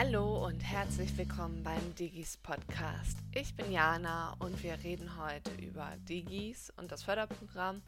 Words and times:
Hallo 0.00 0.46
und 0.46 0.60
herzlich 0.60 1.18
willkommen 1.18 1.64
beim 1.64 1.92
Digis 1.96 2.36
Podcast. 2.36 3.18
Ich 3.34 3.56
bin 3.56 3.72
Jana 3.72 4.36
und 4.38 4.62
wir 4.62 4.78
reden 4.84 5.10
heute 5.18 5.50
über 5.60 5.92
Digis 6.08 6.72
und 6.76 6.92
das 6.92 7.02
Förderprogramm 7.02 7.82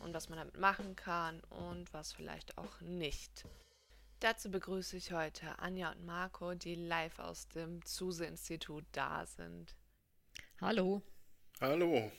und 0.00 0.12
was 0.12 0.28
man 0.28 0.40
damit 0.40 0.58
machen 0.58 0.96
kann 0.96 1.38
und 1.50 1.94
was 1.94 2.14
vielleicht 2.14 2.58
auch 2.58 2.80
nicht. 2.80 3.44
Dazu 4.18 4.50
begrüße 4.50 4.96
ich 4.96 5.12
heute 5.12 5.56
Anja 5.60 5.92
und 5.92 6.04
Marco, 6.04 6.54
die 6.54 6.74
live 6.74 7.20
aus 7.20 7.46
dem 7.46 7.84
Zuse-Institut 7.84 8.84
da 8.90 9.24
sind. 9.24 9.76
Hallo. 10.60 11.00
Hallo. 11.60 12.10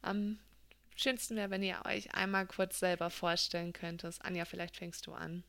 Am 0.00 0.38
schönsten 0.96 1.36
wäre, 1.36 1.50
wenn 1.50 1.62
ihr 1.62 1.82
euch 1.84 2.14
einmal 2.14 2.46
kurz 2.46 2.78
selber 2.78 3.10
vorstellen 3.10 3.74
könntet. 3.74 4.16
Anja, 4.22 4.46
vielleicht 4.46 4.78
fängst 4.78 5.06
du 5.06 5.12
an. 5.12 5.44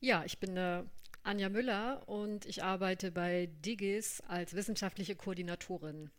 Ja, 0.00 0.24
ich 0.24 0.38
bin 0.38 0.56
äh, 0.56 0.82
Anja 1.26 1.48
Müller 1.48 2.08
und 2.08 2.46
ich 2.46 2.62
arbeite 2.62 3.10
bei 3.10 3.48
Digis 3.64 4.20
als 4.28 4.54
wissenschaftliche 4.54 5.16
Koordinatorin. 5.16 6.10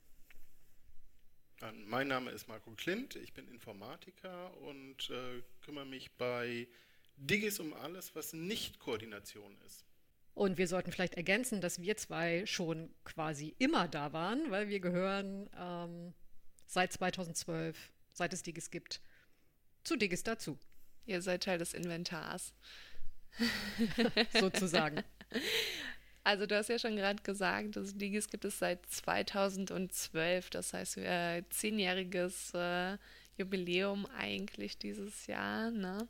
Mein 1.85 2.09
Name 2.09 2.29
ist 2.31 2.49
Marco 2.49 2.71
Klint, 2.71 3.15
ich 3.15 3.33
bin 3.33 3.47
Informatiker 3.47 4.55
und 4.57 5.09
äh, 5.09 5.41
kümmere 5.61 5.85
mich 5.85 6.11
bei 6.17 6.67
Digis 7.15 7.59
um 7.59 7.73
alles, 7.73 8.15
was 8.15 8.33
nicht 8.33 8.79
Koordination 8.79 9.57
ist. 9.65 9.85
Und 10.33 10.57
wir 10.57 10.67
sollten 10.67 10.91
vielleicht 10.91 11.15
ergänzen, 11.15 11.61
dass 11.61 11.81
wir 11.81 11.95
zwei 11.95 12.45
schon 12.45 12.93
quasi 13.05 13.55
immer 13.59 13.87
da 13.87 14.11
waren, 14.11 14.51
weil 14.51 14.67
wir 14.67 14.81
gehören 14.81 15.49
ähm, 15.57 16.13
seit 16.65 16.91
2012, 16.91 17.93
seit 18.11 18.33
es 18.33 18.43
Digis 18.43 18.69
gibt, 18.69 19.01
zu 19.85 19.95
Digis 19.95 20.23
dazu. 20.23 20.59
Ihr 21.05 21.21
seid 21.21 21.43
Teil 21.43 21.57
des 21.57 21.73
Inventars. 21.73 22.53
Sozusagen. 24.39 25.03
Also 26.23 26.45
du 26.45 26.57
hast 26.57 26.67
ja 26.67 26.77
schon 26.77 26.95
gerade 26.97 27.23
gesagt, 27.23 27.77
das 27.77 27.95
Digis 27.95 28.29
gibt 28.29 28.43
es 28.43 28.59
seit 28.59 28.85
2012. 28.87 30.49
Das 30.49 30.73
heißt, 30.73 30.97
äh, 30.97 31.43
zehnjähriges 31.49 32.53
äh, 32.53 32.97
Jubiläum 33.37 34.05
eigentlich 34.07 34.77
dieses 34.77 35.27
Jahr. 35.27 35.71
Ne? 35.71 36.07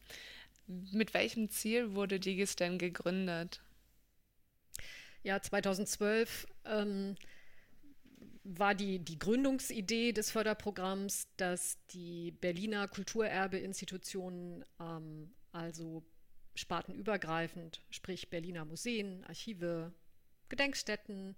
Mit 0.68 1.14
welchem 1.14 1.50
Ziel 1.50 1.94
wurde 1.94 2.20
Digis 2.20 2.56
denn 2.56 2.78
gegründet? 2.78 3.62
Ja, 5.24 5.42
2012 5.42 6.48
ähm, 6.66 7.16
war 8.44 8.74
die, 8.74 9.00
die 9.00 9.20
Gründungsidee 9.20 10.14
des 10.14 10.32
Förderprogramms, 10.32 11.28
dass 11.38 11.78
die 11.92 12.32
Berliner 12.32 12.88
Kulturerbeinstitutionen, 12.88 14.64
ähm, 14.80 15.34
also 15.52 16.04
spartenübergreifend, 16.58 17.82
sprich 17.90 18.30
Berliner 18.30 18.66
Museen, 18.66 19.24
Archive, 19.26 19.94
Gedenkstätten, 20.50 21.36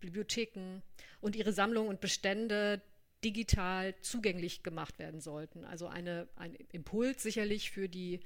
Bibliotheken 0.00 0.82
und 1.20 1.36
ihre 1.36 1.52
Sammlungen 1.52 1.88
und 1.88 2.00
Bestände 2.00 2.82
digital 3.24 3.94
zugänglich 4.00 4.62
gemacht 4.62 4.98
werden 4.98 5.20
sollten. 5.20 5.64
Also 5.64 5.88
eine, 5.88 6.28
ein 6.36 6.54
Impuls 6.72 7.22
sicherlich 7.22 7.70
für 7.70 7.88
die 7.88 8.20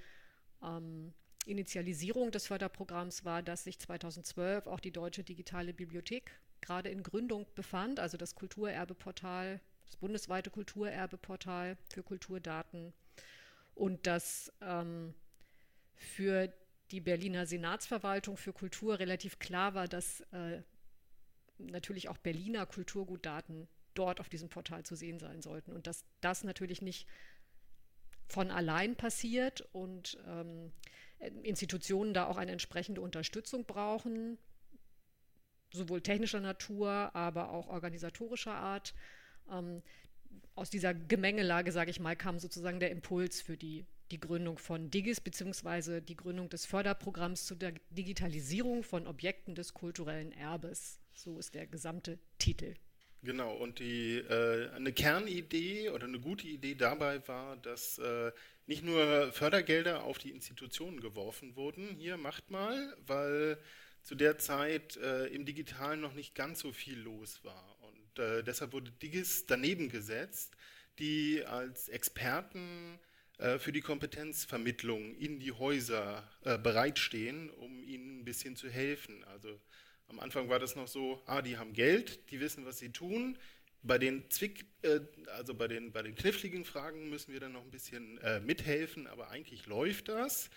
ähm, 0.63 1.15
Initialisierung 1.47 2.31
des 2.31 2.47
Förderprogramms 2.47 3.25
war, 3.25 3.43
dass 3.43 3.65
sich 3.65 3.79
2012 3.79 4.67
auch 4.67 4.81
die 4.81 4.93
Deutsche 4.93 5.25
Digitale 5.25 5.73
Bibliothek 5.73 6.31
gerade 6.61 6.91
in 6.91 7.03
Gründung 7.03 7.47
befand, 7.55 7.99
also 7.99 8.17
das 8.17 8.35
Kulturerbeportal, 8.35 9.61
das 9.85 9.97
bundesweite 9.97 10.51
Kulturerbeportal 10.51 11.77
für 11.89 12.03
Kulturdaten 12.03 12.93
und 13.75 14.07
dass 14.07 14.53
ähm, 14.61 15.15
für 16.03 16.53
die 16.91 17.01
Berliner 17.01 17.47
Senatsverwaltung 17.47 18.37
für 18.37 18.53
Kultur 18.53 18.99
relativ 18.99 19.39
klar 19.39 19.75
war, 19.75 19.89
dass 19.89 20.21
äh, 20.33 20.63
natürlich 21.59 22.09
auch 22.09 22.19
Berliner 22.19 22.67
Kulturgutdaten 22.67 23.69
dort 23.95 24.21
auf 24.21 24.29
diesem 24.29 24.49
Portal 24.49 24.85
zu 24.85 24.95
sehen 24.95 25.19
sein 25.19 25.43
sollten 25.43 25.73
und 25.73 25.87
dass 25.87 26.05
das 26.21 26.45
natürlich 26.45 26.83
nicht 26.83 27.07
von 28.29 28.51
allein 28.51 28.97
passiert 28.97 29.61
und 29.73 30.19
ähm, 30.27 30.73
Institutionen 31.43 32.15
da 32.15 32.27
auch 32.27 32.37
eine 32.37 32.53
entsprechende 32.53 33.01
Unterstützung 33.01 33.65
brauchen, 33.65 34.39
sowohl 35.73 36.01
technischer 36.01 36.41
Natur, 36.41 37.15
aber 37.15 37.51
auch 37.51 37.69
organisatorischer 37.69 38.55
Art. 38.55 38.95
Ähm, 39.51 39.83
aus 40.55 40.71
dieser 40.71 40.95
Gemengelage, 40.95 41.73
sage 41.73 41.91
ich 41.91 42.01
mal, 42.01 42.17
kam 42.17 42.39
sozusagen 42.39 42.81
der 42.81 42.91
Impuls 42.91 43.41
für 43.43 43.57
die 43.57 43.87
die 44.13 44.21
Gründung 44.21 44.59
von 44.59 44.91
Digis 44.91 45.21
beziehungsweise 45.21 46.03
die 46.03 46.17
Gründung 46.17 46.49
des 46.51 46.67
Förderprogramms 46.67 47.47
zur 47.47 47.57
Digitalisierung 47.91 48.85
von 48.85 49.07
Objekten 49.07 49.55
des 49.55 49.73
kulturellen 49.73 50.33
Erbes. 50.33 51.01
So 51.15 51.39
ist 51.39 51.55
der 51.55 51.67
gesamte 51.67 52.19
Titel. 52.39 52.75
Genau, 53.25 53.55
und 53.55 53.79
die, 53.79 54.19
äh, 54.19 54.69
eine 54.71 54.93
Kernidee 54.93 55.91
oder 55.91 56.05
eine 56.05 56.21
gute 56.21 56.47
Idee 56.47 56.75
dabei 56.75 57.27
war, 57.29 57.57
dass 57.57 57.99
äh, 57.99 58.33
nicht 58.67 58.85
nur 58.85 59.33
Fördergelder 59.33 60.03
auf 60.03 60.19
die 60.19 60.31
Institutionen 60.31 61.01
geworfen 61.01 61.57
wurden, 61.57 61.95
hier 61.97 62.17
macht 62.17 62.51
mal, 62.51 62.97
weil 63.07 63.59
zu 64.03 64.17
der 64.17 64.39
Zeit 64.39 64.97
äh, 64.97 65.27
im 65.27 65.47
Digitalen 65.47 66.01
noch 66.01 66.15
nicht 66.15 66.35
ganz 66.35 66.61
so 66.61 66.73
viel 66.73 66.99
los 66.99 67.45
war. 67.45 67.79
Und 67.83 68.19
äh, 68.19 68.43
deshalb 68.43 68.73
wurde 68.73 68.91
Digis 68.91 69.47
daneben 69.47 69.89
gesetzt, 69.89 70.57
die 70.99 71.45
als 71.45 71.89
Experten 71.89 72.99
für 73.59 73.73
die 73.73 73.81
Kompetenzvermittlung 73.81 75.17
in 75.17 75.41
die 75.41 75.51
Häuser 75.51 76.29
äh, 76.45 76.59
bereitstehen, 76.59 77.51
um 77.51 77.83
ihnen 77.83 78.21
ein 78.21 78.25
bisschen 78.25 78.55
zu 78.55 78.71
helfen. 78.71 79.25
Also 79.25 79.61
am 80.07 80.21
Anfang 80.21 80.49
war 80.49 80.61
das 80.61 80.77
noch 80.77 80.87
so, 80.87 81.21
ah, 81.27 81.43
die 81.43 81.59
haben 81.59 81.73
Geld, 81.73 82.31
die 82.31 82.39
wissen, 82.39 82.65
was 82.65 82.79
sie 82.79 82.91
tun. 82.91 83.37
Bei 83.83 83.99
den 83.99 84.31
Zwick, 84.31 84.67
äh, 84.83 85.01
also 85.37 85.55
bei 85.55 85.67
den, 85.67 85.91
bei 85.91 86.03
den 86.03 86.15
kniffligen 86.15 86.65
Fragen 86.65 87.11
müssen 87.11 87.33
wir 87.33 87.41
dann 87.41 87.53
noch 87.53 87.65
ein 87.65 87.71
bisschen 87.73 88.21
mithelfen, 88.47 89.09
aber 89.09 89.31
eigentlich 89.31 89.67
läuft 89.67 90.09
das. 90.09 90.49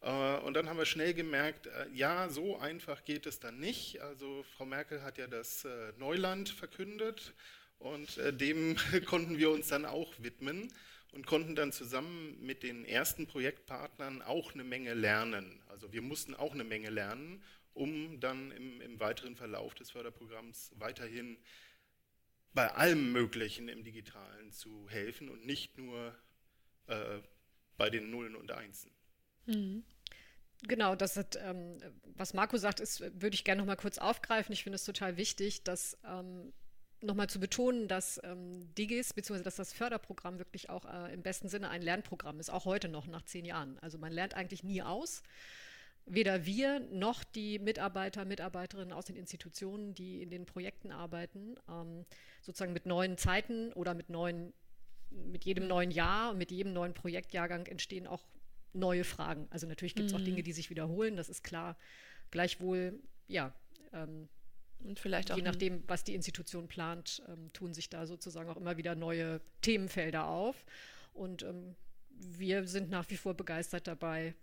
Und 0.00 0.54
dann 0.54 0.68
haben 0.68 0.78
wir 0.78 0.86
schnell 0.86 1.14
gemerkt, 1.14 1.68
ja, 1.94 2.28
so 2.28 2.58
einfach 2.58 3.04
geht 3.04 3.26
es 3.26 3.38
dann 3.38 3.60
nicht. 3.60 4.00
Also 4.00 4.44
Frau 4.56 4.64
Merkel 4.64 5.02
hat 5.02 5.16
ja 5.16 5.28
das 5.28 5.64
Neuland 5.96 6.48
verkündet 6.48 7.34
und 7.78 8.18
dem 8.40 8.76
konnten 9.06 9.38
wir 9.38 9.50
uns 9.50 9.68
dann 9.68 9.84
auch 9.84 10.12
widmen 10.18 10.72
und 11.12 11.26
konnten 11.26 11.54
dann 11.54 11.72
zusammen 11.72 12.38
mit 12.40 12.62
den 12.62 12.84
ersten 12.84 13.26
Projektpartnern 13.26 14.22
auch 14.22 14.54
eine 14.54 14.64
Menge 14.64 14.94
lernen. 14.94 15.62
Also 15.68 15.92
wir 15.92 16.02
mussten 16.02 16.34
auch 16.34 16.52
eine 16.52 16.64
Menge 16.64 16.90
lernen, 16.90 17.42
um 17.74 18.18
dann 18.20 18.50
im, 18.52 18.80
im 18.80 18.98
weiteren 18.98 19.36
Verlauf 19.36 19.74
des 19.74 19.90
Förderprogramms 19.90 20.72
weiterhin 20.76 21.38
bei 22.54 22.70
allem 22.72 23.12
Möglichen 23.12 23.68
im 23.68 23.84
Digitalen 23.84 24.52
zu 24.52 24.88
helfen 24.88 25.28
und 25.28 25.46
nicht 25.46 25.78
nur 25.78 26.14
äh, 26.86 27.20
bei 27.76 27.90
den 27.90 28.10
Nullen 28.10 28.36
und 28.36 28.50
Einsen. 28.50 28.90
Mhm. 29.46 29.84
Genau, 30.68 30.94
das 30.94 31.16
hat, 31.16 31.36
ähm, 31.42 31.78
was 32.04 32.34
Marco 32.34 32.56
sagt, 32.56 32.78
ist, 32.78 33.00
würde 33.00 33.34
ich 33.34 33.44
gerne 33.44 33.60
noch 33.60 33.66
mal 33.66 33.76
kurz 33.76 33.98
aufgreifen. 33.98 34.52
Ich 34.52 34.62
finde 34.62 34.76
es 34.76 34.84
total 34.84 35.16
wichtig, 35.16 35.64
dass 35.64 35.98
ähm, 36.04 36.52
nochmal 37.02 37.28
zu 37.28 37.40
betonen, 37.40 37.88
dass 37.88 38.20
ähm, 38.24 38.72
Digis 38.76 39.12
bzw. 39.12 39.42
dass 39.42 39.56
das 39.56 39.72
Förderprogramm 39.72 40.38
wirklich 40.38 40.70
auch 40.70 40.84
äh, 40.84 41.12
im 41.12 41.22
besten 41.22 41.48
Sinne 41.48 41.70
ein 41.70 41.82
Lernprogramm 41.82 42.40
ist, 42.40 42.50
auch 42.50 42.64
heute 42.64 42.88
noch 42.88 43.06
nach 43.06 43.22
zehn 43.22 43.44
Jahren. 43.44 43.78
Also 43.80 43.98
man 43.98 44.12
lernt 44.12 44.34
eigentlich 44.34 44.62
nie 44.62 44.82
aus. 44.82 45.22
Weder 46.04 46.46
wir 46.46 46.80
noch 46.80 47.22
die 47.22 47.60
Mitarbeiter, 47.60 48.24
Mitarbeiterinnen 48.24 48.92
aus 48.92 49.04
den 49.04 49.16
Institutionen, 49.16 49.94
die 49.94 50.20
in 50.20 50.30
den 50.30 50.46
Projekten 50.46 50.90
arbeiten, 50.90 51.54
ähm, 51.68 52.04
sozusagen 52.40 52.72
mit 52.72 52.86
neuen 52.86 53.18
Zeiten 53.18 53.72
oder 53.74 53.94
mit 53.94 54.10
neuen, 54.10 54.52
mit 55.10 55.44
jedem 55.44 55.68
neuen 55.68 55.92
Jahr, 55.92 56.34
mit 56.34 56.50
jedem 56.50 56.72
neuen 56.72 56.94
Projektjahrgang 56.94 57.66
entstehen 57.66 58.06
auch 58.08 58.24
neue 58.72 59.04
Fragen. 59.04 59.46
Also 59.50 59.66
natürlich 59.66 59.94
gibt 59.94 60.08
es 60.08 60.12
mhm. 60.12 60.20
auch 60.20 60.24
Dinge, 60.24 60.42
die 60.42 60.52
sich 60.52 60.70
wiederholen, 60.70 61.16
das 61.16 61.28
ist 61.28 61.44
klar. 61.44 61.76
Gleichwohl, 62.30 62.98
ja, 63.28 63.54
ähm, 63.92 64.28
und 64.84 64.98
vielleicht 64.98 65.32
auch. 65.32 65.36
Je 65.36 65.42
nachdem, 65.42 65.82
was 65.86 66.04
die 66.04 66.14
Institution 66.14 66.68
plant, 66.68 67.22
ähm, 67.28 67.52
tun 67.52 67.74
sich 67.74 67.88
da 67.88 68.06
sozusagen 68.06 68.48
auch 68.50 68.56
immer 68.56 68.76
wieder 68.76 68.94
neue 68.94 69.40
Themenfelder 69.60 70.26
auf. 70.26 70.64
Und 71.12 71.42
ähm, 71.42 71.74
wir 72.10 72.66
sind 72.66 72.90
nach 72.90 73.08
wie 73.10 73.16
vor 73.16 73.34
begeistert 73.34 73.86
dabei, 73.86 74.34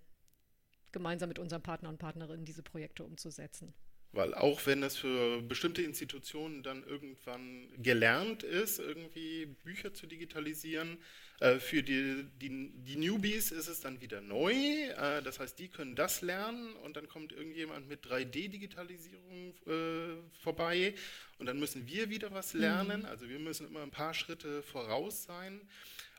gemeinsam 0.91 1.29
mit 1.29 1.39
unseren 1.39 1.61
Partnern 1.61 1.93
und 1.93 1.99
Partnerinnen 1.99 2.45
diese 2.45 2.63
Projekte 2.63 3.03
umzusetzen. 3.03 3.73
Weil 4.11 4.33
auch 4.33 4.65
wenn 4.65 4.81
es 4.81 4.97
für 4.97 5.41
bestimmte 5.41 5.83
Institutionen 5.83 6.63
dann 6.63 6.83
irgendwann 6.83 7.67
gelernt 7.77 8.43
ist, 8.43 8.79
irgendwie 8.79 9.45
Bücher 9.63 9.93
zu 9.93 10.07
digitalisieren, 10.07 10.97
äh, 11.39 11.59
für 11.59 11.83
die, 11.83 12.25
die, 12.41 12.71
die, 12.73 12.95
Newbies 12.97 13.51
ist 13.51 13.67
es 13.67 13.79
dann 13.79 14.01
wieder 14.01 14.19
neu. 14.19 14.51
Äh, 14.51 15.21
das 15.23 15.39
heißt, 15.39 15.57
die 15.57 15.69
können 15.69 15.95
das 15.95 16.21
lernen 16.21 16.73
und 16.83 16.97
dann 16.97 17.07
kommt 17.07 17.31
irgendjemand 17.31 17.87
mit 17.87 18.05
3D-Digitalisierung 18.05 19.53
äh, 19.65 20.41
vorbei 20.41 20.95
und 21.37 21.45
dann 21.45 21.59
müssen 21.59 21.87
wir 21.87 22.09
wieder 22.09 22.31
was 22.31 22.53
mhm. 22.53 22.59
lernen. 22.61 23.05
Also 23.05 23.29
wir 23.29 23.39
müssen 23.39 23.67
immer 23.67 23.83
ein 23.83 23.91
paar 23.91 24.13
Schritte 24.13 24.63
voraus 24.63 25.23
sein 25.23 25.61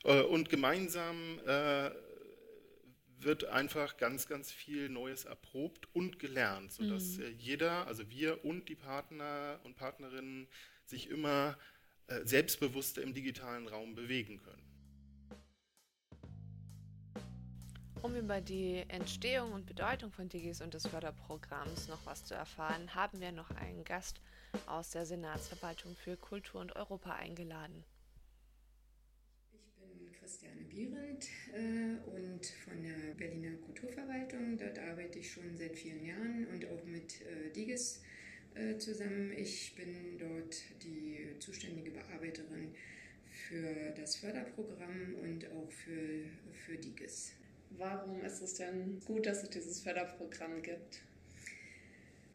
und 0.03 0.49
gemeinsam 0.49 1.39
wird 3.23 3.45
einfach 3.45 3.97
ganz, 3.97 4.27
ganz 4.27 4.51
viel 4.51 4.89
Neues 4.89 5.25
erprobt 5.25 5.89
und 5.95 6.19
gelernt, 6.19 6.73
sodass 6.73 7.19
mhm. 7.19 7.35
jeder, 7.39 7.87
also 7.87 8.09
wir 8.11 8.45
und 8.45 8.69
die 8.69 8.75
Partner 8.75 9.61
und 9.65 9.77
Partnerinnen, 9.77 10.49
sich 10.87 11.09
immer 11.09 11.57
äh, 12.09 12.25
selbstbewusster 12.25 13.03
im 13.03 13.15
digitalen 13.15 13.69
Raum 13.69 13.95
bewegen 13.95 14.43
können. 14.43 14.71
Um 18.03 18.17
über 18.17 18.41
die 18.41 18.85
Entstehung 18.89 19.53
und 19.53 19.67
Bedeutung 19.67 20.11
von 20.11 20.29
Digis 20.29 20.63
und 20.63 20.73
des 20.73 20.87
Förderprogramms 20.87 21.89
noch 21.89 22.07
was 22.07 22.25
zu 22.25 22.35
erfahren, 22.35 22.95
haben 22.95 23.21
wir 23.21 23.31
noch 23.31 23.51
einen 23.51 23.85
Gast 23.85 24.23
aus 24.67 24.91
der 24.91 25.05
Senatsverwaltung 25.05 25.95
für 25.97 26.17
Kultur 26.17 26.63
und 26.63 26.75
Europa 26.77 27.13
eingeladen. 27.13 27.85
Christiane 30.31 30.63
Bierend 30.69 31.27
äh, 31.53 32.09
und 32.09 32.47
von 32.47 32.81
der 32.81 33.15
Berliner 33.17 33.57
Kulturverwaltung. 33.67 34.57
Dort 34.57 34.79
arbeite 34.79 35.19
ich 35.19 35.33
schon 35.33 35.57
seit 35.57 35.75
vielen 35.75 36.07
Jahren 36.07 36.47
und 36.53 36.65
auch 36.67 36.85
mit 36.85 37.21
äh, 37.23 37.51
Digis 37.51 38.01
äh, 38.55 38.77
zusammen. 38.79 39.33
Ich 39.37 39.75
bin 39.75 40.19
dort 40.19 40.63
die 40.85 41.37
zuständige 41.41 41.91
Bearbeiterin 41.91 42.73
für 43.29 43.91
das 43.97 44.15
Förderprogramm 44.15 45.17
und 45.21 45.51
auch 45.51 45.73
für, 45.73 46.23
für 46.53 46.77
Digis. 46.77 47.33
Warum 47.71 48.21
ist 48.25 48.41
es 48.41 48.55
denn 48.55 49.01
gut, 49.05 49.27
dass 49.27 49.43
es 49.43 49.51
dieses 49.51 49.81
Förderprogramm 49.81 50.63
gibt? 50.63 51.03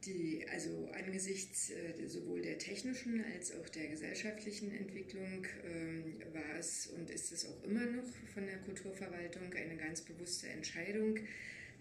Die, 0.06 0.46
also 0.52 0.90
angesichts 0.94 1.72
äh, 1.72 2.08
sowohl 2.08 2.42
der 2.42 2.60
technischen 2.60 3.24
als 3.34 3.56
auch 3.56 3.68
der 3.70 3.88
gesellschaftlichen 3.88 4.72
Entwicklung 4.72 5.46
ähm, 5.66 6.16
war 6.32 6.60
es 6.60 6.88
und 6.88 7.10
ist 7.10 7.32
es 7.32 7.46
auch 7.48 7.64
immer 7.64 7.86
noch 7.86 8.06
von 8.34 8.46
der 8.46 8.58
Kulturverwaltung 8.58 9.52
eine 9.54 9.78
ganz 9.78 10.02
bewusste 10.02 10.48
Entscheidung, 10.50 11.18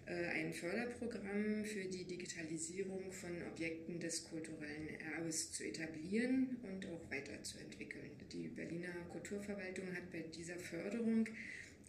äh, 0.07 0.25
ein 0.27 0.53
Förderprogramm 0.53 1.65
für 1.65 1.85
die 1.85 2.05
Digitalisierung 2.05 3.11
von 3.11 3.31
Objekten 3.51 3.99
des 3.99 4.23
kulturellen 4.23 4.89
Erbes 5.15 5.51
zu 5.51 5.63
etablieren 5.63 6.57
und 6.63 6.85
auch 6.87 7.11
weiterzuentwickeln. 7.11 8.09
Die 8.31 8.47
Berliner 8.47 8.93
Kulturverwaltung 9.11 9.95
hat 9.95 10.09
bei 10.11 10.21
dieser 10.35 10.57
Förderung 10.57 11.27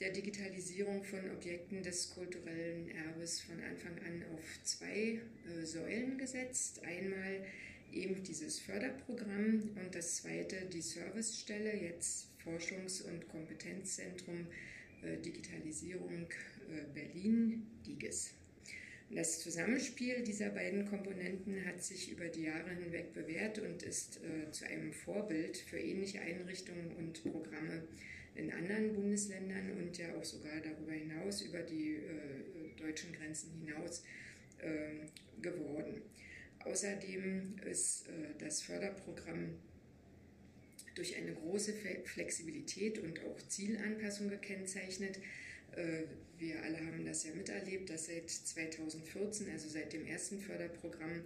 der 0.01 0.11
Digitalisierung 0.11 1.03
von 1.05 1.31
Objekten 1.31 1.83
des 1.83 2.11
kulturellen 2.11 2.89
Erbes 2.89 3.41
von 3.41 3.63
Anfang 3.63 3.99
an 4.07 4.25
auf 4.35 4.45
zwei 4.63 5.21
äh, 5.49 5.65
Säulen 5.65 6.19
gesetzt. 6.19 6.83
Einmal 6.85 7.45
eben 7.93 8.23
dieses 8.23 8.59
Förderprogramm 8.59 9.71
und 9.75 9.95
das 9.95 10.17
zweite 10.17 10.67
die 10.67 10.83
Servicestelle, 10.83 11.75
jetzt 11.77 12.29
Forschungs- 12.45 13.03
und 13.03 13.27
Kompetenzzentrum 13.29 14.47
äh, 15.03 15.17
Digitalisierung 15.19 16.27
äh, 16.71 16.85
Berlin, 16.93 17.67
DIGES. 17.87 18.35
Das 19.11 19.41
Zusammenspiel 19.41 20.23
dieser 20.25 20.51
beiden 20.51 20.85
Komponenten 20.85 21.65
hat 21.65 21.83
sich 21.83 22.11
über 22.11 22.27
die 22.27 22.43
Jahre 22.43 22.71
hinweg 22.71 23.15
bewährt 23.15 23.61
und 23.61 23.83
ist 23.85 24.19
äh, 24.19 24.51
zu 24.51 24.67
einem 24.67 24.93
Vorbild 24.93 25.57
für 25.57 25.79
ähnliche 25.79 26.21
Einrichtungen 26.21 26.91
und 26.97 27.23
Programme 27.23 27.85
in 28.37 28.53
anderen 28.53 28.93
Bundesländern 28.93 29.73
und 29.79 29.97
ja 29.99 30.15
auch 30.15 30.25
sogar 30.25 30.61
darüber 30.61 30.93
hinaus, 30.93 31.43
über 31.43 31.61
die 31.63 31.97
äh, 31.97 32.77
deutschen 32.77 33.13
Grenzen 33.13 33.51
hinaus 33.65 34.05
äh, 34.59 35.07
geworden. 35.41 36.03
Außerdem 36.65 37.57
ist 37.65 38.09
äh, 38.09 38.39
das 38.39 38.63
Förderprogramm 38.63 39.55
durch 40.95 41.17
eine 41.17 41.33
große 41.35 41.75
Flexibilität 42.05 42.99
und 42.99 43.21
auch 43.25 43.41
Zielanpassung 43.49 44.29
gekennzeichnet. 44.29 45.19
Äh, 45.77 46.03
wir 46.39 46.63
alle 46.63 46.85
haben 46.85 47.05
das 47.05 47.25
ja 47.25 47.35
miterlebt, 47.35 47.91
dass 47.91 48.07
seit 48.07 48.29
2014, 48.31 49.51
also 49.51 49.69
seit 49.69 49.93
dem 49.93 50.07
ersten 50.07 50.41
Förderprogramm, 50.41 51.25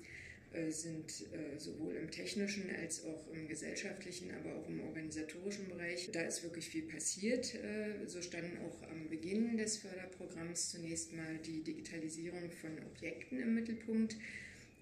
sind 0.71 1.27
äh, 1.33 1.59
sowohl 1.59 1.95
im 1.95 2.11
technischen 2.11 2.65
als 2.83 3.05
auch 3.05 3.33
im 3.33 3.47
gesellschaftlichen, 3.47 4.33
aber 4.33 4.57
auch 4.57 4.69
im 4.69 4.81
organisatorischen 4.81 5.69
Bereich. 5.69 6.11
Da 6.13 6.23
ist 6.23 6.43
wirklich 6.43 6.69
viel 6.69 6.83
passiert. 6.83 7.55
Äh, 7.55 8.07
so 8.07 8.21
standen 8.21 8.59
auch 8.59 8.83
am 8.91 9.09
Beginn 9.09 9.57
des 9.57 9.79
Förderprogramms 9.79 10.71
zunächst 10.71 11.13
mal 11.13 11.39
die 11.47 11.63
Digitalisierung 11.63 12.51
von 12.51 12.71
Objekten 12.85 13.41
im 13.41 13.55
Mittelpunkt 13.55 14.17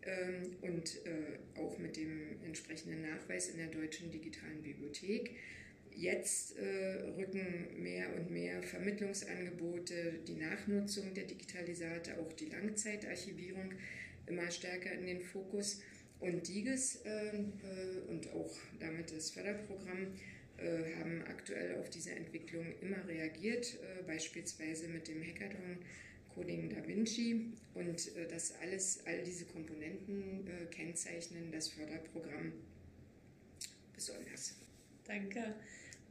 ähm, 0.04 0.56
und 0.62 1.00
auch 1.56 1.78
mit 1.78 1.96
dem 1.96 2.42
entsprechenden 2.46 3.02
Nachweis 3.02 3.48
in 3.50 3.58
der 3.58 3.68
deutschen 3.68 4.10
digitalen 4.10 4.62
Bibliothek. 4.62 5.36
Jetzt 5.94 6.54
rücken 7.16 7.82
mehr 7.82 8.14
und 8.14 8.30
mehr 8.30 8.62
Vermittlungsangebote, 8.62 10.20
die 10.28 10.36
Nachnutzung 10.36 11.12
der 11.12 11.24
Digitalisate, 11.24 12.16
auch 12.18 12.32
die 12.34 12.46
Langzeitarchivierung 12.46 13.72
immer 14.28 14.50
stärker 14.50 14.92
in 14.92 15.06
den 15.06 15.20
Fokus. 15.20 15.80
Und 16.20 16.48
DIGES 16.48 17.02
äh, 17.04 17.28
äh, 17.28 17.42
und 18.08 18.32
auch 18.32 18.56
damit 18.80 19.12
das 19.12 19.30
Förderprogramm 19.30 20.14
äh, 20.56 20.96
haben 20.96 21.22
aktuell 21.28 21.78
auf 21.78 21.90
diese 21.90 22.10
Entwicklung 22.10 22.66
immer 22.80 23.06
reagiert, 23.06 23.74
äh, 23.74 24.02
beispielsweise 24.02 24.88
mit 24.88 25.06
dem 25.06 25.22
Hackathon 25.22 25.78
Coding 26.34 26.70
Da 26.70 26.86
Vinci. 26.86 27.52
Und 27.74 28.16
äh, 28.16 28.26
das 28.26 28.54
alles, 28.60 29.06
all 29.06 29.22
diese 29.22 29.44
Komponenten 29.44 30.46
äh, 30.48 30.66
kennzeichnen 30.66 31.52
das 31.52 31.68
Förderprogramm 31.68 32.52
besonders. 33.94 34.56
Danke. 35.04 35.54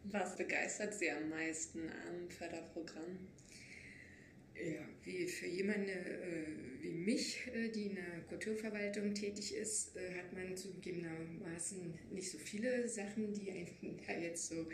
Was 0.06 0.38
begeistert 0.38 0.94
Sie 0.94 1.12
am 1.12 1.30
meisten 1.30 1.90
am 2.08 2.30
Förderprogramm? 2.30 3.28
Ja, 4.60 4.88
wie 5.04 5.28
für 5.28 5.46
jemanden 5.46 5.90
äh, 5.90 6.46
wie 6.82 6.90
mich, 6.90 7.48
äh, 7.54 7.70
die 7.70 7.88
in 7.88 7.96
der 7.96 8.22
Kulturverwaltung 8.28 9.14
tätig 9.14 9.56
ist, 9.56 9.96
äh, 9.96 10.16
hat 10.16 10.34
man 10.34 10.56
zugegebenermaßen 10.58 11.94
nicht 12.12 12.32
so 12.32 12.38
viele 12.38 12.88
Sachen, 12.90 13.34
die 13.34 13.52
einen 13.52 13.68
da 14.08 14.14
jetzt 14.14 14.48
so, 14.48 14.68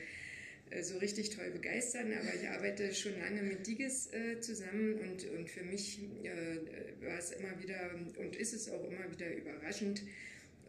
äh, 0.70 0.84
so 0.84 0.98
richtig 1.00 1.32
toll 1.32 1.52
begeistern. 1.52 2.14
Aber 2.14 2.34
ich 2.34 2.48
arbeite 2.48 2.94
schon 2.94 3.20
lange 3.20 3.44
mit 3.44 3.68
Digis 3.68 4.12
äh, 4.14 4.40
zusammen 4.40 4.96
und, 5.00 5.26
und 5.30 5.50
für 5.50 5.64
mich 5.64 6.00
äh, 6.24 7.06
war 7.06 7.18
es 7.18 7.32
immer 7.32 7.62
wieder 7.62 7.92
und 8.18 8.36
ist 8.36 8.54
es 8.54 8.70
auch 8.70 8.90
immer 8.90 9.12
wieder 9.12 9.36
überraschend. 9.36 10.04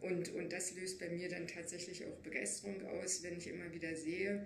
Und, 0.01 0.33
und 0.35 0.51
das 0.51 0.75
löst 0.75 0.99
bei 0.99 1.09
mir 1.09 1.29
dann 1.29 1.47
tatsächlich 1.47 2.05
auch 2.05 2.17
Begeisterung 2.17 2.85
aus, 2.85 3.23
wenn 3.23 3.37
ich 3.37 3.47
immer 3.47 3.73
wieder 3.73 3.95
sehe, 3.95 4.45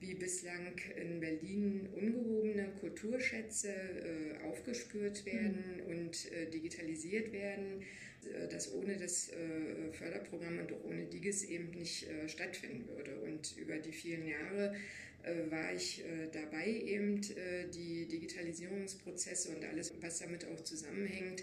wie 0.00 0.14
bislang 0.14 0.76
in 0.96 1.20
Berlin 1.20 1.88
ungehobene 1.94 2.68
Kulturschätze 2.80 3.68
äh, 3.68 4.44
aufgespürt 4.44 5.24
werden 5.24 5.64
mhm. 5.78 5.96
und 5.96 6.32
äh, 6.32 6.50
digitalisiert 6.50 7.32
werden, 7.32 7.82
äh, 8.24 8.48
das 8.48 8.72
ohne 8.74 8.96
das 8.96 9.30
äh, 9.30 9.92
Förderprogramm 9.92 10.58
und 10.58 10.72
auch 10.72 10.84
ohne 10.84 11.06
DIGES 11.06 11.44
eben 11.44 11.70
nicht 11.70 12.08
äh, 12.08 12.28
stattfinden 12.28 12.86
würde. 12.88 13.16
Und 13.20 13.56
über 13.56 13.78
die 13.78 13.92
vielen 13.92 14.26
Jahre 14.26 14.76
äh, 15.22 15.50
war 15.50 15.74
ich 15.74 16.04
dabei, 16.32 16.68
eben 16.68 17.20
die 17.20 18.06
Digitalisierungsprozesse 18.06 19.56
und 19.56 19.64
alles, 19.64 19.92
was 20.00 20.18
damit 20.18 20.46
auch 20.46 20.60
zusammenhängt, 20.62 21.42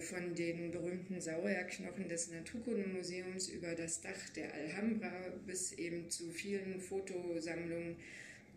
von 0.00 0.34
den 0.34 0.70
berühmten 0.70 1.20
Saurierknochen 1.20 2.08
des 2.08 2.30
Naturkundemuseums 2.30 3.48
über 3.50 3.74
das 3.74 4.00
Dach 4.00 4.30
der 4.34 4.52
Alhambra 4.54 5.12
bis 5.46 5.72
eben 5.72 6.08
zu 6.08 6.30
vielen 6.30 6.80
Fotosammlungen, 6.80 7.96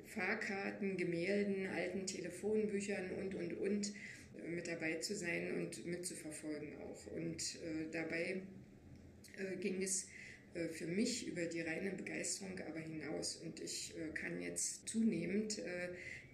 Fahrkarten, 0.09 0.97
Gemälden, 0.97 1.67
alten 1.67 2.05
Telefonbüchern 2.05 3.11
und, 3.11 3.35
und, 3.35 3.53
und 3.59 3.93
äh, 4.43 4.49
mit 4.49 4.67
dabei 4.67 4.95
zu 4.95 5.15
sein 5.15 5.55
und 5.55 5.85
mitzuverfolgen 5.85 6.69
auch. 6.81 7.07
Und 7.15 7.55
äh, 7.55 7.91
dabei 7.91 8.41
äh, 9.37 9.57
ging 9.57 9.81
es 9.81 10.07
äh, 10.55 10.67
für 10.67 10.87
mich 10.87 11.27
über 11.27 11.45
die 11.45 11.61
reine 11.61 11.91
Begeisterung 11.91 12.59
aber 12.67 12.79
hinaus. 12.79 13.35
Und 13.37 13.59
ich 13.59 13.93
äh, 13.97 14.13
kann 14.13 14.41
jetzt 14.41 14.87
zunehmend 14.89 15.61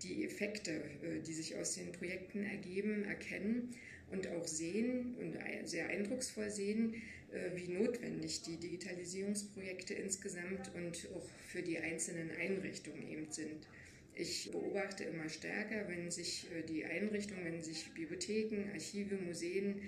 die 0.04 0.26
Effekte, 0.26 0.82
die 1.26 1.34
sich 1.34 1.56
aus 1.56 1.76
den 1.76 1.94
Projekten 1.94 2.44
ergeben, 2.44 3.06
erkennen 3.06 3.74
und 4.12 4.28
auch 4.30 4.48
sehen 4.48 5.16
und 5.20 5.38
sehr 5.68 5.88
eindrucksvoll 5.88 6.50
sehen, 6.50 6.96
äh, 7.36 7.56
wie 7.56 7.72
notwendig 7.72 8.44
die 8.44 8.58
Digitalisierungsprojekte 8.58 9.94
insgesamt 9.94 10.72
und 10.74 11.08
auch 11.16 11.28
für 11.48 11.62
die 11.62 11.80
einzelnen 11.80 12.32
Einrichtungen 12.32 13.08
eben 13.08 13.32
sind. 13.32 13.68
Ich 14.14 14.50
beobachte 14.52 15.04
immer 15.04 15.28
stärker, 15.28 15.88
wenn 15.90 16.10
sich 16.12 16.48
äh, 16.56 16.62
die 16.64 16.86
Einrichtungen, 16.86 17.44
wenn 17.46 17.62
sich 17.62 17.92
Bibliotheken, 17.94 18.72
Archive, 18.74 19.16
Museen, 19.16 19.82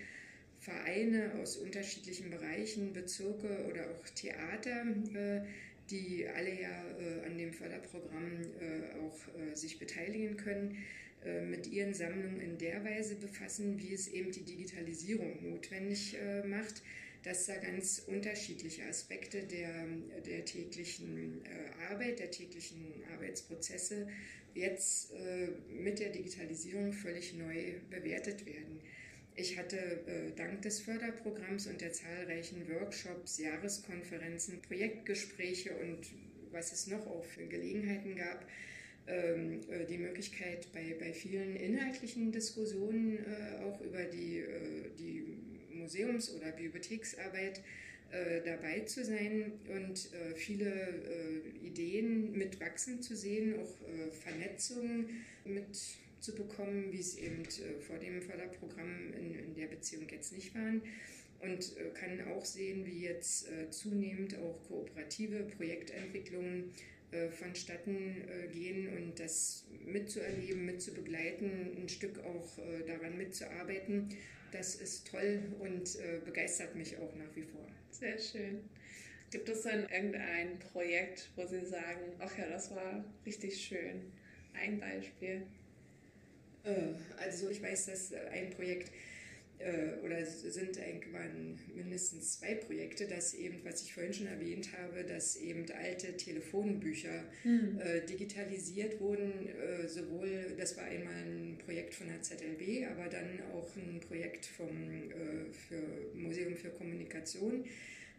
Vereine 0.59 1.35
aus 1.39 1.55
unterschiedlichen 1.57 2.31
Bereichen, 2.31 2.91
Bezirke 2.91 3.65
oder 3.69 3.91
auch 3.91 4.09
Theater, 4.09 4.83
äh, 5.13 5.41
die 5.89 6.27
alle 6.27 6.59
ja 6.59 6.83
an 7.25 7.37
dem 7.37 7.53
Förderprogramm 7.53 8.41
auch 9.01 9.55
sich 9.55 9.79
beteiligen 9.79 10.35
können, 10.35 10.83
mit 11.41 11.67
ihren 11.67 11.93
Sammlungen 11.93 12.39
in 12.41 12.57
der 12.57 12.83
Weise 12.83 13.15
befassen, 13.15 13.79
wie 13.79 13.93
es 13.93 14.07
eben 14.07 14.31
die 14.31 14.43
Digitalisierung 14.43 15.49
notwendig 15.49 16.17
äh, 16.17 16.43
macht, 16.43 16.81
dass 17.23 17.45
da 17.45 17.55
ganz 17.55 18.03
unterschiedliche 18.07 18.85
Aspekte 18.85 19.43
der, 19.43 19.85
der 20.25 20.45
täglichen 20.45 21.41
äh, 21.45 21.91
Arbeit, 21.91 22.19
der 22.19 22.31
täglichen 22.31 22.93
Arbeitsprozesse 23.13 24.07
jetzt 24.53 25.13
äh, 25.13 25.49
mit 25.69 25.99
der 25.99 26.09
Digitalisierung 26.09 26.93
völlig 26.93 27.33
neu 27.33 27.73
bewertet 27.89 28.45
werden. 28.45 28.79
Ich 29.35 29.57
hatte 29.57 29.77
äh, 29.77 30.31
dank 30.35 30.61
des 30.63 30.79
Förderprogramms 30.79 31.67
und 31.67 31.81
der 31.81 31.93
zahlreichen 31.93 32.67
Workshops, 32.69 33.37
Jahreskonferenzen, 33.37 34.61
Projektgespräche 34.61 35.75
und 35.75 36.07
was 36.51 36.71
es 36.71 36.87
noch 36.87 37.05
auch 37.05 37.25
für 37.25 37.45
Gelegenheiten 37.45 38.15
gab, 38.15 38.41
äh, 38.41 38.45
die 39.89 39.97
Möglichkeit, 39.97 40.67
bei, 40.73 40.95
bei 40.99 41.13
vielen 41.13 41.55
inhaltlichen 41.55 42.31
Diskussionen 42.31 43.19
äh, 43.19 43.63
auch 43.63 43.79
über 43.81 44.03
die, 44.03 44.39
äh, 44.39 44.89
die 44.99 45.23
Museums- 45.73 46.33
oder 46.33 46.51
Bibliotheksarbeit 46.51 47.61
dabei 48.45 48.79
zu 48.85 49.03
sein 49.03 49.51
und 49.67 50.09
viele 50.35 51.51
Ideen 51.61 52.31
mitwachsen 52.31 53.01
zu 53.01 53.17
sehen, 53.17 53.59
auch 53.59 54.13
Vernetzungen 54.13 55.09
mitzubekommen, 55.43 56.93
wie 56.93 57.01
es 57.01 57.17
eben 57.17 57.43
vor 57.81 57.97
dem 57.97 58.21
Förderprogramm 58.21 59.13
in, 59.13 59.37
in 59.37 59.53
der 59.55 59.67
Beziehung 59.67 60.07
jetzt 60.09 60.31
nicht 60.31 60.55
waren. 60.55 60.81
Und 61.41 61.75
kann 61.95 62.25
auch 62.31 62.45
sehen, 62.45 62.85
wie 62.85 63.01
jetzt 63.01 63.49
zunehmend 63.71 64.37
auch 64.39 64.57
kooperative 64.69 65.43
Projektentwicklungen 65.57 66.71
äh, 67.11 67.29
vonstatten 67.29 68.27
äh, 68.27 68.47
gehen 68.49 68.89
und 68.97 69.17
das 69.17 69.65
mitzuerleben, 69.85 70.65
mitzubegleiten, 70.65 71.77
ein 71.77 71.87
Stück 71.87 72.19
auch 72.19 72.57
äh, 72.57 72.83
daran 72.85 73.17
mitzuarbeiten, 73.17 74.09
das 74.51 74.75
ist 74.75 75.07
toll 75.07 75.41
und 75.59 75.97
begeistert 76.23 76.73
mich 76.73 76.97
auch 76.97 77.13
nach 77.15 77.35
wie 77.35 77.43
vor. 77.43 77.67
Sehr 77.91 78.17
schön. 78.17 78.61
Gibt 79.29 79.49
es 79.49 79.63
denn 79.63 79.81
irgendein 79.89 80.57
Projekt, 80.57 81.29
wo 81.35 81.45
Sie 81.45 81.65
sagen, 81.65 82.13
ach 82.19 82.37
ja, 82.37 82.47
das 82.47 82.73
war 82.73 83.03
richtig 83.25 83.61
schön? 83.61 84.09
Ein 84.53 84.79
Beispiel? 84.79 85.45
Also 87.17 87.49
ich 87.49 87.61
weiß, 87.61 87.87
dass 87.87 88.13
ein 88.13 88.51
Projekt 88.51 88.89
äh, 89.59 90.05
oder 90.05 90.23
sind 90.25 90.77
irgendwann 90.77 91.57
mindestens 91.73 92.39
zwei 92.39 92.55
Projekte, 92.55 93.07
dass 93.07 93.33
eben, 93.33 93.59
was 93.63 93.81
ich 93.83 93.93
vorhin 93.93 94.13
schon 94.13 94.27
erwähnt 94.27 94.69
habe, 94.77 95.03
dass 95.03 95.35
eben 95.35 95.65
alte 95.71 96.15
Telefonbücher 96.15 97.23
mhm. 97.43 97.79
äh, 97.79 98.05
digitalisiert 98.05 98.99
wurden. 98.99 99.49
Äh, 99.49 99.87
sowohl, 99.87 100.55
das 100.57 100.77
war 100.77 100.83
einmal 100.83 101.13
ein 101.13 101.57
Projekt 101.65 101.95
von 101.95 102.07
der 102.07 102.21
ZLB, 102.21 102.87
aber 102.91 103.09
dann 103.09 103.39
auch 103.53 103.75
ein 103.75 103.99
Projekt 103.99 104.45
vom 104.45 104.69
äh, 104.69 105.51
für 105.51 106.15
Museum 106.15 106.55
für 106.55 106.69
Kommunikation 106.69 107.65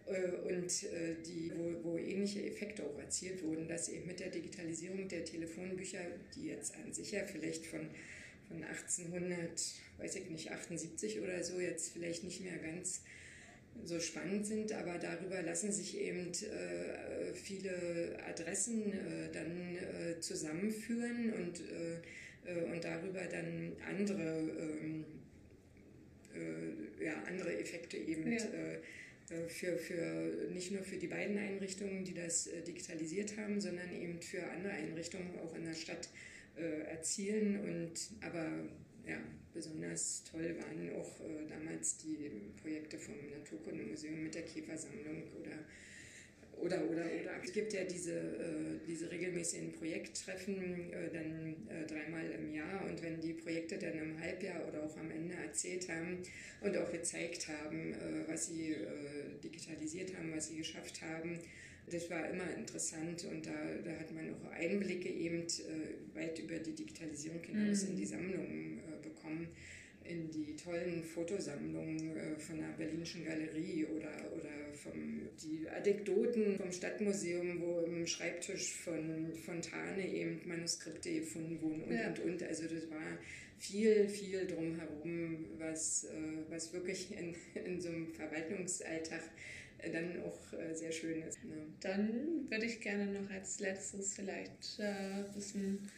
äh, 0.06 0.52
und 0.52 0.82
äh, 0.84 1.16
die, 1.24 1.52
wo, 1.54 1.90
wo, 1.90 1.98
ähnliche 1.98 2.44
Effekte 2.46 2.82
auch 2.84 2.98
erzielt 2.98 3.42
wurden, 3.42 3.68
dass 3.68 3.88
eben 3.88 4.06
mit 4.06 4.20
der 4.20 4.30
Digitalisierung 4.30 5.06
der 5.08 5.24
Telefonbücher, 5.24 6.00
die 6.34 6.46
jetzt 6.46 6.74
an 6.76 6.92
sich 6.92 7.12
ja 7.12 7.24
vielleicht 7.24 7.66
von 7.66 7.88
von 8.48 8.64
1800, 8.64 9.62
weiß 9.98 10.16
ich 10.16 10.30
nicht, 10.30 10.50
78 10.50 11.20
oder 11.20 11.42
so 11.44 11.60
jetzt 11.60 11.92
vielleicht 11.92 12.24
nicht 12.24 12.40
mehr 12.40 12.58
ganz 12.58 13.02
so 13.84 14.00
spannend 14.00 14.46
sind, 14.46 14.72
aber 14.72 14.98
darüber 14.98 15.42
lassen 15.42 15.70
sich 15.70 15.98
eben 15.98 16.32
äh, 16.32 17.32
viele 17.32 18.18
Adressen 18.26 18.92
äh, 18.92 19.30
dann 19.32 19.76
äh, 19.76 20.20
zusammenführen 20.20 21.32
und, 21.32 21.60
äh, 21.60 22.50
äh, 22.50 22.64
und 22.72 22.82
darüber 22.82 23.20
dann 23.30 23.76
andere, 23.88 24.40
ähm, 24.58 25.04
äh, 26.34 27.04
ja, 27.04 27.22
andere 27.28 27.58
Effekte 27.58 27.96
eben 27.96 28.32
ja. 28.32 28.38
für, 29.46 29.76
für 29.76 30.48
nicht 30.52 30.72
nur 30.72 30.82
für 30.82 30.96
die 30.96 31.06
beiden 31.06 31.38
Einrichtungen, 31.38 32.04
die 32.04 32.14
das 32.14 32.48
digitalisiert 32.66 33.36
haben, 33.36 33.60
sondern 33.60 33.92
eben 33.94 34.20
für 34.22 34.42
andere 34.42 34.72
Einrichtungen 34.72 35.38
auch 35.38 35.54
in 35.54 35.64
der 35.64 35.74
Stadt 35.74 36.08
äh, 36.58 36.90
erzielen. 36.90 37.60
Und, 37.60 38.24
aber 38.24 38.46
ja, 39.06 39.18
besonders 39.52 40.24
toll 40.24 40.56
waren 40.58 40.92
auch 40.96 41.20
äh, 41.20 41.48
damals 41.48 41.98
die 41.98 42.30
Projekte 42.60 42.98
vom 42.98 43.14
Naturkundemuseum 43.30 44.22
mit 44.22 44.34
der 44.34 44.42
Käfersammlung 44.42 45.24
oder 45.40 45.58
oder, 46.60 46.82
oder, 46.90 47.04
oder. 47.04 47.42
Es 47.42 47.52
gibt 47.52 47.72
ja 47.72 47.84
diese, 47.84 48.12
äh, 48.12 48.80
diese 48.86 49.10
regelmäßigen 49.10 49.72
Projekttreffen 49.72 50.92
äh, 50.92 51.10
dann 51.12 51.54
äh, 51.68 51.86
dreimal 51.86 52.30
im 52.30 52.52
Jahr 52.52 52.84
und 52.84 53.02
wenn 53.02 53.20
die 53.20 53.34
Projekte 53.34 53.78
dann 53.78 53.98
im 53.98 54.20
Halbjahr 54.20 54.66
oder 54.66 54.82
auch 54.84 54.96
am 54.96 55.10
Ende 55.10 55.34
erzählt 55.34 55.88
haben 55.88 56.18
und 56.60 56.76
auch 56.76 56.90
gezeigt 56.90 57.48
haben, 57.48 57.94
äh, 57.94 58.28
was 58.28 58.48
sie 58.48 58.72
äh, 58.72 59.38
digitalisiert 59.42 60.16
haben, 60.16 60.32
was 60.34 60.48
sie 60.48 60.56
geschafft 60.56 61.00
haben, 61.02 61.38
das 61.90 62.10
war 62.10 62.28
immer 62.30 62.54
interessant 62.56 63.24
und 63.24 63.46
da, 63.46 63.52
da 63.84 63.90
hat 63.92 64.12
man 64.12 64.34
auch 64.34 64.50
Einblicke 64.52 65.08
eben 65.08 65.42
äh, 65.42 66.16
weit 66.16 66.38
über 66.38 66.58
die 66.58 66.74
Digitalisierung 66.74 67.42
hinaus 67.42 67.84
mhm. 67.84 67.90
in 67.90 67.96
die 67.96 68.06
Sammlungen 68.06 68.78
äh, 68.78 69.02
bekommen, 69.02 69.48
in 70.04 70.30
die 70.30 70.56
tollen 70.56 71.02
Fotosammlungen 71.02 72.16
äh, 72.16 72.38
von 72.38 72.58
der 72.58 72.68
Berlinischen 72.76 73.24
Galerie 73.24 73.86
oder, 73.86 74.32
oder 74.34 74.72
vom, 74.72 75.28
die 75.42 75.68
Anekdoten 75.68 76.56
vom 76.56 76.72
Stadtmuseum, 76.72 77.60
wo 77.60 77.80
im 77.80 78.06
Schreibtisch 78.06 78.72
von 78.72 79.32
Fontane 79.34 80.06
eben 80.08 80.40
Manuskripte 80.46 81.20
gefunden 81.20 81.60
wurden 81.60 81.82
und, 81.82 81.94
ja. 81.94 82.08
und, 82.08 82.18
und. 82.20 82.42
Also 82.42 82.64
das 82.64 82.90
war 82.90 83.18
viel, 83.58 84.08
viel 84.08 84.46
drumherum, 84.46 85.46
was, 85.58 86.06
was 86.48 86.72
wirklich 86.72 87.10
in, 87.10 87.34
in 87.64 87.80
so 87.80 87.88
einem 87.88 88.06
Verwaltungsalltag 88.14 89.22
dann 89.78 90.22
auch 90.22 90.52
äh, 90.52 90.74
sehr 90.74 90.92
schön 90.92 91.22
ist. 91.22 91.42
Ne? 91.44 91.66
Dann 91.80 92.50
würde 92.50 92.66
ich 92.66 92.80
gerne 92.80 93.06
noch 93.06 93.30
als 93.30 93.60
letztes 93.60 94.14
vielleicht 94.14 94.78
äh, 94.78 95.24
wissen, 95.34 95.88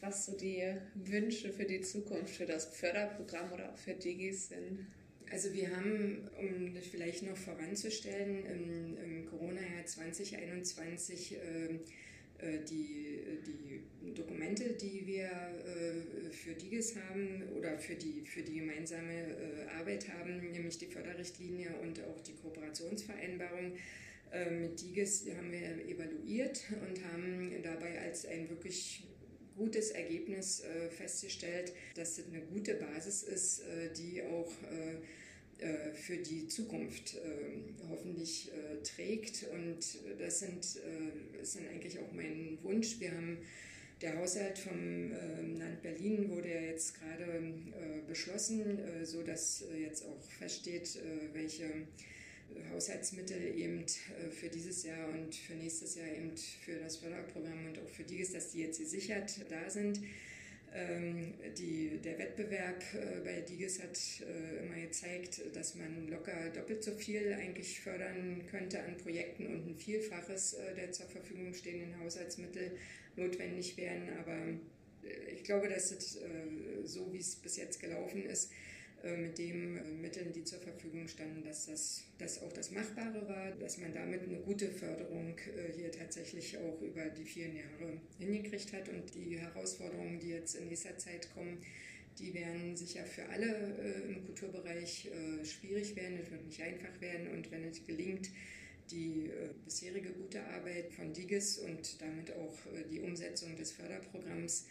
was 0.00 0.26
so 0.26 0.36
die 0.36 0.62
Wünsche 0.94 1.52
für 1.52 1.64
die 1.64 1.80
Zukunft 1.80 2.36
für 2.36 2.46
das 2.46 2.66
Förderprogramm 2.66 3.52
oder 3.52 3.72
auch 3.72 3.78
für 3.78 3.94
Digis 3.94 4.48
sind. 4.48 4.86
Also 5.30 5.52
wir 5.52 5.74
haben, 5.74 6.28
um 6.38 6.74
das 6.74 6.86
vielleicht 6.86 7.24
noch 7.24 7.36
voranzustellen, 7.36 8.46
im, 8.46 8.96
im 8.98 9.26
Corona-Jahr 9.26 9.84
2021 9.84 11.32
äh, 11.32 11.36
äh, 11.36 11.80
die, 12.68 13.18
die 13.46 13.66
Dokumente, 14.16 14.70
die 14.70 15.06
wir 15.06 15.26
äh, 15.26 16.30
für 16.30 16.54
DIGES 16.54 16.96
haben 16.96 17.42
oder 17.56 17.78
für 17.78 17.94
die, 17.94 18.22
für 18.24 18.42
die 18.42 18.60
gemeinsame 18.60 19.12
äh, 19.12 19.78
Arbeit 19.78 20.08
haben, 20.08 20.38
nämlich 20.50 20.78
die 20.78 20.86
Förderrichtlinie 20.86 21.70
und 21.82 22.02
auch 22.04 22.20
die 22.20 22.34
Kooperationsvereinbarung 22.34 23.72
mit 24.50 24.82
DIGES, 24.82 25.26
haben 25.36 25.52
wir 25.52 25.86
evaluiert 25.86 26.64
und 26.82 27.02
haben 27.12 27.62
dabei 27.62 28.00
als 28.00 28.26
ein 28.26 28.50
wirklich 28.50 29.04
gutes 29.54 29.92
Ergebnis 29.92 30.64
festgestellt, 30.90 31.72
dass 31.94 32.16
das 32.16 32.26
eine 32.26 32.40
gute 32.42 32.74
Basis 32.74 33.22
ist, 33.22 33.62
die 33.96 34.22
auch 34.22 34.50
äh, 34.64 34.96
für 35.94 36.18
die 36.18 36.48
Zukunft 36.48 37.14
äh, 37.14 37.88
hoffentlich 37.88 38.52
äh, 38.52 38.82
trägt. 38.82 39.46
Und 39.52 39.78
das 40.18 40.40
sind, 40.40 40.78
das 41.38 41.52
sind 41.52 41.68
eigentlich 41.68 41.98
auch 41.98 42.12
mein 42.12 42.58
Wunsch. 42.62 43.00
Wir 43.00 43.12
haben 43.12 43.38
der 44.02 44.18
Haushalt 44.18 44.58
vom 44.58 45.10
Land 45.58 45.80
Berlin 45.80 46.28
wurde 46.28 46.50
ja 46.50 46.60
jetzt 46.60 47.00
gerade 47.00 47.54
beschlossen, 48.06 48.78
so 49.04 49.22
dass 49.22 49.64
jetzt 49.74 50.04
auch 50.04 50.22
feststeht, 50.38 50.98
welche 51.32 51.64
Haushaltsmittel 52.74 53.58
eben 53.58 53.86
für 54.32 54.50
dieses 54.50 54.84
Jahr 54.84 55.08
und 55.08 55.34
für 55.34 55.54
nächstes 55.54 55.94
Jahr 55.94 56.08
eben 56.08 56.36
für 56.36 56.74
das 56.74 56.98
Förderprogramm 56.98 57.68
und 57.68 57.78
auch 57.78 57.88
für 57.88 58.02
DIGES, 58.02 58.32
dass 58.32 58.50
die 58.50 58.60
jetzt 58.60 58.80
gesichert 58.80 59.32
da 59.48 59.70
sind. 59.70 60.00
Ähm, 60.76 61.32
die, 61.56 61.98
der 62.04 62.18
Wettbewerb 62.18 62.84
äh, 62.92 63.20
bei 63.24 63.40
Digis 63.40 63.82
hat 63.82 63.98
äh, 64.20 64.62
immer 64.62 64.78
gezeigt, 64.78 65.40
dass 65.54 65.74
man 65.74 66.06
locker 66.08 66.50
doppelt 66.50 66.84
so 66.84 66.90
viel 66.92 67.32
eigentlich 67.32 67.80
fördern 67.80 68.44
könnte 68.50 68.82
an 68.82 68.98
Projekten 68.98 69.46
und 69.46 69.66
ein 69.66 69.76
Vielfaches 69.78 70.52
äh, 70.52 70.74
der 70.74 70.92
zur 70.92 71.06
Verfügung 71.06 71.54
stehenden 71.54 71.98
Haushaltsmittel 71.98 72.72
notwendig 73.16 73.78
wären. 73.78 74.10
Aber 74.18 74.36
ich 75.32 75.44
glaube, 75.44 75.68
dass 75.68 75.92
es 75.92 76.18
so, 76.84 77.12
wie 77.12 77.18
es 77.18 77.36
bis 77.36 77.56
jetzt 77.56 77.80
gelaufen 77.80 78.26
ist, 78.26 78.50
äh, 78.50 78.54
mit 79.14 79.38
den 79.38 79.76
äh, 79.76 79.82
Mitteln, 79.92 80.32
die 80.32 80.42
zur 80.42 80.58
Verfügung 80.58 81.06
standen, 81.06 81.44
dass 81.44 81.66
das 81.66 82.02
dass 82.18 82.42
auch 82.42 82.52
das 82.52 82.70
Machbare 82.70 83.28
war, 83.28 83.50
dass 83.52 83.78
man 83.78 83.92
damit 83.92 84.22
eine 84.22 84.38
gute 84.38 84.70
Förderung 84.70 85.36
äh, 85.38 85.72
hier 85.72 85.92
tatsächlich 85.92 86.56
auch 86.56 86.80
über 86.80 87.04
die 87.10 87.24
vielen 87.24 87.54
Jahre 87.54 88.00
hingekriegt 88.18 88.72
hat. 88.72 88.88
Und 88.88 89.14
die 89.14 89.38
Herausforderungen, 89.38 90.18
die 90.18 90.30
jetzt 90.30 90.54
in 90.54 90.68
nächster 90.68 90.96
Zeit 90.96 91.28
kommen, 91.34 91.58
die 92.18 92.32
werden 92.32 92.74
sicher 92.74 93.04
für 93.04 93.28
alle 93.28 93.74
im 94.08 94.24
Kulturbereich 94.24 95.10
schwierig 95.42 95.94
werden. 95.96 96.18
Es 96.22 96.30
wird 96.30 96.46
nicht 96.46 96.62
einfach 96.62 96.98
werden. 97.02 97.26
Und 97.28 97.50
wenn 97.50 97.62
es 97.64 97.84
gelingt, 97.84 98.30
die 98.90 99.30
bisherige 99.66 100.12
gute 100.12 100.42
Arbeit 100.46 100.90
von 100.94 101.12
DIGES 101.12 101.58
und 101.58 102.00
damit 102.00 102.32
auch 102.32 102.56
die 102.90 103.00
Umsetzung 103.00 103.54
des 103.54 103.72
Förderprogramms 103.72 104.66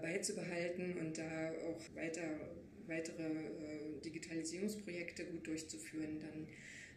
beizubehalten 0.00 0.96
und 0.96 1.18
da 1.18 1.52
auch 1.68 1.82
weiter 1.94 2.22
weitere 2.90 3.22
äh, 3.22 4.00
Digitalisierungsprojekte 4.04 5.24
gut 5.26 5.46
durchzuführen, 5.46 6.18
dann 6.20 6.46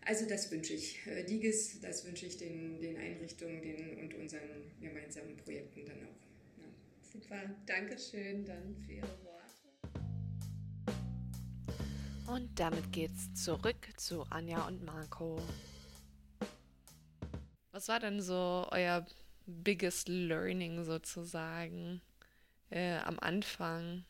Also 0.06 0.28
das 0.28 0.52
wünsche 0.52 0.74
ich 0.74 1.00
äh, 1.08 1.24
Digis, 1.24 1.80
das 1.80 2.06
wünsche 2.06 2.26
ich 2.26 2.38
den, 2.38 2.82
den 2.82 2.98
Einrichtungen 2.98 3.62
den, 3.62 4.00
und 4.00 4.14
unseren 4.16 4.70
gemeinsamen 4.82 5.38
Projekten 5.38 5.86
dann 5.86 5.98
auch. 5.98 6.60
Ja. 6.60 6.68
Super, 7.12 7.56
Dankeschön 7.66 8.44
dann 8.44 8.76
für 8.76 8.92
Ihre 8.94 9.08
Worte. 9.24 9.34
Und 12.28 12.60
damit 12.60 12.92
geht's 12.92 13.34
zurück 13.34 13.88
zu 13.98 14.24
Anja 14.30 14.68
und 14.68 14.84
Marco. 14.84 15.42
Was 17.72 17.88
war 17.88 18.00
denn 18.00 18.22
so 18.22 18.68
euer 18.72 19.06
biggest 19.46 20.10
learning 20.10 20.84
sozusagen 20.84 22.02
äh, 22.70 22.98
am 22.98 23.20
Anfang? 23.20 24.04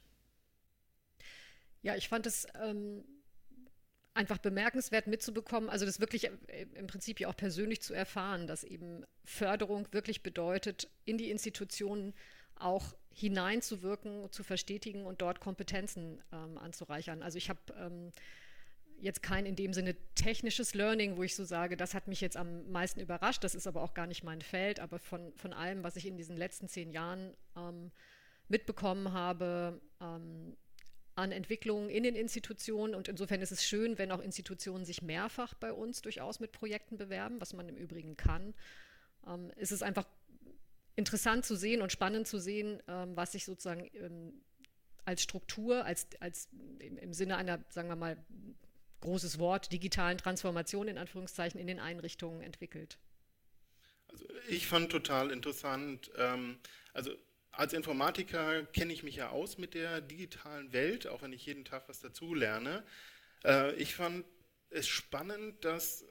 Ja, 1.84 1.96
ich 1.96 2.10
fand 2.10 2.26
es 2.26 2.48
ähm, 2.62 3.04
einfach 4.14 4.38
bemerkenswert 4.38 5.08
mitzubekommen, 5.08 5.70
also 5.70 5.86
das 5.86 6.00
wirklich 6.00 6.26
äh, 6.26 6.66
im 6.74 6.88
Prinzip 6.88 7.20
ja 7.20 7.28
auch 7.28 7.38
persönlich 7.38 7.82
zu 7.82 7.94
erfahren, 7.94 8.48
dass 8.48 8.64
eben 8.64 9.06
Förderung 9.24 9.88
wirklich 9.92 10.24
bedeutet, 10.24 10.90
in 11.06 11.18
die 11.18 11.30
Institutionen 11.30 12.14
auch 12.56 12.96
hineinzuwirken, 13.12 14.32
zu 14.32 14.44
verstetigen 14.44 15.06
und 15.06 15.22
dort 15.22 15.40
Kompetenzen 15.40 16.22
ähm, 16.32 16.58
anzureichern. 16.58 17.22
Also 17.22 17.38
ich 17.38 17.50
habe 17.50 17.60
ähm, 17.78 18.12
jetzt 19.00 19.22
kein 19.22 19.46
in 19.46 19.56
dem 19.56 19.74
Sinne 19.74 19.96
technisches 20.16 20.74
Learning, 20.74 21.18
wo 21.18 21.24
ich 21.24 21.36
so 21.36 21.44
sage, 21.44 21.76
das 21.76 21.94
hat 21.94 22.08
mich 22.08 22.22
jetzt 22.22 22.38
am 22.38 22.72
meisten 22.72 23.00
überrascht, 23.00 23.44
das 23.44 23.56
ist 23.56 23.68
aber 23.68 23.82
auch 23.82 23.94
gar 23.94 24.08
nicht 24.08 24.24
mein 24.24 24.42
Feld, 24.42 24.80
aber 24.80 25.00
von, 25.00 25.34
von 25.36 25.54
allem, 25.54 25.84
was 25.84 25.96
ich 25.96 26.06
in 26.06 26.18
diesen 26.18 26.38
letzten 26.38 26.70
zehn 26.70 26.92
Jahren 26.92 27.36
ähm, 27.58 27.92
mitbekommen 28.48 29.12
habe, 29.12 29.82
ähm, 30.00 30.56
an 31.16 31.32
Entwicklungen 31.32 31.90
in 31.90 32.04
den 32.04 32.16
Institutionen. 32.16 32.96
Und 32.96 33.08
insofern 33.08 33.42
ist 33.42 33.52
es 33.52 33.66
schön, 33.66 33.98
wenn 33.98 34.12
auch 34.12 34.20
Institutionen 34.22 34.86
sich 34.86 35.02
mehrfach 35.02 35.54
bei 35.54 35.72
uns 35.72 36.02
durchaus 36.02 36.40
mit 36.40 36.52
Projekten 36.52 36.98
bewerben, 36.98 37.40
was 37.40 37.54
man 37.54 37.70
im 37.70 37.76
Übrigen 37.76 38.18
kann. 38.18 38.54
Ähm, 39.28 39.52
ist 39.56 39.84
einfach 39.84 40.06
interessant 40.96 41.46
zu 41.46 41.56
sehen 41.56 41.82
und 41.82 41.92
spannend 41.92 42.28
zu 42.28 42.40
sehen, 42.40 42.82
ähm, 42.88 43.16
was 43.16 43.32
sich 43.32 43.46
sozusagen 43.46 43.90
ähm, 43.96 44.42
als 45.06 45.22
Struktur, 45.22 45.86
als, 45.86 46.08
als 46.20 46.50
im, 46.80 46.98
im 46.98 47.14
Sinne 47.14 47.38
einer, 47.38 47.64
sagen 47.70 47.90
wir 47.90 47.96
mal, 47.96 48.18
großes 49.02 49.38
Wort, 49.38 49.72
digitalen 49.72 50.18
Transformation 50.18 50.88
in 50.88 50.98
Anführungszeichen 50.98 51.60
in 51.60 51.68
den 51.68 51.80
Einrichtungen 51.80 52.42
entwickelt. 52.42 52.98
Also 54.08 54.26
ich 54.48 54.68
fand 54.68 54.92
total 54.92 55.32
interessant, 55.32 56.12
ähm, 56.18 56.58
also 56.94 57.12
als 57.54 57.74
Informatiker 57.74 58.64
kenne 58.66 58.94
ich 58.94 59.04
mich 59.04 59.16
ja 59.16 59.30
aus 59.30 59.58
mit 59.58 59.74
der 59.74 60.02
digitalen 60.02 60.74
Welt, 60.74 61.08
auch 61.08 61.22
wenn 61.22 61.34
ich 61.34 61.46
jeden 61.46 61.66
Tag 61.66 61.88
was 61.88 62.00
dazu 62.00 62.34
lerne. 62.34 62.84
Äh, 63.46 63.74
ich 63.76 63.96
fand 63.96 64.26
es 64.70 64.88
spannend, 64.88 65.64
dass 65.64 66.04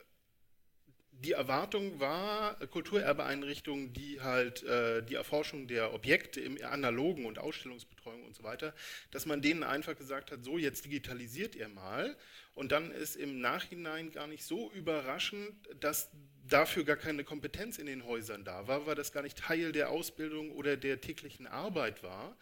die 1.11 1.33
Erwartung 1.33 2.01
war, 2.01 2.59
Kulturerbeeinrichtungen, 2.69 3.93
die 3.93 4.21
halt 4.21 4.63
äh, 4.63 5.03
die 5.03 5.15
Erforschung 5.15 5.69
der 5.69 5.93
Objekte 5.95 6.41
im 6.41 6.59
Analogen 6.65 7.27
und 7.27 7.39
Ausstellungsbetreuung 7.39 8.25
und 8.25 8.35
so 8.35 8.43
weiter, 8.43 8.75
dass 9.11 9.27
man 9.27 9.43
denen 9.43 9.63
einfach 9.63 9.97
gesagt 9.97 10.33
hat, 10.33 10.43
so 10.43 10.59
jetzt 10.59 10.85
digitalisiert 10.85 11.55
ihr 11.55 11.69
mal. 11.69 12.17
Und 12.55 12.73
dann 12.73 12.91
ist 12.91 13.17
im 13.17 13.41
Nachhinein 13.41 14.11
gar 14.11 14.27
nicht 14.27 14.45
so 14.45 14.71
überraschend, 14.73 15.55
dass 15.81 16.11
dafür 16.49 16.85
gar 16.85 16.97
keine 16.97 17.25
Kompetenz 17.25 17.79
in 17.79 17.87
den 17.87 18.05
Häusern 18.05 18.45
da 18.45 18.67
war, 18.67 18.87
weil 18.87 18.95
das 18.95 19.13
gar 19.13 19.23
nicht 19.23 19.39
Teil 19.39 19.73
der 19.73 19.91
Ausbildung 19.91 20.51
oder 20.53 20.77
der 20.77 21.01
täglichen 21.01 21.47
Arbeit 21.47 22.03
war. 22.03 22.37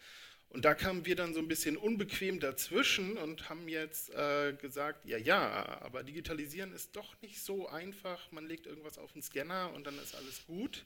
Und 0.49 0.65
da 0.65 0.73
kamen 0.73 1.05
wir 1.05 1.15
dann 1.15 1.33
so 1.33 1.39
ein 1.39 1.47
bisschen 1.47 1.77
unbequem 1.77 2.41
dazwischen 2.41 3.15
und 3.17 3.49
haben 3.49 3.69
jetzt 3.69 4.13
äh, 4.13 4.51
gesagt, 4.53 5.05
ja, 5.05 5.17
ja, 5.17 5.79
aber 5.81 6.03
digitalisieren 6.03 6.73
ist 6.73 6.93
doch 6.97 7.15
nicht 7.21 7.41
so 7.41 7.69
einfach. 7.69 8.31
Man 8.33 8.47
legt 8.47 8.65
irgendwas 8.65 8.97
auf 8.97 9.13
den 9.13 9.21
Scanner 9.21 9.71
und 9.73 9.87
dann 9.87 9.97
ist 9.99 10.13
alles 10.13 10.45
gut. 10.45 10.83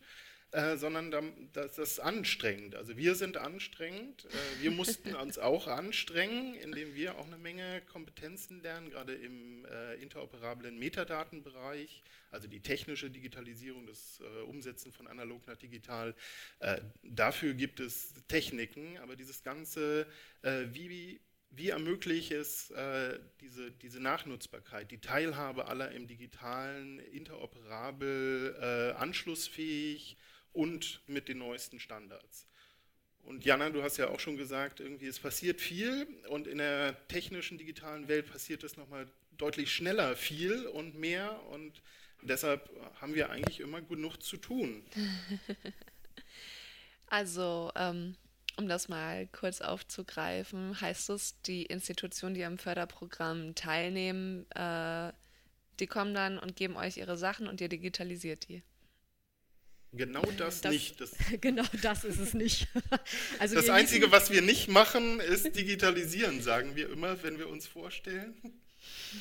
Äh, 0.56 0.78
sondern 0.78 1.12
das 1.52 1.78
ist 1.78 2.00
anstrengend. 2.00 2.76
Also 2.76 2.96
wir 2.96 3.16
sind 3.16 3.36
anstrengend. 3.36 4.24
Äh, 4.24 4.64
wir 4.64 4.72
mussten 4.72 5.14
uns 5.22 5.38
auch 5.38 5.68
anstrengen, 5.68 6.56
indem 6.56 6.96
wir 6.96 7.18
auch 7.18 7.28
eine 7.28 7.38
Menge 7.38 7.82
Kompetenzen 7.92 8.62
lernen, 8.62 8.90
gerade 8.90 9.16
im 9.16 9.66
äh, 9.66 9.96
interoperablen 9.96 10.80
Metadatenbereich, 10.80 12.02
also 12.32 12.48
die 12.48 12.62
technische 12.62 13.10
Digitalisierung, 13.10 13.86
das 13.86 14.22
äh, 14.22 14.44
Umsetzen 14.44 14.94
von 14.94 15.08
analog 15.08 15.46
nach 15.46 15.58
digital. 15.58 16.16
Äh, 16.60 16.80
dafür 17.04 17.54
gibt 17.54 17.82
es 17.82 18.14
Techniken, 18.30 18.98
aber 19.00 19.18
dieses 19.18 19.44
ganze, 19.44 20.08
wie 20.42 21.20
wie 21.52 21.70
ermögliche 21.70 22.36
es 22.36 22.70
äh, 22.72 23.18
diese, 23.40 23.72
diese 23.72 24.02
Nachnutzbarkeit, 24.02 24.92
die 24.92 25.00
Teilhabe 25.00 25.68
aller 25.68 25.92
im 25.92 26.06
digitalen, 26.06 27.00
interoperabel, 27.00 28.58
äh, 28.60 29.00
anschlussfähig 29.00 30.18
und 30.56 31.02
mit 31.08 31.28
den 31.28 31.40
neuesten 31.40 31.80
Standards. 31.80 32.48
Und 33.24 33.44
Jana, 33.44 33.70
du 33.72 33.82
hast 33.82 33.98
ja 33.98 34.10
auch 34.10 34.20
schon 34.20 34.38
gesagt, 34.38 34.80
irgendwie 34.80 35.08
es 35.08 35.20
passiert 35.20 35.60
viel 35.60 36.08
und 36.30 36.48
in 36.48 36.60
der 36.60 37.08
technischen 37.08 37.58
digitalen 37.58 38.08
Welt 38.08 38.32
passiert 38.32 38.64
es 38.64 38.78
nochmal 38.78 39.08
deutlich 39.32 39.74
schneller 39.74 40.16
viel 40.16 40.68
und 40.68 40.96
mehr 40.96 41.42
und 41.48 41.82
deshalb 42.22 42.70
haben 43.02 43.16
wir 43.16 43.32
eigentlich 43.32 43.60
immer 43.60 43.82
genug 43.82 44.22
zu 44.22 44.38
tun. 44.38 44.84
Also, 47.08 47.72
ähm, 47.76 48.16
um 48.58 48.68
das 48.68 48.88
mal 48.88 49.28
kurz 49.28 49.62
aufzugreifen, 49.62 50.80
heißt 50.80 51.10
es, 51.12 51.40
die 51.42 51.64
Institutionen, 51.64 52.36
die 52.36 52.44
am 52.44 52.58
Förderprogramm 52.58 53.54
teilnehmen, 53.56 54.50
äh, 54.52 55.14
die 55.80 55.88
kommen 55.88 56.14
dann 56.14 56.40
und 56.40 56.56
geben 56.56 56.78
euch 56.78 56.98
ihre 56.98 57.18
Sachen 57.18 57.48
und 57.48 57.62
ihr 57.62 57.70
digitalisiert 57.70 58.48
die. 58.48 58.64
Genau 59.96 60.24
das, 60.38 60.62
das, 60.62 60.72
nicht. 60.72 61.02
Das, 61.02 61.12
genau 61.42 61.64
das 61.82 62.04
ist 62.04 62.20
es 62.20 62.34
nicht. 62.34 62.68
Also 63.40 63.56
das 63.56 63.70
Einzige, 63.70 64.12
was 64.12 64.32
wir 64.32 64.42
nicht 64.42 64.68
machen, 64.68 65.20
ist 65.20 65.56
digitalisieren, 65.56 66.42
sagen 66.42 66.76
wir 66.76 66.90
immer, 66.90 67.22
wenn 67.24 67.38
wir 67.38 67.50
uns 67.50 67.68
vorstellen. 67.68 68.36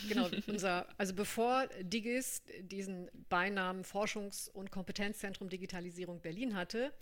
Genau, 0.09 0.29
unser, 0.47 0.87
also 0.99 1.15
bevor 1.15 1.67
Digis 1.81 2.43
diesen 2.61 3.11
Beinamen 3.29 3.85
Forschungs- 3.85 4.51
und 4.51 4.71
Kompetenzzentrum 4.71 5.49
Digitalisierung 5.49 6.21
Berlin 6.21 6.55
hatte, 6.55 6.93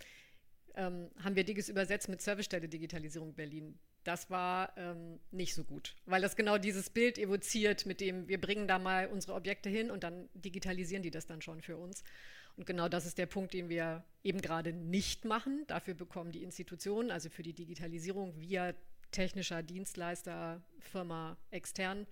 ähm, 0.74 1.11
haben 1.22 1.37
wir 1.37 1.44
Digis 1.44 1.68
übersetzt 1.68 2.08
mit 2.08 2.22
Servicestelle 2.22 2.68
Digitalisierung 2.68 3.35
Berlin. 3.35 3.78
Das 4.04 4.30
war 4.30 4.72
ähm, 4.76 5.20
nicht 5.30 5.54
so 5.54 5.64
gut, 5.64 5.94
weil 6.06 6.22
das 6.22 6.35
genau 6.35 6.58
dieses 6.58 6.90
Bild 6.90 7.18
evoziert, 7.18 7.87
mit 7.87 8.00
dem 8.00 8.26
wir 8.26 8.40
bringen 8.40 8.66
da 8.66 8.78
mal 8.78 9.06
unsere 9.06 9.35
Objekte 9.35 9.68
hin 9.68 9.90
und 9.90 10.02
dann 10.02 10.28
digitalisieren 10.35 11.02
die 11.02 11.11
das 11.11 11.26
dann 11.26 11.40
schon 11.40 11.61
für 11.61 11.76
uns. 11.76 12.02
Und 12.56 12.66
genau 12.66 12.88
das 12.88 13.06
ist 13.06 13.18
der 13.18 13.26
Punkt, 13.26 13.54
den 13.54 13.68
wir 13.68 14.04
eben 14.22 14.40
gerade 14.40 14.72
nicht 14.72 15.24
machen. 15.24 15.64
Dafür 15.66 15.94
bekommen 15.94 16.32
die 16.32 16.42
Institutionen, 16.42 17.10
also 17.10 17.30
für 17.30 17.42
die 17.42 17.54
Digitalisierung 17.54 18.38
via 18.40 18.74
technischer 19.10 19.62
Dienstleister, 19.62 20.62
Firma 20.78 21.36
extern, 21.50 22.06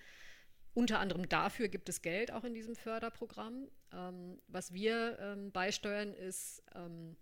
unter 0.72 1.00
anderem 1.00 1.28
dafür 1.28 1.68
gibt 1.68 1.88
es 1.88 2.02
Geld 2.02 2.30
auch 2.30 2.44
in 2.44 2.54
diesem 2.54 2.76
Förderprogramm. 2.76 3.68
Ähm, 3.92 4.40
was 4.46 4.72
wir 4.72 5.18
ähm, 5.18 5.50
beisteuern, 5.50 6.14
ist 6.14 6.62
ähm, 6.74 7.16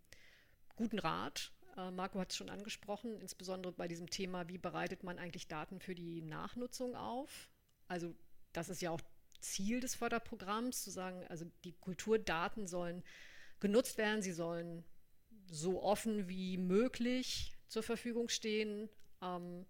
guten 0.77 0.99
Rat. 0.99 1.53
Äh, 1.77 1.91
Marco 1.91 2.19
hat 2.19 2.31
es 2.31 2.37
schon 2.37 2.51
angesprochen, 2.51 3.21
insbesondere 3.21 3.73
bei 3.73 3.89
diesem 3.89 4.11
Thema, 4.11 4.49
wie 4.49 4.59
bereitet 4.59 5.03
man 5.03 5.19
eigentlich 5.19 5.49
Daten 5.49 5.81
für 5.81 5.95
die 5.95 6.21
Nachnutzung 6.21 6.95
auf? 6.95 7.49
Also 7.87 8.15
das 8.53 8.69
ist 8.69 8.83
ja 8.83 8.91
auch 8.91 9.01
Ziel 9.41 9.81
des 9.81 9.95
Förderprogramms, 9.95 10.83
zu 10.83 10.91
sagen, 10.91 11.25
also 11.29 11.47
die 11.65 11.73
Kulturdaten 11.73 12.67
sollen 12.67 13.03
genutzt 13.61 13.99
werden, 13.99 14.23
sie 14.23 14.33
sollen 14.33 14.85
so 15.51 15.83
offen 15.83 16.29
wie 16.29 16.57
möglich 16.57 17.57
zur 17.69 17.83
Verfügung 17.83 18.29
stehen. 18.29 18.89
Ähm, 19.23 19.67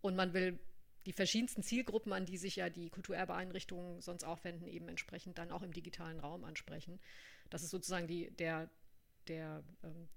und 0.00 0.16
man 0.16 0.32
will 0.32 0.58
die 1.06 1.12
verschiedensten 1.12 1.62
Zielgruppen, 1.62 2.12
an 2.12 2.26
die 2.26 2.36
sich 2.36 2.56
ja 2.56 2.70
die 2.70 2.90
Kulturerbeeinrichtungen 2.90 4.00
sonst 4.00 4.24
auch 4.24 4.44
wenden, 4.44 4.66
eben 4.66 4.88
entsprechend 4.88 5.38
dann 5.38 5.50
auch 5.50 5.62
im 5.62 5.72
digitalen 5.72 6.20
Raum 6.20 6.44
ansprechen. 6.44 7.00
Das 7.50 7.62
ist 7.62 7.70
sozusagen 7.70 8.06
die, 8.06 8.30
der, 8.30 8.70
der 9.28 9.64
ähm, 9.82 10.08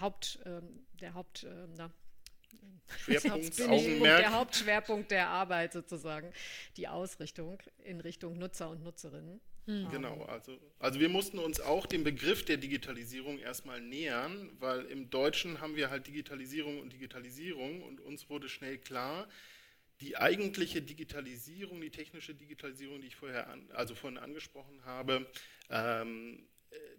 Haupt, 0.00 0.40
ähm, 0.44 0.86
der 1.00 1.14
Haupt, 1.14 1.44
ähm, 1.44 1.74
na, 1.76 1.92
Schwerpunkt, 2.98 3.58
der 3.58 4.32
Hauptschwerpunkt 4.32 5.10
der 5.10 5.28
Arbeit 5.28 5.72
sozusagen, 5.72 6.32
die 6.76 6.88
Ausrichtung 6.88 7.58
in 7.84 8.00
Richtung 8.00 8.38
Nutzer 8.38 8.70
und 8.70 8.82
Nutzerinnen. 8.82 9.40
Mhm. 9.66 9.88
Genau, 9.90 10.22
also, 10.26 10.56
also 10.78 11.00
wir 11.00 11.08
mussten 11.08 11.38
uns 11.38 11.60
auch 11.60 11.86
dem 11.86 12.04
Begriff 12.04 12.44
der 12.44 12.56
Digitalisierung 12.56 13.38
erstmal 13.38 13.80
nähern, 13.80 14.50
weil 14.60 14.84
im 14.86 15.10
Deutschen 15.10 15.60
haben 15.60 15.74
wir 15.74 15.90
halt 15.90 16.06
Digitalisierung 16.06 16.80
und 16.80 16.92
Digitalisierung 16.92 17.82
und 17.82 18.00
uns 18.00 18.30
wurde 18.30 18.48
schnell 18.48 18.78
klar, 18.78 19.28
die 20.00 20.16
eigentliche 20.16 20.82
Digitalisierung, 20.82 21.80
die 21.80 21.90
technische 21.90 22.34
Digitalisierung, 22.34 23.00
die 23.00 23.08
ich 23.08 23.16
vorher 23.16 23.48
an, 23.48 23.68
also 23.72 23.94
vorhin 23.94 24.18
angesprochen 24.18 24.84
habe, 24.84 25.26
ähm, 25.70 26.46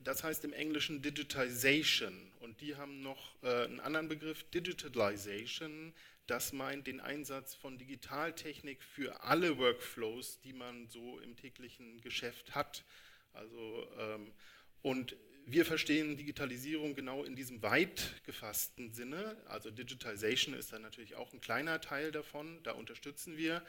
das 0.03 0.23
heißt 0.23 0.45
im 0.45 0.53
Englischen 0.53 1.01
Digitization 1.01 2.31
und 2.39 2.61
die 2.61 2.75
haben 2.75 3.01
noch 3.01 3.35
äh, 3.43 3.65
einen 3.65 3.79
anderen 3.79 4.07
Begriff, 4.07 4.43
Digitalization. 4.51 5.93
das 6.27 6.53
meint 6.53 6.87
den 6.87 6.99
Einsatz 6.99 7.55
von 7.55 7.77
Digitaltechnik 7.77 8.83
für 8.83 9.23
alle 9.23 9.57
Workflows, 9.57 10.39
die 10.41 10.53
man 10.53 10.87
so 10.87 11.19
im 11.19 11.35
täglichen 11.35 12.01
Geschäft 12.01 12.55
hat. 12.55 12.83
Also, 13.33 13.87
ähm, 13.99 14.31
und 14.81 15.15
wir 15.45 15.65
verstehen 15.65 16.17
Digitalisierung 16.17 16.93
genau 16.93 17.23
in 17.23 17.35
diesem 17.35 17.61
weit 17.61 18.21
gefassten 18.25 18.91
Sinne. 18.91 19.37
Also 19.47 19.71
Digitalization 19.71 20.53
ist 20.53 20.73
dann 20.73 20.81
natürlich 20.81 21.15
auch 21.15 21.31
ein 21.31 21.39
kleiner 21.39 21.79
Teil 21.79 22.11
davon, 22.11 22.59
da 22.63 22.73
unterstützen 22.73 23.37
wir. 23.37 23.63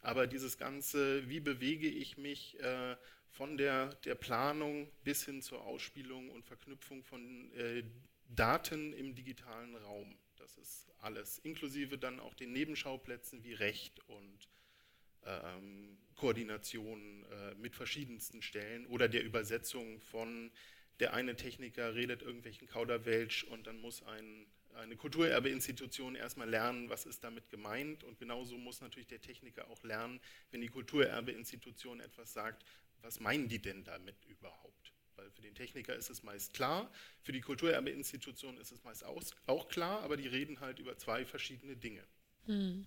Aber 0.00 0.26
dieses 0.26 0.56
Ganze, 0.56 1.28
wie 1.28 1.40
bewege 1.40 1.88
ich 1.88 2.16
mich 2.16 2.58
äh, 2.60 2.96
von 3.30 3.56
der, 3.56 3.94
der 4.04 4.14
Planung 4.14 4.90
bis 5.04 5.24
hin 5.24 5.42
zur 5.42 5.62
Ausspielung 5.64 6.30
und 6.30 6.44
Verknüpfung 6.44 7.02
von 7.04 7.52
äh, 7.52 7.84
Daten 8.28 8.92
im 8.92 9.14
digitalen 9.14 9.76
Raum. 9.76 10.16
Das 10.36 10.56
ist 10.56 10.88
alles, 11.00 11.38
inklusive 11.38 11.98
dann 11.98 12.20
auch 12.20 12.34
den 12.34 12.52
Nebenschauplätzen 12.52 13.42
wie 13.44 13.54
Recht 13.54 14.00
und 14.08 14.48
ähm, 15.24 15.98
Koordination 16.16 17.24
äh, 17.30 17.54
mit 17.54 17.76
verschiedensten 17.76 18.42
Stellen 18.42 18.86
oder 18.86 19.08
der 19.08 19.24
Übersetzung 19.24 20.00
von 20.00 20.50
der 21.00 21.14
eine 21.14 21.36
Techniker 21.36 21.94
redet 21.94 22.22
irgendwelchen 22.22 22.66
Kauderwelsch 22.66 23.44
und 23.44 23.66
dann 23.68 23.80
muss 23.80 24.02
ein, 24.02 24.46
eine 24.74 24.96
Kulturerbeinstitution 24.96 26.16
erstmal 26.16 26.48
lernen, 26.48 26.88
was 26.88 27.06
ist 27.06 27.22
damit 27.22 27.48
gemeint 27.50 28.02
und 28.02 28.18
genauso 28.18 28.58
muss 28.58 28.80
natürlich 28.80 29.06
der 29.06 29.20
Techniker 29.20 29.70
auch 29.70 29.82
lernen, 29.84 30.20
wenn 30.50 30.60
die 30.60 30.68
Kulturerbeinstitution 30.68 32.00
etwas 32.00 32.32
sagt, 32.32 32.64
was 33.02 33.20
meinen 33.20 33.48
die 33.48 33.60
denn 33.60 33.84
damit 33.84 34.24
überhaupt? 34.26 34.92
Weil 35.16 35.30
für 35.30 35.42
den 35.42 35.54
Techniker 35.54 35.94
ist 35.94 36.10
es 36.10 36.22
meist 36.22 36.54
klar, 36.54 36.90
für 37.22 37.32
die 37.32 37.40
Kulturerbeinstitution 37.40 38.56
ist 38.58 38.72
es 38.72 38.82
meist 38.84 39.04
auch 39.04 39.68
klar, 39.68 40.02
aber 40.02 40.16
die 40.16 40.28
reden 40.28 40.60
halt 40.60 40.78
über 40.78 40.96
zwei 40.96 41.24
verschiedene 41.24 41.76
Dinge. 41.76 42.04
Hm. 42.46 42.86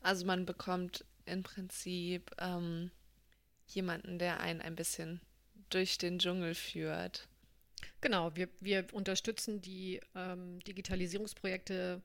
Also 0.00 0.24
man 0.24 0.46
bekommt 0.46 1.04
im 1.26 1.42
Prinzip 1.42 2.30
ähm, 2.38 2.90
jemanden, 3.66 4.18
der 4.18 4.40
einen 4.40 4.60
ein 4.60 4.76
bisschen 4.76 5.20
durch 5.70 5.98
den 5.98 6.18
Dschungel 6.18 6.54
führt. 6.54 7.28
Genau, 8.00 8.34
wir, 8.36 8.48
wir 8.60 8.86
unterstützen 8.92 9.60
die 9.60 10.00
ähm, 10.14 10.60
Digitalisierungsprojekte 10.60 12.02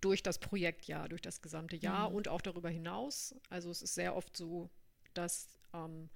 durch 0.00 0.22
das 0.22 0.38
Projektjahr, 0.38 1.08
durch 1.08 1.22
das 1.22 1.42
gesamte 1.42 1.76
Jahr 1.76 2.10
mhm. 2.10 2.16
und 2.16 2.28
auch 2.28 2.40
darüber 2.40 2.70
hinaus. 2.70 3.34
Also 3.50 3.70
es 3.70 3.82
ist 3.82 3.94
sehr 3.94 4.14
oft 4.14 4.36
so, 4.36 4.70
dass 5.14 5.48
ähm, 5.74 6.08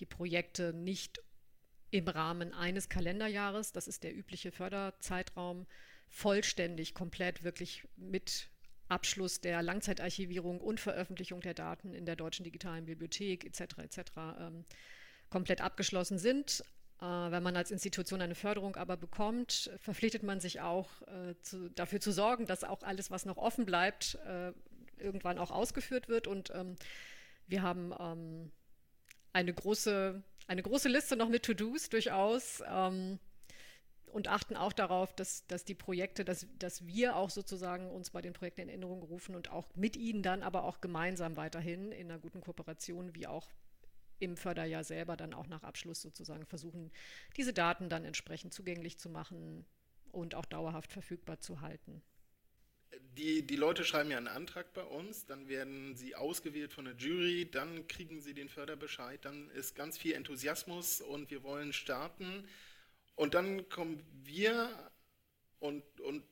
die 0.00 0.06
Projekte 0.06 0.72
nicht 0.72 1.22
im 1.90 2.06
Rahmen 2.08 2.52
eines 2.52 2.88
Kalenderjahres, 2.88 3.72
das 3.72 3.88
ist 3.88 4.04
der 4.04 4.14
übliche 4.14 4.52
Förderzeitraum, 4.52 5.66
vollständig, 6.08 6.94
komplett 6.94 7.42
wirklich 7.44 7.86
mit 7.96 8.50
Abschluss 8.88 9.40
der 9.40 9.62
Langzeitarchivierung 9.62 10.60
und 10.60 10.80
Veröffentlichung 10.80 11.40
der 11.40 11.54
Daten 11.54 11.94
in 11.94 12.06
der 12.06 12.16
Deutschen 12.16 12.44
Digitalen 12.44 12.86
Bibliothek 12.86 13.44
etc. 13.44 13.78
etc. 13.78 13.98
Ähm, 14.38 14.64
komplett 15.28 15.60
abgeschlossen 15.60 16.18
sind. 16.18 16.64
Äh, 17.00 17.04
wenn 17.04 17.42
man 17.42 17.56
als 17.56 17.70
Institution 17.70 18.22
eine 18.22 18.34
Förderung 18.34 18.76
aber 18.76 18.96
bekommt, 18.96 19.70
verpflichtet 19.76 20.22
man 20.22 20.40
sich 20.40 20.60
auch 20.60 21.02
äh, 21.02 21.34
zu, 21.42 21.70
dafür 21.70 22.00
zu 22.00 22.12
sorgen, 22.12 22.46
dass 22.46 22.64
auch 22.64 22.82
alles, 22.82 23.10
was 23.10 23.26
noch 23.26 23.36
offen 23.36 23.66
bleibt, 23.66 24.18
äh, 24.26 24.52
irgendwann 24.96 25.38
auch 25.38 25.50
ausgeführt 25.50 26.08
wird. 26.08 26.26
Und 26.26 26.50
ähm, 26.54 26.76
wir 27.46 27.62
haben 27.62 27.94
ähm, 27.98 28.52
eine 29.38 29.54
große, 29.54 30.20
eine 30.48 30.62
große 30.62 30.88
Liste 30.88 31.16
noch 31.16 31.28
mit 31.28 31.44
To-Dos 31.44 31.88
durchaus 31.88 32.60
ähm, 32.66 33.20
und 34.06 34.26
achten 34.26 34.56
auch 34.56 34.72
darauf, 34.72 35.14
dass, 35.14 35.46
dass 35.46 35.64
die 35.64 35.76
Projekte, 35.76 36.24
dass, 36.24 36.46
dass 36.58 36.86
wir 36.86 37.14
auch 37.14 37.30
sozusagen 37.30 37.88
uns 37.90 38.10
bei 38.10 38.20
den 38.20 38.32
Projekten 38.32 38.62
in 38.62 38.68
Erinnerung 38.68 39.02
rufen 39.02 39.36
und 39.36 39.50
auch 39.50 39.68
mit 39.76 39.96
ihnen 39.96 40.22
dann 40.22 40.42
aber 40.42 40.64
auch 40.64 40.80
gemeinsam 40.80 41.36
weiterhin 41.36 41.92
in 41.92 42.10
einer 42.10 42.18
guten 42.18 42.40
Kooperation, 42.40 43.14
wie 43.14 43.28
auch 43.28 43.48
im 44.18 44.36
Förderjahr 44.36 44.82
selber 44.82 45.16
dann 45.16 45.34
auch 45.34 45.46
nach 45.46 45.62
Abschluss 45.62 46.02
sozusagen 46.02 46.44
versuchen, 46.44 46.90
diese 47.36 47.52
Daten 47.52 47.88
dann 47.88 48.04
entsprechend 48.04 48.52
zugänglich 48.52 48.98
zu 48.98 49.08
machen 49.08 49.64
und 50.10 50.34
auch 50.34 50.46
dauerhaft 50.46 50.92
verfügbar 50.92 51.38
zu 51.38 51.60
halten. 51.60 52.02
Die, 53.16 53.42
die 53.42 53.56
Leute 53.56 53.84
schreiben 53.84 54.10
ja 54.10 54.16
einen 54.16 54.28
Antrag 54.28 54.72
bei 54.74 54.82
uns, 54.82 55.26
dann 55.26 55.48
werden 55.48 55.96
sie 55.96 56.14
ausgewählt 56.14 56.72
von 56.72 56.84
der 56.84 56.94
Jury, 56.94 57.48
dann 57.50 57.88
kriegen 57.88 58.20
sie 58.20 58.32
den 58.32 58.48
Förderbescheid, 58.48 59.24
dann 59.24 59.50
ist 59.50 59.74
ganz 59.74 59.98
viel 59.98 60.14
Enthusiasmus 60.14 61.00
und 61.00 61.30
wir 61.30 61.42
wollen 61.42 61.72
starten. 61.72 62.48
Und 63.16 63.34
dann 63.34 63.68
kommen 63.68 64.04
wir 64.22 64.70
und, 65.58 65.82
und 66.00 66.22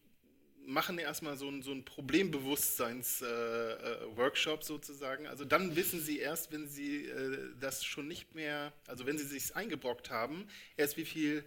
machen 0.66 0.99
erstmal 0.99 1.37
so 1.37 1.49
ein, 1.49 1.62
so 1.62 1.71
ein 1.73 1.85
Problembewusstseins-Workshop 1.85 4.61
äh, 4.61 4.62
äh 4.62 4.66
sozusagen. 4.66 5.27
Also 5.27 5.45
dann 5.45 5.75
wissen 5.77 6.01
Sie 6.01 6.19
erst, 6.19 6.53
wenn 6.53 6.69
Sie 6.69 7.07
äh, 7.07 7.51
das 7.61 7.85
schon 7.85 8.09
nicht 8.09 8.35
mehr, 8.35 8.73
also 8.87 9.05
wenn 9.07 9.19
Sie 9.19 9.25
sich 9.25 9.55
eingebrockt 9.55 10.11
haben, 10.11 10.49
erst 10.77 10.97
wie 10.97 11.05
viel 11.05 11.45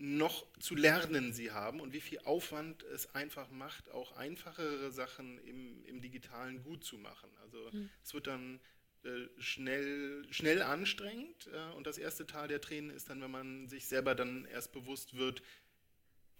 noch 0.00 0.46
zu 0.58 0.74
lernen 0.74 1.34
Sie 1.34 1.50
haben 1.50 1.78
und 1.78 1.92
wie 1.92 2.00
viel 2.00 2.20
Aufwand 2.20 2.82
es 2.84 3.14
einfach 3.14 3.50
macht, 3.50 3.90
auch 3.90 4.16
einfachere 4.16 4.90
Sachen 4.90 5.38
im, 5.44 5.84
im 5.84 6.00
Digitalen 6.00 6.62
gut 6.62 6.84
zu 6.84 6.96
machen. 6.96 7.30
Also 7.42 7.70
mhm. 7.70 7.90
es 8.02 8.14
wird 8.14 8.26
dann 8.26 8.60
äh, 9.04 9.28
schnell, 9.38 10.24
schnell 10.30 10.62
anstrengend 10.62 11.50
äh, 11.52 11.74
und 11.74 11.86
das 11.86 11.98
erste 11.98 12.26
Teil 12.26 12.48
der 12.48 12.62
Tränen 12.62 12.90
ist 12.90 13.10
dann, 13.10 13.20
wenn 13.20 13.30
man 13.30 13.68
sich 13.68 13.86
selber 13.86 14.14
dann 14.14 14.46
erst 14.46 14.72
bewusst 14.72 15.18
wird, 15.18 15.42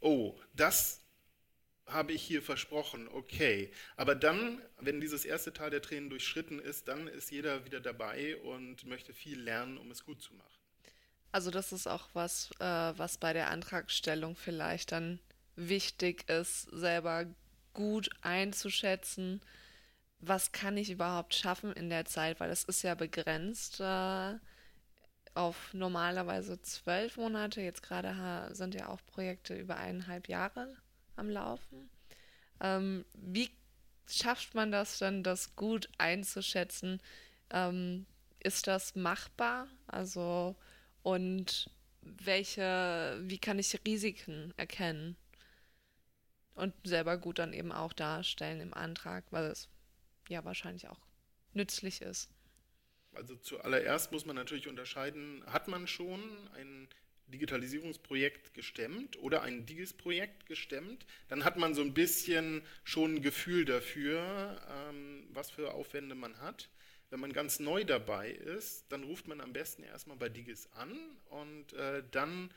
oh, 0.00 0.40
das 0.54 1.02
habe 1.86 2.12
ich 2.12 2.22
hier 2.22 2.40
versprochen, 2.40 3.08
okay. 3.08 3.70
Aber 3.96 4.14
dann, 4.14 4.62
wenn 4.78 5.00
dieses 5.02 5.26
erste 5.26 5.52
Teil 5.52 5.70
der 5.70 5.82
Tränen 5.82 6.08
durchschritten 6.08 6.60
ist, 6.60 6.88
dann 6.88 7.08
ist 7.08 7.30
jeder 7.30 7.66
wieder 7.66 7.80
dabei 7.80 8.38
und 8.38 8.86
möchte 8.86 9.12
viel 9.12 9.38
lernen, 9.38 9.76
um 9.76 9.90
es 9.90 10.04
gut 10.04 10.22
zu 10.22 10.32
machen. 10.34 10.59
Also 11.32 11.50
das 11.50 11.72
ist 11.72 11.86
auch 11.86 12.08
was, 12.12 12.50
äh, 12.58 12.64
was 12.64 13.18
bei 13.18 13.32
der 13.32 13.50
Antragstellung 13.50 14.36
vielleicht 14.36 14.92
dann 14.92 15.20
wichtig 15.56 16.28
ist, 16.28 16.62
selber 16.72 17.26
gut 17.72 18.10
einzuschätzen, 18.22 19.40
was 20.20 20.52
kann 20.52 20.76
ich 20.76 20.90
überhaupt 20.90 21.34
schaffen 21.34 21.72
in 21.72 21.88
der 21.88 22.04
Zeit, 22.04 22.40
weil 22.40 22.50
es 22.50 22.64
ist 22.64 22.82
ja 22.82 22.94
begrenzt 22.94 23.80
äh, 23.80 24.34
auf 25.34 25.72
normalerweise 25.72 26.60
zwölf 26.62 27.16
Monate. 27.16 27.60
Jetzt 27.60 27.82
gerade 27.82 28.54
sind 28.54 28.74
ja 28.74 28.88
auch 28.88 29.00
Projekte 29.06 29.54
über 29.56 29.76
eineinhalb 29.76 30.28
Jahre 30.28 30.76
am 31.16 31.30
Laufen. 31.30 31.90
Ähm, 32.60 33.04
wie 33.14 33.50
schafft 34.06 34.54
man 34.54 34.72
das 34.72 34.98
dann, 34.98 35.22
das 35.22 35.54
gut 35.56 35.88
einzuschätzen? 35.98 37.00
Ähm, 37.50 38.06
ist 38.40 38.66
das 38.66 38.94
machbar? 38.94 39.68
Also, 39.86 40.56
und 41.02 41.70
welche, 42.02 43.18
wie 43.22 43.38
kann 43.38 43.58
ich 43.58 43.78
Risiken 43.86 44.52
erkennen? 44.56 45.16
Und 46.54 46.74
selber 46.84 47.16
gut 47.16 47.38
dann 47.38 47.52
eben 47.52 47.72
auch 47.72 47.92
darstellen 47.92 48.60
im 48.60 48.74
Antrag, 48.74 49.24
weil 49.30 49.46
es 49.46 49.68
ja 50.28 50.44
wahrscheinlich 50.44 50.88
auch 50.88 51.00
nützlich 51.54 52.02
ist. 52.02 52.28
Also 53.12 53.34
zuallererst 53.36 54.12
muss 54.12 54.26
man 54.26 54.36
natürlich 54.36 54.68
unterscheiden, 54.68 55.42
hat 55.46 55.68
man 55.68 55.86
schon 55.86 56.20
ein 56.54 56.88
Digitalisierungsprojekt 57.28 58.54
gestemmt 58.54 59.16
oder 59.18 59.42
ein 59.42 59.66
Digis-Projekt 59.66 60.46
gestemmt, 60.46 61.06
dann 61.28 61.44
hat 61.44 61.56
man 61.56 61.74
so 61.74 61.82
ein 61.82 61.94
bisschen 61.94 62.62
schon 62.84 63.16
ein 63.16 63.22
Gefühl 63.22 63.64
dafür, 63.64 64.60
ähm, 64.68 65.28
was 65.32 65.50
für 65.50 65.72
Aufwände 65.72 66.14
man 66.14 66.38
hat. 66.38 66.68
Wenn 67.10 67.20
man 67.20 67.32
ganz 67.32 67.58
neu 67.58 67.84
dabei 67.84 68.30
ist, 68.30 68.86
dann 68.90 69.02
ruft 69.04 69.26
man 69.26 69.40
am 69.40 69.52
besten 69.52 69.82
erstmal 69.82 70.16
bei 70.16 70.28
Digis 70.28 70.68
an 70.72 70.96
und 71.28 71.72
äh, 71.72 72.04
dann 72.12 72.50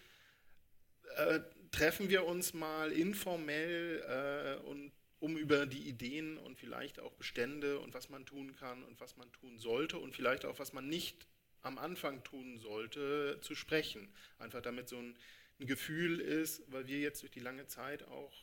äh, 1.15 1.39
treffen 1.71 2.09
wir 2.09 2.25
uns 2.25 2.53
mal 2.53 2.91
informell 2.91 4.59
äh, 4.61 4.67
und 4.67 4.91
um 5.19 5.37
über 5.37 5.65
die 5.65 5.87
Ideen 5.87 6.37
und 6.37 6.57
vielleicht 6.59 6.99
auch 6.99 7.13
Bestände 7.13 7.79
und 7.79 7.93
was 7.93 8.09
man 8.09 8.25
tun 8.25 8.55
kann 8.55 8.83
und 8.83 8.99
was 8.99 9.15
man 9.15 9.31
tun 9.31 9.57
sollte 9.57 9.97
und 9.97 10.13
vielleicht 10.13 10.45
auch 10.45 10.59
was 10.59 10.73
man 10.73 10.87
nicht 10.87 11.27
am 11.61 11.77
Anfang 11.77 12.23
tun 12.23 12.57
sollte, 12.57 13.39
zu 13.41 13.55
sprechen. 13.55 14.13
Einfach 14.37 14.61
damit 14.61 14.89
so 14.89 14.97
ein, 14.97 15.15
ein 15.59 15.65
Gefühl 15.65 16.19
ist, 16.19 16.61
weil 16.71 16.87
wir 16.87 16.99
jetzt 16.99 17.21
durch 17.21 17.31
die 17.31 17.39
lange 17.39 17.67
Zeit 17.67 18.03
auch 18.03 18.33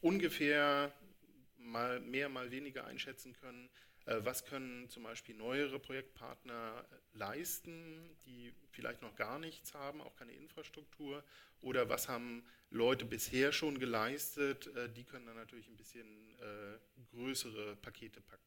ungefähr 0.00 0.92
mal 1.58 2.00
mehr, 2.00 2.28
mal 2.28 2.50
weniger 2.50 2.86
einschätzen 2.86 3.34
können, 3.34 3.68
was 4.06 4.44
können 4.44 4.88
zum 4.90 5.02
Beispiel 5.02 5.34
neuere 5.34 5.78
Projektpartner 5.78 6.84
leisten, 7.14 8.16
die 8.26 8.52
vielleicht 8.70 9.02
noch 9.02 9.16
gar 9.16 9.38
nichts 9.38 9.74
haben, 9.74 10.00
auch 10.00 10.14
keine 10.16 10.32
Infrastruktur, 10.32 11.24
oder 11.60 11.88
was 11.88 12.08
haben 12.08 12.44
Leute 12.70 13.04
bisher 13.04 13.52
schon 13.52 13.78
geleistet, 13.78 14.66
äh, 14.76 14.90
die 14.90 15.04
können 15.04 15.26
dann 15.26 15.36
natürlich 15.36 15.68
ein 15.68 15.76
bisschen 15.76 16.06
äh, 16.40 16.78
größere 17.12 17.76
Pakete 17.76 18.20
packen. 18.20 18.42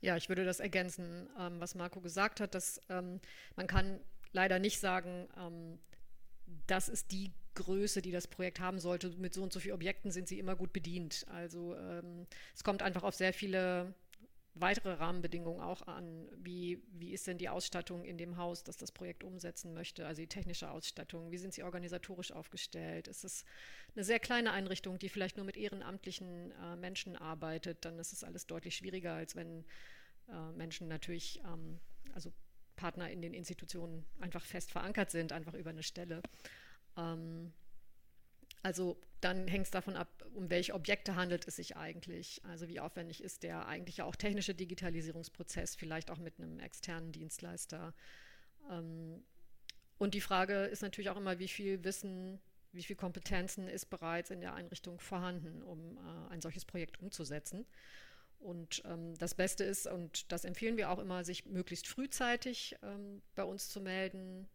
Ja, 0.00 0.16
ich 0.16 0.28
würde 0.28 0.44
das 0.44 0.60
ergänzen, 0.60 1.30
ähm, 1.38 1.60
was 1.60 1.74
Marco 1.74 2.00
gesagt 2.00 2.40
hat, 2.40 2.54
dass 2.54 2.80
ähm, 2.88 3.20
man 3.56 3.66
kann 3.66 4.00
leider 4.32 4.58
nicht 4.58 4.80
sagen, 4.80 5.28
ähm, 5.38 5.78
das 6.66 6.88
ist 6.88 7.12
die 7.12 7.32
Größe, 7.54 8.02
die 8.02 8.10
das 8.10 8.26
Projekt 8.26 8.60
haben 8.60 8.78
sollte. 8.78 9.10
Mit 9.10 9.34
so 9.34 9.42
und 9.42 9.52
so 9.52 9.60
vielen 9.60 9.74
Objekten 9.74 10.10
sind 10.10 10.28
sie 10.28 10.38
immer 10.38 10.56
gut 10.56 10.72
bedient. 10.72 11.26
Also 11.28 11.76
ähm, 11.76 12.26
es 12.54 12.64
kommt 12.64 12.82
einfach 12.82 13.04
auf 13.04 13.14
sehr 13.14 13.32
viele 13.32 13.94
weitere 14.54 14.92
Rahmenbedingungen 14.92 15.60
auch 15.60 15.82
an. 15.86 16.28
Wie, 16.36 16.82
wie 16.92 17.12
ist 17.12 17.26
denn 17.26 17.38
die 17.38 17.48
Ausstattung 17.48 18.04
in 18.04 18.16
dem 18.16 18.36
Haus, 18.36 18.62
das 18.62 18.76
das 18.76 18.92
Projekt 18.92 19.24
umsetzen 19.24 19.74
möchte? 19.74 20.06
Also 20.06 20.22
die 20.22 20.28
technische 20.28 20.70
Ausstattung. 20.70 21.30
Wie 21.32 21.38
sind 21.38 21.52
sie 21.52 21.64
organisatorisch 21.64 22.32
aufgestellt? 22.32 23.08
Ist 23.08 23.24
es 23.24 23.44
eine 23.94 24.04
sehr 24.04 24.20
kleine 24.20 24.52
Einrichtung, 24.52 24.98
die 24.98 25.08
vielleicht 25.08 25.36
nur 25.36 25.46
mit 25.46 25.56
ehrenamtlichen 25.56 26.52
äh, 26.52 26.76
Menschen 26.76 27.16
arbeitet? 27.16 27.84
Dann 27.84 27.98
ist 27.98 28.12
es 28.12 28.22
alles 28.22 28.46
deutlich 28.46 28.76
schwieriger, 28.76 29.14
als 29.14 29.34
wenn 29.34 29.64
äh, 30.28 30.52
Menschen 30.52 30.86
natürlich, 30.88 31.40
ähm, 31.44 31.80
also 32.12 32.32
Partner 32.76 33.10
in 33.10 33.22
den 33.22 33.34
Institutionen 33.34 34.04
einfach 34.20 34.44
fest 34.44 34.72
verankert 34.72 35.10
sind, 35.10 35.32
einfach 35.32 35.54
über 35.54 35.70
eine 35.70 35.82
Stelle. 35.82 36.22
Ähm, 36.96 37.52
also 38.62 38.96
dann 39.20 39.46
hängt 39.46 39.66
es 39.66 39.70
davon 39.70 39.96
ab, 39.96 40.24
um 40.34 40.50
welche 40.50 40.74
Objekte 40.74 41.16
handelt 41.16 41.46
es 41.46 41.56
sich 41.56 41.76
eigentlich. 41.76 42.42
Also 42.44 42.68
wie 42.68 42.80
aufwendig 42.80 43.22
ist 43.22 43.42
der 43.42 43.66
eigentlich 43.66 44.02
auch 44.02 44.16
technische 44.16 44.54
Digitalisierungsprozess, 44.54 45.76
vielleicht 45.76 46.10
auch 46.10 46.18
mit 46.18 46.38
einem 46.38 46.58
externen 46.60 47.12
Dienstleister. 47.12 47.94
Ähm, 48.70 49.22
und 49.98 50.14
die 50.14 50.20
Frage 50.20 50.64
ist 50.64 50.82
natürlich 50.82 51.10
auch 51.10 51.16
immer, 51.16 51.38
wie 51.38 51.48
viel 51.48 51.84
Wissen, 51.84 52.40
wie 52.72 52.82
viel 52.82 52.96
Kompetenzen 52.96 53.68
ist 53.68 53.86
bereits 53.86 54.30
in 54.30 54.40
der 54.40 54.54
Einrichtung 54.54 54.98
vorhanden, 54.98 55.62
um 55.62 55.96
äh, 55.96 56.32
ein 56.32 56.40
solches 56.40 56.64
Projekt 56.64 57.00
umzusetzen. 57.00 57.66
Und 58.44 58.82
ähm, 58.84 59.16
das 59.16 59.34
Beste 59.34 59.64
ist, 59.64 59.86
und 59.86 60.30
das 60.30 60.44
empfehlen 60.44 60.76
wir 60.76 60.90
auch 60.90 60.98
immer, 60.98 61.24
sich 61.24 61.46
möglichst 61.46 61.88
frühzeitig 61.88 62.76
ähm, 62.82 63.22
bei 63.34 63.42
uns 63.42 63.70
zu 63.70 63.80
melden, 63.80 64.46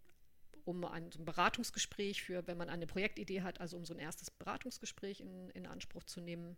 um 0.64 0.86
ein, 0.86 1.12
so 1.12 1.18
ein, 1.18 1.26
Beratungsgespräch 1.26 2.22
für, 2.22 2.46
wenn 2.46 2.60
man 2.60 2.70
eine 2.70 2.86
Projektidee 2.86 3.42
hat, 3.42 3.60
also 3.60 3.78
um 3.78 3.86
so 3.86 3.96
ein 3.96 4.00
erstes 4.00 4.30
Beratungsgespräch 4.30 5.22
in, 5.22 5.50
in 5.50 5.66
Anspruch 5.66 6.04
zu 6.04 6.22
nehmen. 6.22 6.56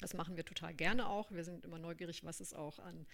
Das 0.00 0.12
machen 0.12 0.36
wir 0.36 0.44
total 0.44 0.74
gerne 0.74 1.08
auch. 1.08 1.30
Wir 1.30 1.44
sind 1.44 1.64
immer 1.64 1.78
neugierig, 1.78 2.22
was 2.24 2.40
es 2.40 2.52
auch 2.52 2.78
an 2.78 3.06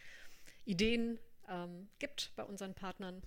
Ideen 0.64 1.20
ähm, 1.48 1.88
gibt 2.00 2.32
bei 2.34 2.42
unseren 2.42 2.74
Partnern 2.74 3.22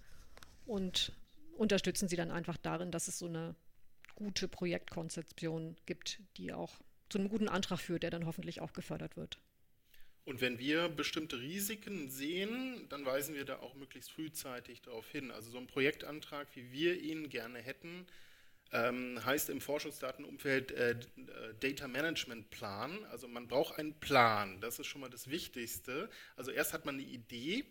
und 0.66 1.14
unterstützen 1.56 2.10
sie 2.10 2.18
dann 2.18 2.30
einfach 2.30 2.58
darin, 2.58 2.92
dass 2.92 3.08
es 3.08 3.20
so 3.20 3.28
eine 3.28 3.56
gute 4.16 4.50
Projektkonzeption 4.50 5.78
gibt, 5.86 6.20
die 6.36 6.52
auch 6.52 6.82
zu 7.08 7.20
einem 7.20 7.30
guten 7.30 7.48
Antrag 7.48 7.80
führt, 7.80 8.04
der 8.04 8.12
dann 8.12 8.26
hoffentlich 8.26 8.60
auch 8.60 8.74
gefördert 8.74 9.16
wird. 9.16 9.40
Und 10.28 10.42
wenn 10.42 10.60
wir 10.60 10.90
bestimmte 10.90 11.40
Risiken 11.40 12.10
sehen, 12.10 12.86
dann 12.90 13.06
weisen 13.06 13.34
wir 13.34 13.46
da 13.46 13.60
auch 13.60 13.76
möglichst 13.76 14.12
frühzeitig 14.12 14.82
darauf 14.82 15.10
hin. 15.10 15.32
Also 15.32 15.52
so 15.52 15.58
ein 15.58 15.68
Projektantrag, 15.68 16.50
wie 16.54 16.70
wir 16.74 17.00
ihn 17.00 17.30
gerne 17.30 17.60
hätten, 17.60 18.06
ähm, 18.74 19.24
heißt 19.24 19.50
im 19.50 19.62
Forschungsdatenumfeld 19.62 20.74
äh, 20.74 20.92
äh, 20.92 20.98
Data 21.62 21.88
Management 21.88 22.50
Plan. 22.50 23.06
Also 23.06 23.30
man 23.30 23.48
braucht 23.48 23.80
einen 23.80 23.94
Plan, 23.94 24.60
das 24.60 24.80
ist 24.80 24.88
schon 24.88 25.00
mal 25.00 25.10
das 25.10 25.30
Wichtigste. 25.30 26.10
Also 26.36 26.52
erst 26.52 26.74
hat 26.74 26.84
man 26.84 26.96
eine 26.96 27.06
Idee 27.06 27.64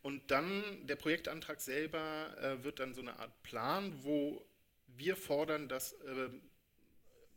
und 0.00 0.30
dann 0.30 0.64
der 0.86 0.96
Projektantrag 0.96 1.60
selber 1.60 2.34
äh, 2.40 2.64
wird 2.64 2.80
dann 2.80 2.94
so 2.94 3.02
eine 3.02 3.18
Art 3.18 3.42
Plan, 3.42 3.92
wo 4.02 4.42
wir 4.86 5.14
fordern, 5.14 5.68
dass 5.68 5.92
äh, 5.92 6.30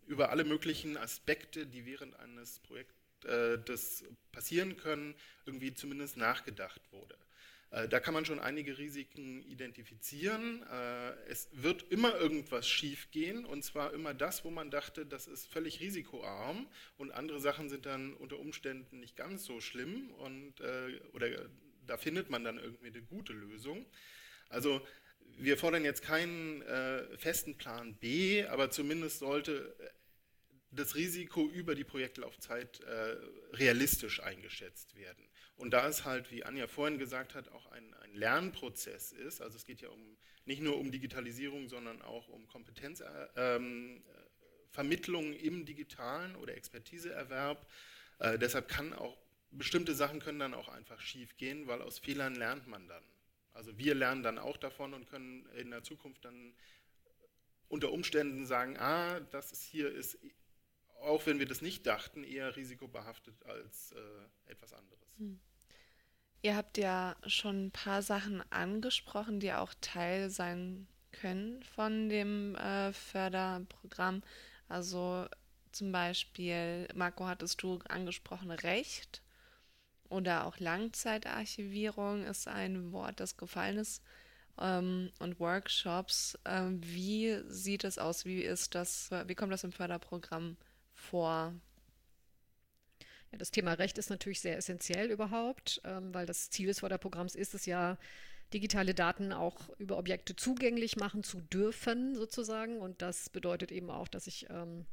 über 0.07 0.29
alle 0.29 0.45
möglichen 0.45 0.95
Aspekte, 0.95 1.67
die 1.67 1.85
während 1.85 2.17
eines 2.21 2.59
Projekts 2.59 3.00
äh, 3.25 3.57
das 3.65 4.03
passieren 4.31 4.77
können, 4.77 5.15
irgendwie 5.45 5.73
zumindest 5.73 6.17
nachgedacht 6.17 6.81
wurde. 6.91 7.17
Äh, 7.71 7.87
da 7.87 7.99
kann 7.99 8.13
man 8.13 8.25
schon 8.25 8.39
einige 8.39 8.77
Risiken 8.77 9.43
identifizieren. 9.43 10.63
Äh, 10.63 11.11
es 11.29 11.49
wird 11.53 11.91
immer 11.91 12.15
irgendwas 12.15 12.67
schiefgehen 12.67 13.45
und 13.45 13.63
zwar 13.63 13.93
immer 13.93 14.13
das, 14.13 14.43
wo 14.43 14.49
man 14.49 14.71
dachte, 14.71 15.05
das 15.05 15.27
ist 15.27 15.47
völlig 15.47 15.79
risikoarm 15.79 16.67
und 16.97 17.11
andere 17.11 17.39
Sachen 17.39 17.69
sind 17.69 17.85
dann 17.85 18.13
unter 18.13 18.39
Umständen 18.39 18.99
nicht 18.99 19.15
ganz 19.15 19.45
so 19.45 19.61
schlimm 19.61 20.11
und, 20.11 20.61
oder 21.13 21.49
da 21.87 21.97
findet 21.97 22.29
man 22.29 22.43
dann 22.43 22.57
irgendwie 22.57 22.87
eine 22.87 23.01
gute 23.01 23.33
Lösung. 23.33 23.85
Also 24.49 24.85
wir 25.37 25.57
fordern 25.57 25.83
jetzt 25.83 26.03
keinen 26.03 26.61
festen 27.17 27.57
Plan 27.57 27.95
B, 27.95 28.45
aber 28.45 28.69
zumindest 28.69 29.19
sollte 29.19 29.75
das 30.71 30.95
Risiko 30.95 31.47
über 31.47 31.75
die 31.75 31.83
Projektlaufzeit 31.83 32.79
äh, 32.81 33.17
realistisch 33.53 34.23
eingeschätzt 34.23 34.95
werden. 34.95 35.27
Und 35.57 35.71
da 35.71 35.87
es 35.87 36.05
halt, 36.05 36.31
wie 36.31 36.43
Anja 36.43 36.65
vorhin 36.67 36.97
gesagt 36.97 37.35
hat, 37.35 37.49
auch 37.49 37.67
ein, 37.67 37.93
ein, 37.95 38.15
Lernprozess 38.15 39.11
ist, 39.11 39.41
also 39.41 39.57
es 39.57 39.65
geht 39.65 39.81
ja 39.81 39.89
um, 39.89 40.17
nicht 40.45 40.61
nur 40.61 40.77
um 40.77 40.91
Digitalisierung, 40.91 41.67
sondern 41.67 42.01
auch 42.01 42.29
um 42.29 42.47
Kompetenzvermittlung 42.47 45.33
äh, 45.33 45.35
ähm, 45.35 45.43
im 45.43 45.65
digitalen 45.65 46.37
oder 46.37 46.55
Expertiseerwerb. 46.55 47.67
Äh, 48.19 48.39
deshalb 48.39 48.69
kann 48.69 48.93
auch 48.93 49.17
bestimmte 49.51 49.93
Sachen 49.93 50.19
können 50.19 50.39
dann 50.39 50.53
auch 50.53 50.69
einfach 50.69 51.01
schief 51.01 51.37
gehen, 51.37 51.67
weil 51.67 51.81
aus 51.81 51.99
Fehlern 51.99 52.35
lernt 52.35 52.67
man 52.67 52.87
dann. 52.87 53.03
Also 53.53 53.77
wir 53.77 53.95
lernen 53.95 54.23
dann 54.23 54.39
auch 54.39 54.57
davon 54.57 54.93
und 54.93 55.09
können 55.09 55.45
in 55.57 55.71
der 55.71 55.83
Zukunft 55.83 56.23
dann 56.23 56.53
unter 57.67 57.91
Umständen 57.91 58.45
sagen, 58.45 58.77
ah, 58.77 59.19
das 59.31 59.51
ist 59.51 59.63
hier 59.63 59.91
ist 59.91 60.17
auch 61.01 61.25
wenn 61.25 61.39
wir 61.39 61.47
das 61.47 61.61
nicht 61.61 61.85
dachten, 61.87 62.23
eher 62.23 62.55
risikobehaftet 62.55 63.43
als 63.45 63.93
äh, 63.93 64.51
etwas 64.51 64.73
anderes. 64.73 64.99
Hm. 65.17 65.39
Ihr 66.43 66.55
habt 66.55 66.77
ja 66.77 67.15
schon 67.27 67.67
ein 67.67 67.71
paar 67.71 68.01
Sachen 68.01 68.43
angesprochen, 68.51 69.39
die 69.39 69.53
auch 69.53 69.73
Teil 69.79 70.29
sein 70.29 70.87
können 71.11 71.61
von 71.63 72.09
dem 72.09 72.55
äh, 72.55 72.93
Förderprogramm. 72.93 74.23
Also 74.67 75.27
zum 75.71 75.91
Beispiel, 75.91 76.87
Marco, 76.95 77.27
hattest 77.27 77.61
du 77.61 77.79
angesprochen, 77.89 78.51
Recht 78.51 79.21
oder 80.09 80.45
auch 80.45 80.59
Langzeitarchivierung 80.59 82.23
ist 82.25 82.47
ein 82.47 82.91
Wort, 82.91 83.19
das 83.19 83.37
gefallen 83.37 83.77
ist. 83.77 84.03
Ähm, 84.59 85.11
und 85.19 85.39
Workshops. 85.39 86.37
Ähm, 86.45 86.81
wie 86.83 87.39
sieht 87.47 87.83
es 87.83 87.97
aus? 87.97 88.25
Wie 88.25 88.41
ist 88.41 88.75
das, 88.75 89.11
wie 89.27 89.35
kommt 89.35 89.53
das 89.53 89.63
im 89.63 89.71
Förderprogramm 89.71 90.57
vor? 91.01 91.53
Ja, 93.31 93.37
das 93.37 93.51
Thema 93.51 93.73
Recht 93.73 93.97
ist 93.97 94.09
natürlich 94.09 94.41
sehr 94.41 94.57
essentiell 94.57 95.09
überhaupt, 95.11 95.81
ähm, 95.83 96.13
weil 96.13 96.25
das 96.25 96.49
Ziel 96.49 96.67
des 96.67 96.79
Förderprogramms 96.79 97.35
ist 97.35 97.53
es 97.53 97.65
ja, 97.65 97.97
digitale 98.53 98.93
Daten 98.93 99.31
auch 99.31 99.69
über 99.77 99.97
Objekte 99.97 100.35
zugänglich 100.35 100.97
machen 100.97 101.23
zu 101.23 101.39
dürfen, 101.41 102.15
sozusagen. 102.15 102.79
Und 102.79 103.01
das 103.01 103.29
bedeutet 103.29 103.71
eben 103.71 103.89
auch, 103.89 104.07
dass 104.07 104.27
ich 104.27 104.47
ähm, 104.49 104.85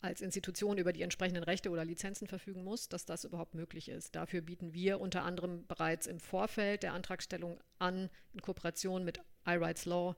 als 0.00 0.20
Institution 0.20 0.78
über 0.78 0.92
die 0.92 1.02
entsprechenden 1.02 1.42
Rechte 1.42 1.70
oder 1.70 1.84
Lizenzen 1.84 2.28
verfügen 2.28 2.62
muss, 2.62 2.88
dass 2.88 3.06
das 3.06 3.24
überhaupt 3.24 3.54
möglich 3.54 3.88
ist. 3.88 4.14
Dafür 4.14 4.42
bieten 4.42 4.74
wir 4.74 5.00
unter 5.00 5.24
anderem 5.24 5.66
bereits 5.66 6.06
im 6.06 6.20
Vorfeld 6.20 6.82
der 6.82 6.92
Antragstellung 6.92 7.58
an, 7.78 8.10
in 8.34 8.42
Kooperation 8.42 9.04
mit 9.04 9.20
iRights 9.46 9.86
Law, 9.86 10.14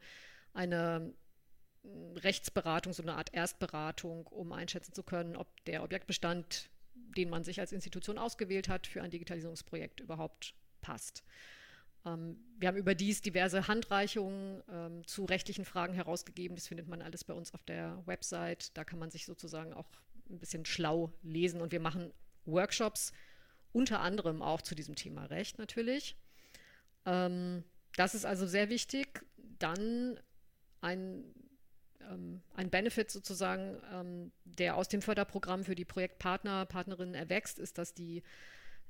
eine 0.52 1.14
Rechtsberatung, 2.16 2.92
so 2.92 3.02
eine 3.02 3.14
Art 3.14 3.32
Erstberatung, 3.34 4.26
um 4.26 4.52
einschätzen 4.52 4.92
zu 4.92 5.02
können, 5.02 5.36
ob 5.36 5.64
der 5.64 5.82
Objektbestand, 5.82 6.70
den 7.16 7.30
man 7.30 7.44
sich 7.44 7.60
als 7.60 7.72
Institution 7.72 8.18
ausgewählt 8.18 8.68
hat, 8.68 8.86
für 8.86 9.02
ein 9.02 9.10
Digitalisierungsprojekt 9.10 10.00
überhaupt 10.00 10.54
passt. 10.80 11.24
Ähm, 12.04 12.38
wir 12.58 12.68
haben 12.68 12.76
überdies 12.76 13.20
diverse 13.20 13.68
Handreichungen 13.68 14.62
ähm, 14.70 15.06
zu 15.06 15.24
rechtlichen 15.24 15.64
Fragen 15.64 15.94
herausgegeben. 15.94 16.56
Das 16.56 16.68
findet 16.68 16.88
man 16.88 17.02
alles 17.02 17.24
bei 17.24 17.34
uns 17.34 17.52
auf 17.52 17.64
der 17.64 18.02
Website. 18.06 18.76
Da 18.76 18.84
kann 18.84 18.98
man 18.98 19.10
sich 19.10 19.26
sozusagen 19.26 19.74
auch 19.74 19.88
ein 20.30 20.38
bisschen 20.38 20.64
schlau 20.64 21.12
lesen. 21.22 21.60
Und 21.60 21.72
wir 21.72 21.80
machen 21.80 22.12
Workshops, 22.44 23.12
unter 23.72 24.00
anderem 24.00 24.42
auch 24.42 24.62
zu 24.62 24.74
diesem 24.74 24.94
Thema 24.94 25.26
Recht 25.26 25.58
natürlich. 25.58 26.16
Ähm, 27.04 27.64
das 27.96 28.14
ist 28.14 28.24
also 28.24 28.46
sehr 28.46 28.70
wichtig. 28.70 29.24
Dann 29.58 30.20
ein 30.80 31.24
ähm, 32.10 32.40
ein 32.54 32.70
Benefit 32.70 33.10
sozusagen, 33.10 33.80
ähm, 33.92 34.32
der 34.44 34.76
aus 34.76 34.88
dem 34.88 35.02
Förderprogramm 35.02 35.64
für 35.64 35.74
die 35.74 35.84
Projektpartner, 35.84 36.66
Partnerinnen 36.66 37.14
erwächst, 37.14 37.58
ist, 37.58 37.78
dass 37.78 37.94
die 37.94 38.22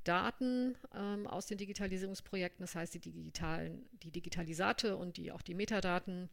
Daten 0.04 0.76
ähm, 0.94 1.26
aus 1.26 1.46
den 1.46 1.58
Digitalisierungsprojekten, 1.58 2.62
das 2.62 2.74
heißt 2.74 2.94
die 2.94 3.00
digitalen, 3.00 3.86
die 4.02 4.10
Digitalisate 4.10 4.96
und 4.96 5.16
die, 5.16 5.32
auch 5.32 5.42
die 5.42 5.54
Metadaten, 5.54 6.28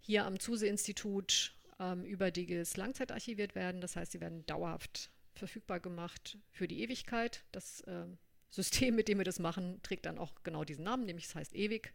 hier 0.00 0.24
am 0.24 0.38
Zuse-Institut 0.38 1.54
ähm, 1.80 2.04
über 2.04 2.30
DIGIS 2.30 2.76
langzeitarchiviert 2.76 3.54
werden. 3.54 3.80
Das 3.80 3.96
heißt, 3.96 4.12
sie 4.12 4.20
werden 4.20 4.44
dauerhaft 4.46 5.10
verfügbar 5.34 5.80
gemacht 5.80 6.38
für 6.50 6.68
die 6.68 6.82
Ewigkeit. 6.82 7.44
Das 7.52 7.80
äh, 7.82 8.04
System, 8.50 8.94
mit 8.94 9.08
dem 9.08 9.18
wir 9.18 9.24
das 9.24 9.38
machen, 9.38 9.80
trägt 9.82 10.06
dann 10.06 10.18
auch 10.18 10.32
genau 10.42 10.64
diesen 10.64 10.84
Namen, 10.84 11.04
nämlich 11.04 11.26
es 11.26 11.34
heißt 11.34 11.54
ewig. 11.54 11.92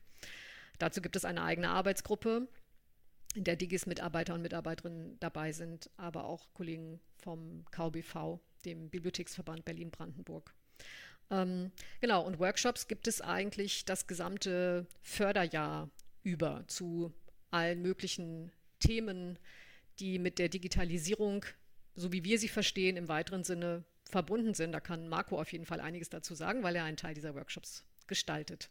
Dazu 0.79 1.01
gibt 1.01 1.15
es 1.15 1.25
eine 1.25 1.43
eigene 1.43 1.69
Arbeitsgruppe, 1.69 2.47
der 3.35 3.55
Digis-Mitarbeiter 3.55 4.33
und 4.33 4.41
Mitarbeiterinnen 4.41 5.19
dabei 5.19 5.51
sind, 5.51 5.89
aber 5.97 6.25
auch 6.25 6.53
Kollegen 6.53 6.99
vom 7.17 7.65
KBV, 7.71 8.39
dem 8.65 8.89
Bibliotheksverband 8.89 9.65
Berlin-Brandenburg. 9.65 10.53
Ähm, 11.31 11.71
genau, 11.99 12.25
und 12.25 12.39
Workshops 12.39 12.87
gibt 12.87 13.07
es 13.07 13.21
eigentlich 13.21 13.85
das 13.85 14.07
gesamte 14.07 14.85
Förderjahr 15.01 15.89
über 16.21 16.63
zu 16.67 17.13
allen 17.51 17.81
möglichen 17.81 18.51
Themen, 18.79 19.39
die 19.99 20.19
mit 20.19 20.39
der 20.39 20.49
Digitalisierung, 20.49 21.45
so 21.95 22.11
wie 22.11 22.23
wir 22.23 22.39
sie 22.39 22.47
verstehen, 22.47 22.97
im 22.97 23.07
weiteren 23.07 23.43
Sinne 23.43 23.83
verbunden 24.05 24.53
sind. 24.53 24.71
Da 24.71 24.79
kann 24.79 25.07
Marco 25.07 25.39
auf 25.39 25.51
jeden 25.51 25.65
Fall 25.65 25.79
einiges 25.79 26.09
dazu 26.09 26.35
sagen, 26.35 26.63
weil 26.63 26.75
er 26.75 26.83
einen 26.83 26.97
Teil 26.97 27.13
dieser 27.13 27.35
Workshops 27.35 27.85
gestaltet. 28.07 28.69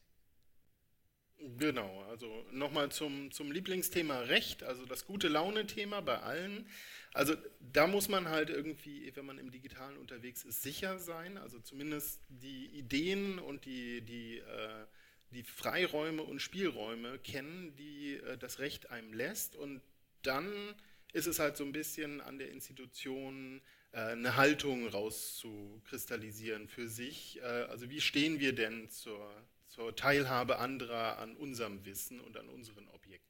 Genau, 1.58 2.04
also 2.08 2.46
nochmal 2.52 2.92
zum, 2.92 3.32
zum 3.32 3.50
Lieblingsthema 3.50 4.20
Recht, 4.20 4.62
also 4.62 4.86
das 4.86 5.06
gute 5.06 5.26
Laune-Thema 5.26 6.00
bei 6.00 6.18
allen. 6.20 6.68
Also 7.14 7.34
da 7.72 7.88
muss 7.88 8.08
man 8.08 8.28
halt 8.28 8.48
irgendwie, 8.48 9.10
wenn 9.16 9.26
man 9.26 9.38
im 9.38 9.50
Digitalen 9.50 9.96
unterwegs 9.96 10.44
ist, 10.44 10.62
sicher 10.62 10.98
sein. 10.98 11.38
Also 11.38 11.58
zumindest 11.58 12.20
die 12.28 12.66
Ideen 12.66 13.40
und 13.40 13.64
die, 13.64 14.02
die, 14.02 14.38
äh, 14.38 14.86
die 15.32 15.42
Freiräume 15.42 16.22
und 16.22 16.40
Spielräume 16.40 17.18
kennen, 17.18 17.74
die 17.76 18.14
äh, 18.14 18.38
das 18.38 18.60
Recht 18.60 18.90
einem 18.90 19.12
lässt. 19.12 19.56
Und 19.56 19.82
dann 20.22 20.74
ist 21.12 21.26
es 21.26 21.40
halt 21.40 21.56
so 21.56 21.64
ein 21.64 21.72
bisschen 21.72 22.20
an 22.20 22.38
der 22.38 22.50
Institution 22.50 23.60
äh, 23.90 23.98
eine 23.98 24.36
Haltung 24.36 24.86
rauszukristallisieren 24.86 26.68
für 26.68 26.88
sich. 26.88 27.40
Äh, 27.40 27.46
also 27.46 27.90
wie 27.90 28.00
stehen 28.00 28.38
wir 28.38 28.54
denn 28.54 28.88
zur, 28.90 29.28
zur 29.72 29.96
Teilhabe 29.96 30.58
anderer 30.58 31.18
an 31.18 31.36
unserem 31.36 31.84
Wissen 31.84 32.20
und 32.20 32.36
an 32.36 32.48
unseren 32.48 32.88
Objekten? 32.88 33.28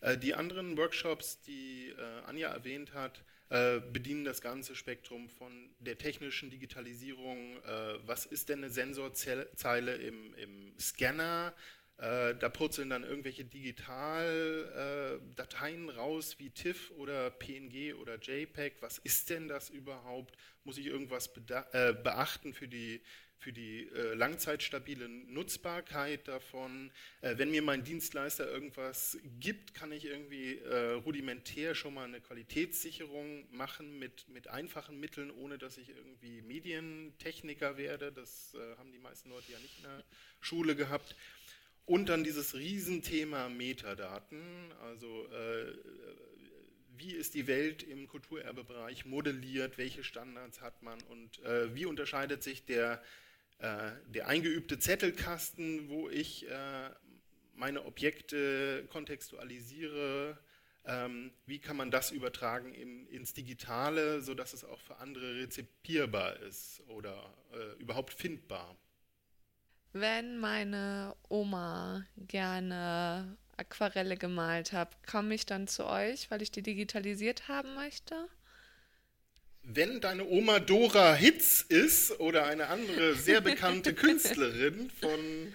Äh, 0.00 0.18
die 0.18 0.34
anderen 0.34 0.76
Workshops, 0.76 1.40
die 1.42 1.94
Anja 2.26 2.50
erwähnt 2.50 2.92
hat, 2.92 3.24
bedienen 3.48 4.26
das 4.26 4.42
ganze 4.42 4.76
Spektrum 4.76 5.30
von 5.30 5.70
der 5.78 5.96
technischen 5.96 6.50
Digitalisierung. 6.50 7.56
Was 8.04 8.26
ist 8.26 8.50
denn 8.50 8.58
eine 8.58 8.68
Sensorzeile 8.68 9.94
im, 9.94 10.34
im 10.34 10.78
Scanner? 10.78 11.54
Äh, 11.98 12.34
da 12.36 12.48
purzeln 12.48 12.88
dann 12.90 13.02
irgendwelche 13.02 13.44
Digitaldateien 13.44 15.88
äh, 15.88 15.92
raus 15.92 16.36
wie 16.38 16.50
TIFF 16.50 16.92
oder 16.92 17.30
PNG 17.30 17.94
oder 17.94 18.20
JPEG. 18.20 18.76
Was 18.80 18.98
ist 18.98 19.30
denn 19.30 19.48
das 19.48 19.68
überhaupt? 19.68 20.36
Muss 20.62 20.78
ich 20.78 20.86
irgendwas 20.86 21.28
äh, 21.72 21.92
beachten 21.92 22.54
für 22.54 22.68
die, 22.68 23.02
für 23.38 23.52
die 23.52 23.88
äh, 23.88 24.14
langzeitstabile 24.14 25.08
Nutzbarkeit 25.08 26.28
davon? 26.28 26.90
Äh, 27.20 27.38
wenn 27.38 27.50
mir 27.50 27.62
mein 27.62 27.84
Dienstleister 27.84 28.50
irgendwas 28.50 29.18
gibt, 29.40 29.74
kann 29.74 29.92
ich 29.92 30.04
irgendwie 30.04 30.58
äh, 30.58 30.92
rudimentär 30.92 31.74
schon 31.74 31.94
mal 31.94 32.04
eine 32.04 32.20
Qualitätssicherung 32.20 33.46
machen 33.50 33.98
mit, 33.98 34.28
mit 34.28 34.48
einfachen 34.48 35.00
Mitteln, 35.00 35.30
ohne 35.30 35.58
dass 35.58 35.78
ich 35.78 35.90
irgendwie 35.90 36.42
Medientechniker 36.42 37.76
werde. 37.76 38.12
Das 38.12 38.54
haben 38.78 38.92
die 38.92 38.98
meisten 38.98 39.30
Leute 39.30 39.52
ja 39.52 39.58
nicht 39.60 39.76
in 39.78 39.84
der 39.84 40.04
Schule 40.40 40.74
gehabt. 40.76 41.14
Und 41.88 42.10
dann 42.10 42.22
dieses 42.22 42.54
Riesenthema 42.54 43.48
Metadaten, 43.48 44.42
also 44.82 45.26
äh, 45.32 45.72
wie 46.98 47.12
ist 47.12 47.32
die 47.32 47.46
Welt 47.46 47.82
im 47.82 48.08
Kulturerbebereich 48.08 49.06
modelliert, 49.06 49.78
welche 49.78 50.04
Standards 50.04 50.60
hat 50.60 50.82
man 50.82 51.00
und 51.04 51.42
äh, 51.44 51.74
wie 51.74 51.86
unterscheidet 51.86 52.42
sich 52.42 52.66
der, 52.66 53.02
äh, 53.58 53.90
der 54.06 54.28
eingeübte 54.28 54.78
Zettelkasten, 54.78 55.88
wo 55.88 56.08
ich 56.08 56.48
äh, 56.48 56.90
meine 57.54 57.84
Objekte 57.84 58.86
kontextualisiere, 58.88 60.38
ähm, 60.84 61.32
wie 61.44 61.58
kann 61.58 61.76
man 61.76 61.90
das 61.90 62.10
übertragen 62.12 62.72
in, 62.74 63.06
ins 63.08 63.34
Digitale, 63.34 64.22
sodass 64.22 64.52
es 64.54 64.64
auch 64.64 64.80
für 64.80 64.96
andere 64.98 65.34
rezipierbar 65.36 66.36
ist 66.36 66.82
oder 66.88 67.34
äh, 67.52 67.80
überhaupt 67.82 68.14
findbar. 68.14 68.76
Wenn 69.92 70.38
meine 70.38 71.16
Oma 71.28 72.06
gerne 72.16 73.36
Aquarelle 73.56 74.16
gemalt 74.16 74.72
hat, 74.72 75.04
komme 75.06 75.34
ich 75.34 75.46
dann 75.46 75.66
zu 75.66 75.86
euch, 75.86 76.30
weil 76.30 76.42
ich 76.42 76.52
die 76.52 76.62
digitalisiert 76.62 77.48
haben 77.48 77.74
möchte? 77.74 78.28
Wenn 79.70 80.00
deine 80.00 80.24
Oma 80.24 80.60
Dora 80.60 81.12
Hitz 81.12 81.60
ist 81.60 82.18
oder 82.20 82.46
eine 82.46 82.68
andere 82.68 83.14
sehr 83.14 83.42
bekannte 83.42 83.92
Künstlerin 83.94 84.88
von, 84.88 85.52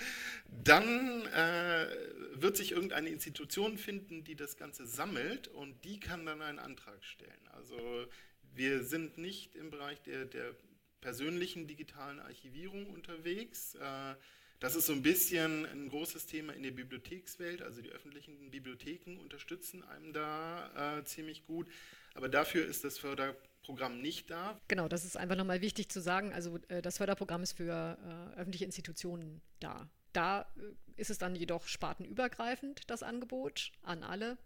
dann 0.63 1.25
äh, 1.25 1.87
wird 2.35 2.55
sich 2.55 2.73
irgendeine 2.73 3.09
Institution 3.09 3.79
finden, 3.79 4.23
die 4.23 4.35
das 4.35 4.55
Ganze 4.55 4.85
sammelt 4.85 5.47
und 5.47 5.83
die 5.83 5.99
kann 5.99 6.27
dann 6.27 6.43
einen 6.43 6.59
Antrag 6.59 7.03
stellen. 7.03 7.49
Also 7.53 8.05
wir 8.53 8.83
sind 8.83 9.17
nicht 9.17 9.55
im 9.55 9.71
Bereich 9.71 9.99
der, 10.03 10.25
der 10.25 10.53
persönlichen 11.01 11.65
digitalen 11.65 12.19
Archivierung 12.19 12.91
unterwegs. 12.91 13.73
Äh, 13.73 14.13
das 14.59 14.75
ist 14.75 14.85
so 14.85 14.93
ein 14.93 15.01
bisschen 15.01 15.65
ein 15.65 15.89
großes 15.89 16.27
Thema 16.27 16.53
in 16.53 16.61
der 16.61 16.69
Bibliothekswelt. 16.69 17.63
Also 17.63 17.81
die 17.81 17.89
öffentlichen 17.89 18.51
Bibliotheken 18.51 19.17
unterstützen 19.17 19.83
einem 19.83 20.13
da 20.13 20.99
äh, 20.99 21.03
ziemlich 21.03 21.47
gut. 21.47 21.67
Aber 22.13 22.29
dafür 22.29 22.67
ist 22.67 22.83
das 22.83 22.99
Förderprogramm 22.99 23.52
nicht 24.01 24.29
da. 24.29 24.59
Genau, 24.67 24.87
das 24.87 25.05
ist 25.05 25.17
einfach 25.17 25.35
nochmal 25.35 25.61
wichtig 25.61 25.89
zu 25.89 26.01
sagen. 26.01 26.33
Also 26.33 26.59
äh, 26.67 26.81
das 26.81 26.97
Förderprogramm 26.97 27.43
ist 27.43 27.53
für 27.53 27.97
äh, 28.35 28.39
öffentliche 28.39 28.65
Institutionen 28.65 29.41
da. 29.59 29.89
Da 30.11 30.41
äh, 30.57 31.01
ist 31.01 31.09
es 31.09 31.17
dann 31.17 31.35
jedoch 31.35 31.67
spartenübergreifend, 31.67 32.89
das 32.89 33.03
Angebot 33.03 33.71
an 33.81 34.03
alle, 34.03 34.37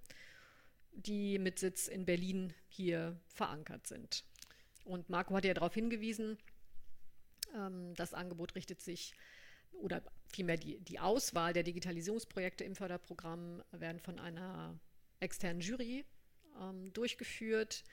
die 0.93 1.39
mit 1.39 1.59
Sitz 1.59 1.87
in 1.87 2.05
Berlin 2.05 2.53
hier 2.67 3.19
verankert 3.27 3.87
sind. 3.87 4.23
Und 4.83 5.09
Marco 5.09 5.35
hat 5.35 5.45
ja 5.45 5.53
darauf 5.53 5.73
hingewiesen, 5.73 6.37
ähm, 7.55 7.93
das 7.95 8.13
Angebot 8.13 8.55
richtet 8.55 8.81
sich 8.81 9.13
oder 9.73 10.01
vielmehr 10.27 10.57
die, 10.57 10.79
die 10.79 10.99
Auswahl 10.99 11.53
der 11.53 11.63
Digitalisierungsprojekte 11.63 12.63
im 12.63 12.75
Förderprogramm 12.75 13.63
werden 13.71 13.99
von 13.99 14.19
einer 14.19 14.79
externen 15.19 15.61
Jury 15.61 16.05
ähm, 16.59 16.91
durchgeführt. 16.93 17.83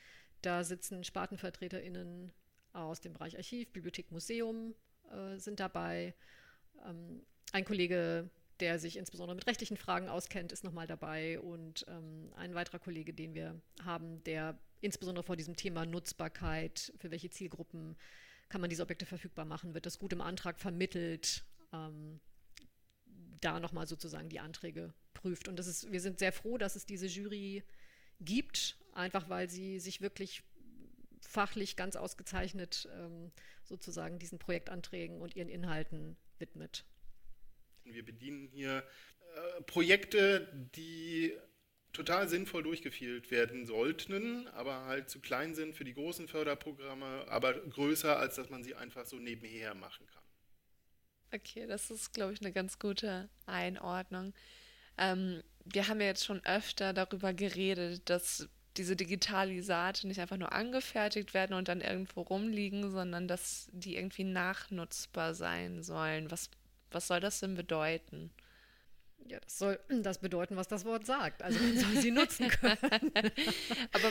Da 0.44 0.62
sitzen 0.62 1.04
SpartenvertreterInnen 1.04 2.30
aus 2.74 3.00
dem 3.00 3.14
Bereich 3.14 3.36
Archiv, 3.36 3.72
Bibliothek, 3.72 4.10
Museum 4.10 4.74
äh, 5.10 5.38
sind 5.38 5.58
dabei. 5.58 6.14
Ähm, 6.84 7.24
ein 7.52 7.64
Kollege, 7.64 8.28
der 8.60 8.78
sich 8.78 8.98
insbesondere 8.98 9.36
mit 9.36 9.46
rechtlichen 9.46 9.78
Fragen 9.78 10.10
auskennt, 10.10 10.52
ist 10.52 10.62
nochmal 10.62 10.86
dabei. 10.86 11.40
Und 11.40 11.86
ähm, 11.88 12.30
ein 12.36 12.54
weiterer 12.54 12.78
Kollege, 12.78 13.14
den 13.14 13.34
wir 13.34 13.58
haben, 13.82 14.22
der 14.24 14.58
insbesondere 14.82 15.24
vor 15.24 15.36
diesem 15.36 15.56
Thema 15.56 15.86
Nutzbarkeit, 15.86 16.92
für 16.98 17.10
welche 17.10 17.30
Zielgruppen 17.30 17.96
kann 18.50 18.60
man 18.60 18.68
diese 18.68 18.82
Objekte 18.82 19.06
verfügbar 19.06 19.46
machen, 19.46 19.72
wird 19.72 19.86
das 19.86 19.98
gut 19.98 20.12
im 20.12 20.20
Antrag 20.20 20.58
vermittelt, 20.58 21.42
ähm, 21.72 22.20
da 23.40 23.60
nochmal 23.60 23.86
sozusagen 23.86 24.28
die 24.28 24.40
Anträge 24.40 24.92
prüft. 25.14 25.48
Und 25.48 25.58
das 25.58 25.68
ist, 25.68 25.90
wir 25.90 26.02
sind 26.02 26.18
sehr 26.18 26.32
froh, 26.32 26.58
dass 26.58 26.76
es 26.76 26.84
diese 26.84 27.06
Jury 27.06 27.64
gibt, 28.20 28.76
einfach 28.92 29.28
weil 29.28 29.48
sie 29.50 29.78
sich 29.80 30.00
wirklich 30.00 30.42
fachlich 31.20 31.76
ganz 31.76 31.96
ausgezeichnet 31.96 32.88
ähm, 32.96 33.32
sozusagen 33.64 34.18
diesen 34.18 34.38
Projektanträgen 34.38 35.20
und 35.20 35.36
ihren 35.36 35.48
Inhalten 35.48 36.16
widmet. 36.38 36.84
Wir 37.84 38.04
bedienen 38.04 38.46
hier 38.46 38.84
äh, 39.34 39.62
Projekte, 39.62 40.48
die 40.74 41.36
total 41.92 42.28
sinnvoll 42.28 42.62
durchgeführt 42.62 43.30
werden 43.30 43.66
sollten, 43.66 44.48
aber 44.48 44.84
halt 44.84 45.08
zu 45.08 45.20
klein 45.20 45.54
sind 45.54 45.74
für 45.74 45.84
die 45.84 45.94
großen 45.94 46.28
Förderprogramme, 46.28 47.26
aber 47.28 47.54
größer, 47.54 48.18
als 48.18 48.34
dass 48.34 48.50
man 48.50 48.62
sie 48.62 48.74
einfach 48.74 49.06
so 49.06 49.16
nebenher 49.16 49.74
machen 49.74 50.06
kann. 50.06 50.22
Okay, 51.32 51.66
das 51.66 51.90
ist, 51.90 52.12
glaube 52.12 52.32
ich, 52.32 52.40
eine 52.40 52.52
ganz 52.52 52.78
gute 52.78 53.28
Einordnung. 53.46 54.34
Ähm, 54.98 55.42
wir 55.64 55.88
haben 55.88 56.00
ja 56.00 56.06
jetzt 56.06 56.24
schon 56.24 56.44
öfter 56.44 56.92
darüber 56.92 57.32
geredet, 57.32 58.08
dass 58.10 58.48
diese 58.76 58.96
Digitalisate 58.96 60.06
nicht 60.06 60.20
einfach 60.20 60.36
nur 60.36 60.52
angefertigt 60.52 61.32
werden 61.32 61.54
und 61.54 61.68
dann 61.68 61.80
irgendwo 61.80 62.22
rumliegen, 62.22 62.90
sondern 62.90 63.28
dass 63.28 63.68
die 63.72 63.96
irgendwie 63.96 64.24
nachnutzbar 64.24 65.34
sein 65.34 65.82
sollen. 65.82 66.30
Was, 66.30 66.50
was 66.90 67.06
soll 67.06 67.20
das 67.20 67.40
denn 67.40 67.54
bedeuten? 67.54 68.30
Ja, 69.26 69.38
das 69.40 69.58
soll 69.58 69.78
das 70.02 70.18
bedeuten, 70.18 70.56
was 70.56 70.68
das 70.68 70.84
Wort 70.84 71.06
sagt. 71.06 71.42
Also 71.42 71.58
man 71.60 71.78
soll 71.78 71.96
sie 72.02 72.10
nutzen 72.10 72.48
können. 72.48 73.12
Aber 73.92 74.10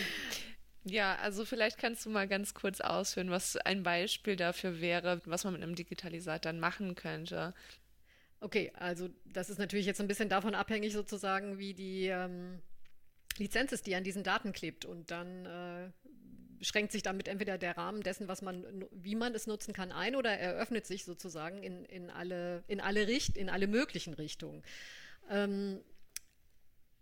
ja, 0.85 1.15
also 1.15 1.45
vielleicht 1.45 1.77
kannst 1.77 2.05
du 2.05 2.09
mal 2.09 2.27
ganz 2.27 2.53
kurz 2.53 2.81
ausführen, 2.81 3.31
was 3.31 3.57
ein 3.57 3.83
Beispiel 3.83 4.35
dafür 4.35 4.81
wäre, 4.81 5.21
was 5.25 5.43
man 5.43 5.53
mit 5.53 5.63
einem 5.63 5.75
Digitalisat 5.75 6.45
dann 6.45 6.59
machen 6.59 6.95
könnte. 6.95 7.53
Okay, 8.43 8.73
also 8.75 9.07
das 9.23 9.49
ist 9.49 9.57
natürlich 9.57 9.85
jetzt 9.85 10.01
ein 10.01 10.07
bisschen 10.09 10.27
davon 10.27 10.53
abhängig 10.53 10.91
sozusagen, 10.91 11.59
wie 11.59 11.73
die 11.73 12.07
ähm, 12.07 12.59
Lizenz 13.37 13.71
ist, 13.71 13.87
die 13.87 13.95
an 13.95 14.03
diesen 14.03 14.21
Daten 14.21 14.51
klebt. 14.51 14.83
Und 14.83 15.11
dann 15.11 15.45
äh, 15.45 15.89
schränkt 16.59 16.91
sich 16.91 17.03
damit 17.03 17.29
entweder 17.29 17.57
der 17.57 17.77
Rahmen 17.77 18.03
dessen, 18.03 18.27
was 18.27 18.41
man, 18.41 18.85
wie 18.91 19.15
man 19.15 19.33
es 19.33 19.47
nutzen 19.47 19.73
kann, 19.73 19.93
ein 19.93 20.17
oder 20.17 20.37
eröffnet 20.37 20.85
sich 20.85 21.05
sozusagen 21.05 21.63
in, 21.63 21.85
in, 21.85 22.09
alle, 22.09 22.65
in, 22.67 22.81
alle, 22.81 23.07
Richt, 23.07 23.37
in 23.37 23.49
alle 23.49 23.67
möglichen 23.67 24.13
Richtungen. 24.13 24.61
Ähm, 25.29 25.79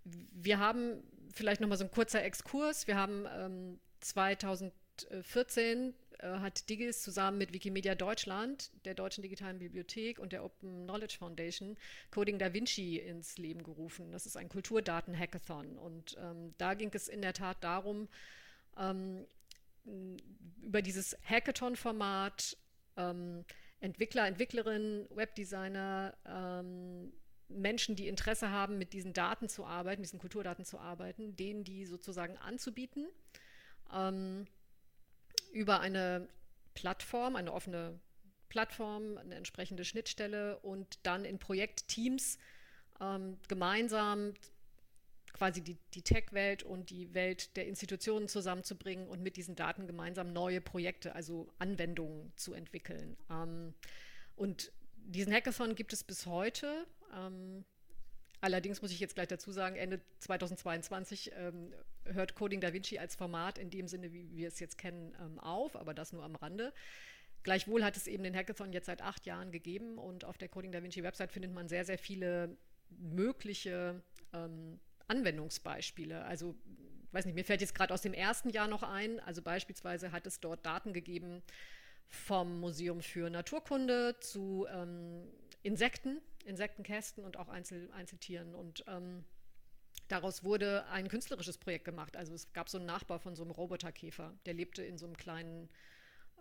wir 0.04 0.60
haben 0.60 1.02
vielleicht 1.34 1.60
nochmal 1.60 1.80
so 1.80 1.86
ein 1.86 1.92
kurzer 1.92 2.24
Exkurs. 2.24 2.86
Wir 2.86 2.98
haben 2.98 3.26
ähm, 3.36 3.80
2014 4.02 5.96
äh, 6.22 6.40
hat 6.40 6.70
Digis 6.70 7.02
zusammen 7.02 7.38
mit 7.38 7.54
Wikimedia 7.54 7.96
Deutschland, 7.96 8.72
der 8.86 8.94
Deutschen 8.94 9.22
Digitalen 9.22 9.60
Bibliothek 9.60 10.20
und 10.20 10.32
der 10.32 10.44
Open 10.44 10.84
Knowledge 10.84 11.18
Foundation 11.18 11.78
Coding 12.12 12.40
Da 12.40 12.54
Vinci 12.54 12.98
ins 12.98 13.38
Leben 13.38 13.64
gerufen. 13.64 14.12
Das 14.12 14.26
ist 14.26 14.38
ein 14.38 14.50
Kulturdaten-Hackathon. 14.50 15.78
Und 15.78 16.18
ähm, 16.20 16.54
da 16.58 16.74
ging 16.74 16.92
es 16.94 17.08
in 17.08 17.22
der 17.22 17.34
Tat 17.34 17.64
darum, 17.64 18.08
ähm, 18.78 19.26
über 20.62 20.82
dieses 20.82 21.18
Hackathon-Format 21.24 22.58
ähm, 22.98 23.44
Entwickler, 23.80 24.28
Entwicklerinnen, 24.28 25.08
Webdesigner, 25.10 26.14
ähm, 26.26 27.12
Menschen, 27.50 27.96
die 27.96 28.08
Interesse 28.08 28.50
haben, 28.50 28.78
mit 28.78 28.94
diesen 28.94 29.14
Daten 29.14 29.50
zu 29.50 29.66
arbeiten, 29.66 30.04
diesen 30.04 30.20
Kulturdaten 30.20 30.66
zu 30.66 30.80
arbeiten, 30.80 31.36
denen 31.36 31.64
die 31.64 31.86
sozusagen 31.86 32.38
anzubieten, 32.38 33.08
ähm, 33.94 34.46
über 35.52 35.80
eine 35.80 36.28
Plattform, 36.74 37.36
eine 37.36 37.54
offene 37.54 38.00
Plattform, 38.50 39.18
eine 39.18 39.36
entsprechende 39.36 39.86
Schnittstelle 39.86 40.60
und 40.60 41.00
dann 41.04 41.26
in 41.26 41.40
Projektteams 41.40 42.38
ähm, 43.00 43.38
gemeinsam 43.48 44.34
quasi 45.34 45.62
die, 45.62 45.78
die 45.94 46.02
Tech-Welt 46.02 46.64
und 46.64 46.90
die 46.90 47.14
Welt 47.14 47.56
der 47.56 47.66
Institutionen 47.68 48.28
zusammenzubringen 48.28 49.08
und 49.08 49.22
mit 49.22 49.38
diesen 49.38 49.56
Daten 49.56 49.88
gemeinsam 49.88 50.34
neue 50.34 50.62
Projekte, 50.62 51.16
also 51.16 51.48
Anwendungen 51.58 52.34
zu 52.36 52.54
entwickeln. 52.54 53.18
Ähm, 53.30 53.74
und 54.36 54.72
diesen 54.98 55.34
Hackathon 55.34 55.76
gibt 55.76 55.94
es 55.94 56.04
bis 56.04 56.26
heute. 56.26 56.86
Ähm, 57.16 57.66
allerdings 58.42 58.82
muss 58.82 58.92
ich 58.92 59.00
jetzt 59.00 59.16
gleich 59.16 59.28
dazu 59.28 59.52
sagen, 59.52 59.76
Ende 59.76 60.02
2022 60.20 61.32
ähm, 61.36 61.74
hört 62.06 62.36
Coding 62.36 62.60
Da 62.60 62.74
Vinci 62.74 63.00
als 63.00 63.16
Format 63.16 63.58
in 63.58 63.70
dem 63.70 63.88
Sinne, 63.88 64.12
wie 64.12 64.36
wir 64.36 64.48
es 64.48 64.60
jetzt 64.60 64.78
kennen, 64.78 65.16
ähm, 65.22 65.40
auf, 65.40 65.76
aber 65.76 65.94
das 65.94 66.12
nur 66.12 66.24
am 66.24 66.36
Rande. 66.36 66.74
Gleichwohl 67.44 67.84
hat 67.84 67.98
es 67.98 68.08
eben 68.08 68.24
den 68.24 68.36
Hackathon 68.36 68.74
jetzt 68.74 68.86
seit 68.86 69.02
acht 69.02 69.26
Jahren 69.26 69.52
gegeben 69.52 69.98
und 69.98 70.26
auf 70.26 70.38
der 70.38 70.50
Coding 70.50 70.72
Da 70.72 70.84
Vinci 70.84 71.02
Website 71.04 71.32
findet 71.32 71.54
man 71.54 71.68
sehr, 71.68 71.86
sehr 71.86 71.98
viele 71.98 72.56
mögliche 72.90 74.02
ähm, 74.34 74.80
Anwendungsbeispiele. 75.08 76.24
Also, 76.26 76.56
weiß 77.12 77.26
nicht, 77.26 77.36
mir 77.36 77.46
fällt 77.46 77.62
jetzt 77.62 77.74
gerade 77.74 77.94
aus 77.94 78.02
dem 78.02 78.14
ersten 78.14 78.50
Jahr 78.50 78.68
noch 78.68 78.84
ein. 78.84 79.20
Also 79.22 79.42
beispielsweise 79.42 80.12
hat 80.12 80.28
es 80.28 80.40
dort 80.40 80.66
Daten 80.66 80.94
gegeben 80.94 81.42
vom 82.08 82.60
Museum 82.60 83.02
für 83.02 83.30
Naturkunde 83.30 84.18
zu 84.20 84.68
ähm, 84.72 85.24
Insekten, 85.64 86.22
Insektenkästen 86.44 87.24
und 87.24 87.38
auch 87.38 87.50
Einzel 87.50 87.92
Einzeltieren. 87.92 88.56
Und 88.56 88.84
ähm, 88.88 89.24
daraus 90.08 90.44
wurde 90.44 90.86
ein 90.88 91.08
künstlerisches 91.08 91.58
Projekt 91.58 91.86
gemacht. 91.86 92.18
Also 92.18 92.34
es 92.34 92.52
gab 92.54 92.70
so 92.70 92.78
einen 92.78 92.88
Nachbau 92.88 93.20
von 93.20 93.36
so 93.36 93.44
einem 93.44 93.52
Roboterkäfer. 93.52 94.34
Der 94.46 94.54
lebte 94.54 94.84
in 94.84 94.98
so 94.98 95.06
einem 95.06 95.18
kleinen 95.18 95.70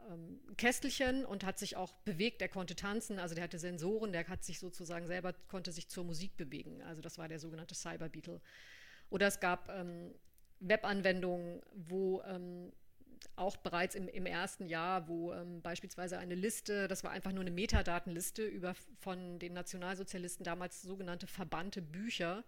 ähm, 0.09 0.40
Kästelchen 0.57 1.24
und 1.24 1.44
hat 1.44 1.59
sich 1.59 1.76
auch 1.76 1.92
bewegt. 2.05 2.40
Der 2.40 2.48
konnte 2.48 2.74
tanzen, 2.74 3.18
also 3.18 3.34
der 3.34 3.44
hatte 3.44 3.59
Sensoren, 3.59 4.12
der 4.12 4.26
hat 4.28 4.44
sich 4.44 4.59
sozusagen 4.59 5.07
selber, 5.07 5.34
konnte 5.48 5.72
sich 5.72 5.88
zur 5.88 6.05
Musik 6.05 6.36
bewegen. 6.36 6.82
Also 6.82 7.03
das 7.03 7.18
war 7.18 7.28
der 7.28 7.38
sogenannte 7.38 7.74
Cyber 7.74 8.09
Beetle. 8.09 8.40
Oder 9.11 9.26
es 9.26 9.40
gab 9.40 9.68
ähm, 9.68 10.14
Webanwendungen, 10.61 11.61
wo 11.74 12.22
ähm, 12.22 12.72
auch 13.36 13.56
bereits 13.56 13.94
im, 13.94 14.08
im, 14.08 14.26
ersten 14.26 14.66
Jahr, 14.66 15.08
wo 15.08 15.32
ähm, 15.32 15.62
beispielsweise 15.62 16.18
eine 16.18 16.34
Liste, 16.34 16.88
das 16.88 17.04
war 17.04 17.10
einfach 17.10 17.32
nur 17.32 17.42
eine 17.42 17.50
Metadatenliste 17.50 18.44
über 18.44 18.74
von 19.00 19.38
den 19.38 19.52
Nationalsozialisten 19.52 20.44
damals 20.44 20.82
sogenannte 20.82 21.26
verbannte 21.26 21.82
Bücher, 21.82 22.44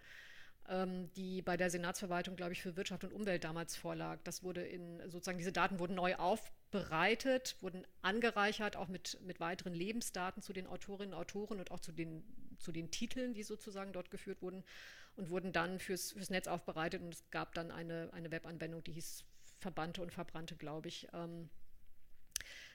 ähm, 0.68 1.12
die 1.14 1.42
bei 1.42 1.56
der 1.56 1.70
Senatsverwaltung, 1.70 2.36
glaube 2.36 2.52
ich, 2.52 2.62
für 2.62 2.76
Wirtschaft 2.76 3.04
und 3.04 3.12
Umwelt 3.12 3.44
damals 3.44 3.76
vorlag. 3.76 4.20
Das 4.24 4.42
wurde 4.42 4.62
in, 4.62 5.00
sozusagen, 5.10 5.38
diese 5.38 5.52
Daten 5.52 5.78
wurden 5.78 5.94
neu 5.94 6.14
aufbereitet, 6.16 7.56
wurden 7.60 7.86
angereichert, 8.02 8.76
auch 8.76 8.88
mit, 8.88 9.18
mit 9.22 9.40
weiteren 9.40 9.74
Lebensdaten 9.74 10.42
zu 10.42 10.52
den 10.52 10.66
Autorinnen 10.66 11.14
und 11.14 11.20
Autoren 11.20 11.58
und 11.58 11.70
auch 11.70 11.80
zu 11.80 11.92
den, 11.92 12.22
zu 12.58 12.72
den 12.72 12.90
Titeln, 12.90 13.34
die 13.34 13.42
sozusagen 13.42 13.92
dort 13.92 14.10
geführt 14.10 14.42
wurden 14.42 14.62
und 15.16 15.30
wurden 15.30 15.52
dann 15.52 15.78
fürs, 15.78 16.12
fürs 16.12 16.30
Netz 16.30 16.46
aufbereitet 16.46 17.02
und 17.02 17.14
es 17.14 17.30
gab 17.30 17.54
dann 17.54 17.70
eine, 17.70 18.10
eine 18.12 18.30
Webanwendung, 18.30 18.82
die 18.84 18.92
hieß 18.92 19.24
Verbannte 19.62 20.02
und 20.02 20.12
Verbrannte, 20.12 20.56
glaube 20.56 20.88
ich. 20.88 21.08
Ähm, 21.14 21.48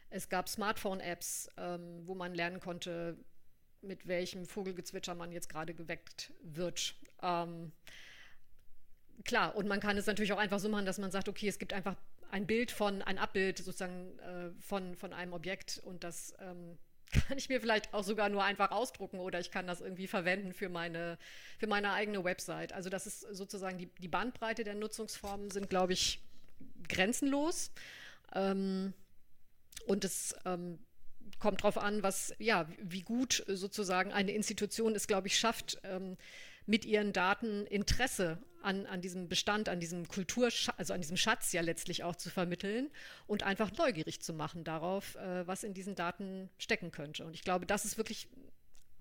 es 0.10 0.30
gab 0.30 0.48
Smartphone-Apps, 0.48 1.50
ähm, 1.58 2.08
wo 2.08 2.16
man 2.16 2.34
lernen 2.34 2.60
konnte, 2.60 3.18
mit 3.82 4.08
welchem 4.08 4.46
Vogelgezwitscher 4.46 5.14
man 5.14 5.32
jetzt 5.32 5.50
gerade 5.50 5.74
geweckt 5.74 6.34
wird. 6.42 6.96
Ähm, 7.22 7.72
klar, 9.26 9.56
und 9.56 9.68
man 9.68 9.80
kann 9.80 9.98
es 9.98 10.08
natürlich 10.08 10.34
auch 10.34 10.38
einfach 10.38 10.60
so 10.60 10.70
machen, 10.70 10.86
dass 10.86 10.98
man 10.98 11.12
sagt, 11.12 11.30
okay, 11.30 11.48
es 11.48 11.60
gibt 11.60 11.74
einfach 11.74 11.96
ein 12.32 12.48
Bild 12.48 12.72
von, 12.72 13.02
ein 13.02 13.18
Abbild 13.18 13.58
sozusagen 13.60 14.18
äh, 14.20 14.52
von, 14.60 14.96
von 14.96 15.14
einem 15.14 15.34
Objekt 15.34 15.80
und 15.84 16.04
das 16.04 16.34
ähm, 16.40 16.78
kann 17.28 17.38
ich 17.38 17.50
mir 17.50 17.62
vielleicht 17.62 17.94
auch 17.94 18.04
sogar 18.04 18.30
nur 18.30 18.44
einfach 18.44 18.72
ausdrucken 18.72 19.20
oder 19.20 19.40
ich 19.40 19.52
kann 19.52 19.68
das 19.68 19.82
irgendwie 19.82 20.08
verwenden 20.08 20.54
für 20.54 20.70
meine, 20.70 21.18
für 21.58 21.68
meine 21.68 21.94
eigene 21.94 22.24
Website. 22.24 22.74
Also 22.74 22.90
das 22.90 23.08
ist 23.08 23.22
sozusagen 23.22 23.78
die, 23.78 23.90
die 24.00 24.10
Bandbreite 24.10 24.64
der 24.64 24.76
Nutzungsformen 24.76 25.50
sind, 25.52 25.70
glaube 25.70 25.94
ich, 25.94 26.22
grenzenlos. 26.88 27.72
Ähm, 28.34 28.94
und 29.86 30.04
es 30.04 30.36
ähm, 30.46 30.80
kommt 31.40 31.62
darauf 31.62 31.78
an, 31.78 32.04
was, 32.04 32.34
ja, 32.40 32.68
wie 32.82 33.02
gut 33.02 33.44
sozusagen 33.48 34.12
eine 34.12 34.32
Institution 34.32 34.96
es, 34.96 35.08
glaube 35.08 35.28
ich, 35.28 35.40
schafft, 35.40 35.80
ähm, 35.84 36.18
mit 36.66 36.84
ihren 36.86 37.14
Daten 37.14 37.66
Interesse 37.66 38.40
an, 38.62 38.86
an 38.88 39.02
diesem 39.02 39.30
Bestand, 39.30 39.70
an 39.70 39.80
diesem 39.80 40.08
Kulturschatz, 40.08 40.76
also 40.78 40.94
an 40.94 41.00
diesem 41.00 41.16
Schatz 41.16 41.54
ja 41.54 41.62
letztlich 41.62 42.04
auch 42.04 42.16
zu 42.16 42.30
vermitteln 42.30 42.90
und 43.26 43.44
einfach 43.44 43.72
neugierig 43.78 44.22
zu 44.22 44.34
machen 44.34 44.66
darauf, 44.66 45.16
äh, 45.16 45.48
was 45.48 45.64
in 45.64 45.74
diesen 45.74 45.96
Daten 45.96 46.50
stecken 46.58 46.92
könnte. 46.92 47.26
Und 47.26 47.34
ich 47.34 47.44
glaube, 47.44 47.66
das 47.66 47.86
ist 47.86 47.98
wirklich 47.98 48.28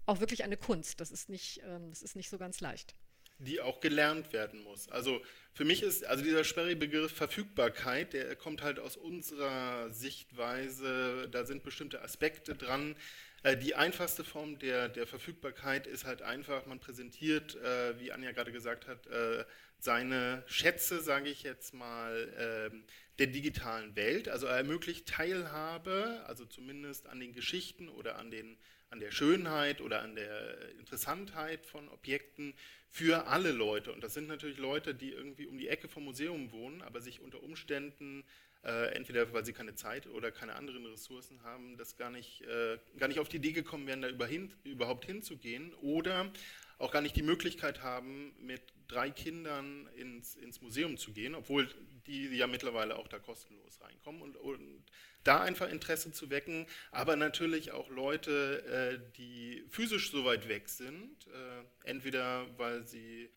auch 0.04 0.20
wirklich 0.20 0.44
eine 0.44 0.56
Kunst. 0.56 1.00
Das 1.00 1.10
ist 1.10 1.28
nicht, 1.28 1.60
ähm, 1.64 1.90
das 1.90 2.02
ist 2.02 2.14
nicht 2.14 2.30
so 2.30 2.38
ganz 2.38 2.60
leicht 2.60 2.94
die 3.38 3.60
auch 3.60 3.80
gelernt 3.80 4.32
werden 4.32 4.62
muss. 4.62 4.88
Also 4.88 5.20
für 5.52 5.64
mich 5.64 5.82
ist 5.82 6.04
also 6.04 6.22
dieser 6.22 6.44
sperrige 6.44 6.76
Begriff 6.76 7.12
Verfügbarkeit, 7.12 8.12
der 8.12 8.36
kommt 8.36 8.62
halt 8.62 8.78
aus 8.78 8.96
unserer 8.96 9.90
Sichtweise, 9.90 11.28
da 11.30 11.44
sind 11.44 11.62
bestimmte 11.62 12.02
Aspekte 12.02 12.54
dran. 12.54 12.94
Äh, 13.42 13.56
die 13.56 13.74
einfachste 13.74 14.24
Form 14.24 14.58
der, 14.58 14.88
der 14.88 15.06
Verfügbarkeit 15.06 15.86
ist 15.86 16.04
halt 16.04 16.22
einfach, 16.22 16.66
man 16.66 16.80
präsentiert, 16.80 17.56
äh, 17.56 17.98
wie 18.00 18.12
Anja 18.12 18.32
gerade 18.32 18.52
gesagt 18.52 18.86
hat, 18.86 19.06
äh, 19.06 19.44
seine 19.78 20.42
Schätze, 20.46 21.00
sage 21.00 21.28
ich 21.28 21.42
jetzt 21.42 21.74
mal, 21.74 22.70
ähm, 22.72 22.84
der 23.18 23.28
digitalen 23.28 23.96
Welt. 23.96 24.28
Also 24.28 24.46
er 24.46 24.56
ermöglicht 24.56 25.06
Teilhabe, 25.06 26.22
also 26.26 26.44
zumindest 26.44 27.06
an 27.06 27.20
den 27.20 27.32
Geschichten 27.32 27.88
oder 27.88 28.18
an 28.18 28.30
den 28.30 28.56
an 28.90 29.00
der 29.00 29.10
Schönheit 29.10 29.80
oder 29.80 30.02
an 30.02 30.14
der 30.14 30.70
Interessantheit 30.78 31.66
von 31.66 31.88
Objekten 31.88 32.54
für 32.88 33.26
alle 33.26 33.52
Leute. 33.52 33.92
Und 33.92 34.02
das 34.02 34.14
sind 34.14 34.28
natürlich 34.28 34.58
Leute, 34.58 34.94
die 34.94 35.10
irgendwie 35.10 35.46
um 35.46 35.58
die 35.58 35.68
Ecke 35.68 35.88
vom 35.88 36.04
Museum 36.04 36.52
wohnen, 36.52 36.82
aber 36.82 37.00
sich 37.00 37.20
unter 37.20 37.42
Umständen, 37.42 38.24
äh, 38.64 38.94
entweder 38.94 39.32
weil 39.32 39.44
sie 39.44 39.52
keine 39.52 39.74
Zeit 39.74 40.06
oder 40.06 40.30
keine 40.30 40.54
anderen 40.54 40.86
Ressourcen 40.86 41.42
haben, 41.42 41.76
das 41.76 41.96
gar 41.96 42.10
nicht, 42.10 42.42
äh, 42.42 42.78
gar 42.98 43.08
nicht 43.08 43.20
auf 43.20 43.28
die 43.28 43.36
Idee 43.36 43.52
gekommen 43.52 43.86
wären, 43.86 44.02
da 44.02 44.08
über 44.08 44.26
hin, 44.26 44.52
überhaupt 44.64 45.04
hinzugehen 45.04 45.74
oder 45.74 46.32
auch 46.78 46.92
gar 46.92 47.02
nicht 47.02 47.16
die 47.16 47.22
Möglichkeit 47.22 47.82
haben, 47.82 48.34
mit 48.40 48.62
drei 48.88 49.10
Kindern 49.10 49.88
ins, 49.96 50.36
ins 50.36 50.60
Museum 50.60 50.96
zu 50.96 51.12
gehen, 51.12 51.34
obwohl 51.34 51.68
die 52.06 52.28
ja 52.28 52.46
mittlerweile 52.46 52.96
auch 52.96 53.08
da 53.08 53.18
kostenlos 53.18 53.80
reinkommen 53.80 54.22
und, 54.22 54.36
und 54.36 54.84
da 55.26 55.40
einfach 55.40 55.70
Interesse 55.70 56.12
zu 56.12 56.30
wecken, 56.30 56.66
aber 56.90 57.16
natürlich 57.16 57.72
auch 57.72 57.88
Leute, 57.90 59.00
äh, 59.02 59.12
die 59.16 59.64
physisch 59.68 60.10
so 60.10 60.24
weit 60.24 60.48
weg 60.48 60.68
sind, 60.68 61.26
äh, 61.26 61.88
entweder 61.88 62.46
weil 62.58 62.86
sie 62.86 63.30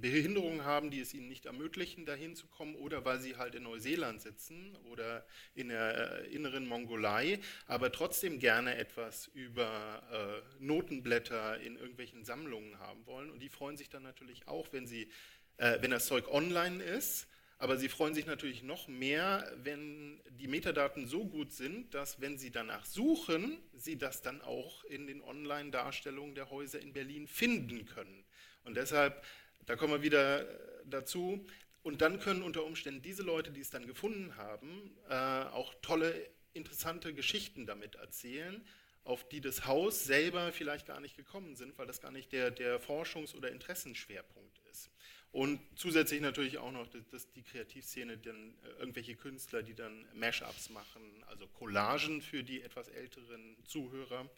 Behinderungen 0.00 0.64
haben, 0.64 0.90
die 0.90 1.00
es 1.00 1.14
ihnen 1.14 1.28
nicht 1.28 1.46
ermöglichen, 1.46 2.06
dahin 2.06 2.36
zu 2.36 2.46
kommen, 2.46 2.74
oder 2.76 3.04
weil 3.04 3.20
sie 3.20 3.36
halt 3.36 3.54
in 3.54 3.64
Neuseeland 3.64 4.20
sitzen 4.20 4.76
oder 4.90 5.26
in 5.54 5.68
der 5.68 6.22
äh, 6.22 6.26
inneren 6.28 6.66
Mongolei, 6.66 7.40
aber 7.66 7.90
trotzdem 7.90 8.38
gerne 8.38 8.76
etwas 8.76 9.26
über 9.28 10.02
äh, 10.12 10.62
Notenblätter 10.62 11.60
in 11.60 11.76
irgendwelchen 11.76 12.24
Sammlungen 12.24 12.78
haben 12.78 13.06
wollen. 13.06 13.30
Und 13.30 13.40
die 13.40 13.48
freuen 13.48 13.76
sich 13.76 13.88
dann 13.88 14.02
natürlich 14.02 14.46
auch, 14.46 14.72
wenn 14.72 14.86
sie, 14.86 15.10
äh, 15.56 15.78
wenn 15.80 15.90
das 15.90 16.06
Zeug 16.06 16.28
online 16.28 16.82
ist. 16.82 17.26
Aber 17.58 17.76
sie 17.76 17.88
freuen 17.88 18.14
sich 18.14 18.26
natürlich 18.26 18.62
noch 18.62 18.86
mehr, 18.86 19.52
wenn 19.62 20.20
die 20.30 20.46
Metadaten 20.46 21.06
so 21.06 21.26
gut 21.26 21.52
sind, 21.52 21.92
dass 21.92 22.20
wenn 22.20 22.38
sie 22.38 22.52
danach 22.52 22.84
suchen, 22.84 23.58
sie 23.74 23.98
das 23.98 24.22
dann 24.22 24.40
auch 24.42 24.84
in 24.84 25.06
den 25.06 25.22
Online-Darstellungen 25.22 26.36
der 26.36 26.50
Häuser 26.50 26.80
in 26.80 26.92
Berlin 26.92 27.26
finden 27.26 27.84
können. 27.84 28.24
Und 28.64 28.76
deshalb 28.76 29.24
da 29.68 29.76
kommen 29.76 29.92
wir 29.92 30.02
wieder 30.02 30.40
äh, 30.40 30.46
dazu. 30.86 31.46
Und 31.82 32.00
dann 32.00 32.18
können 32.20 32.42
unter 32.42 32.64
Umständen 32.64 33.02
diese 33.02 33.22
Leute, 33.22 33.50
die 33.50 33.60
es 33.60 33.68
dann 33.68 33.86
gefunden 33.86 34.36
haben, 34.36 34.96
äh, 35.10 35.14
auch 35.14 35.74
tolle, 35.82 36.28
interessante 36.54 37.14
Geschichten 37.14 37.66
damit 37.66 37.94
erzählen. 37.96 38.66
auf 39.04 39.26
die 39.26 39.40
das 39.40 39.64
Haus 39.64 40.04
selber 40.04 40.52
vielleicht 40.52 40.86
gar 40.86 41.00
nicht 41.00 41.16
gekommen 41.16 41.56
sind, 41.56 41.78
weil 41.78 41.86
das 41.86 42.02
gar 42.02 42.10
nicht 42.10 42.30
der, 42.30 42.50
der 42.50 42.78
Forschungs- 42.78 43.34
oder 43.34 43.50
Interessenschwerpunkt 43.50 44.58
ist. 44.70 44.90
Und 45.30 45.60
zusätzlich 45.76 46.20
natürlich 46.20 46.58
auch 46.58 46.72
noch 46.72 46.88
dass 46.88 47.30
die 47.32 47.42
Kreativszene, 47.42 48.16
dann 48.16 48.54
äh, 48.64 48.80
irgendwelche 48.80 49.14
Künstler, 49.14 49.62
die 49.62 49.74
dann 49.74 50.06
Mashups 50.14 50.70
machen, 50.70 51.02
also 51.26 51.46
Collagen 51.48 52.22
für 52.22 52.42
die 52.42 52.62
etwas 52.62 52.88
älteren 52.88 53.56
Zuhörer. 53.64 54.28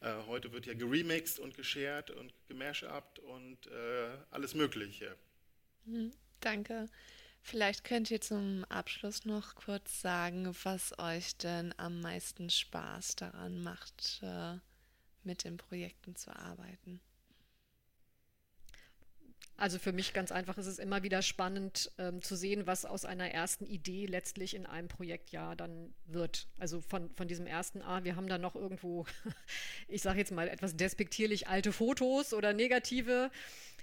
Äh, 0.00 0.14
heute 0.26 0.52
wird 0.52 0.66
ja 0.66 0.74
geremixed 0.74 1.38
und 1.38 1.56
geshared 1.56 2.10
und 2.10 2.32
gemashupt 2.48 3.18
und 3.20 3.66
äh, 3.68 4.16
alles 4.30 4.54
Mögliche. 4.54 5.16
Mhm, 5.86 6.12
danke. 6.40 6.86
Vielleicht 7.40 7.84
könnt 7.84 8.10
ihr 8.10 8.20
zum 8.20 8.64
Abschluss 8.68 9.24
noch 9.24 9.54
kurz 9.54 10.00
sagen, 10.00 10.54
was 10.64 10.98
euch 10.98 11.36
denn 11.36 11.72
am 11.78 12.00
meisten 12.00 12.50
Spaß 12.50 13.16
daran 13.16 13.62
macht, 13.62 14.20
äh, 14.22 14.56
mit 15.22 15.44
den 15.44 15.56
Projekten 15.56 16.16
zu 16.16 16.34
arbeiten. 16.34 17.00
Also 19.58 19.78
für 19.78 19.92
mich 19.92 20.12
ganz 20.12 20.32
einfach 20.32 20.58
ist 20.58 20.66
es 20.66 20.78
immer 20.78 21.02
wieder 21.02 21.22
spannend 21.22 21.90
ähm, 21.98 22.20
zu 22.20 22.36
sehen, 22.36 22.66
was 22.66 22.84
aus 22.84 23.06
einer 23.06 23.30
ersten 23.30 23.64
Idee 23.64 24.04
letztlich 24.04 24.54
in 24.54 24.66
einem 24.66 24.88
Projektjahr 24.88 25.56
dann 25.56 25.94
wird. 26.06 26.46
Also 26.58 26.82
von, 26.82 27.10
von 27.14 27.26
diesem 27.26 27.46
ersten, 27.46 27.80
ah, 27.80 28.04
wir 28.04 28.16
haben 28.16 28.28
da 28.28 28.36
noch 28.36 28.54
irgendwo, 28.54 29.06
ich 29.88 30.02
sage 30.02 30.18
jetzt 30.18 30.32
mal 30.32 30.48
etwas 30.48 30.76
despektierlich, 30.76 31.48
alte 31.48 31.72
Fotos 31.72 32.34
oder 32.34 32.52
negative 32.52 33.30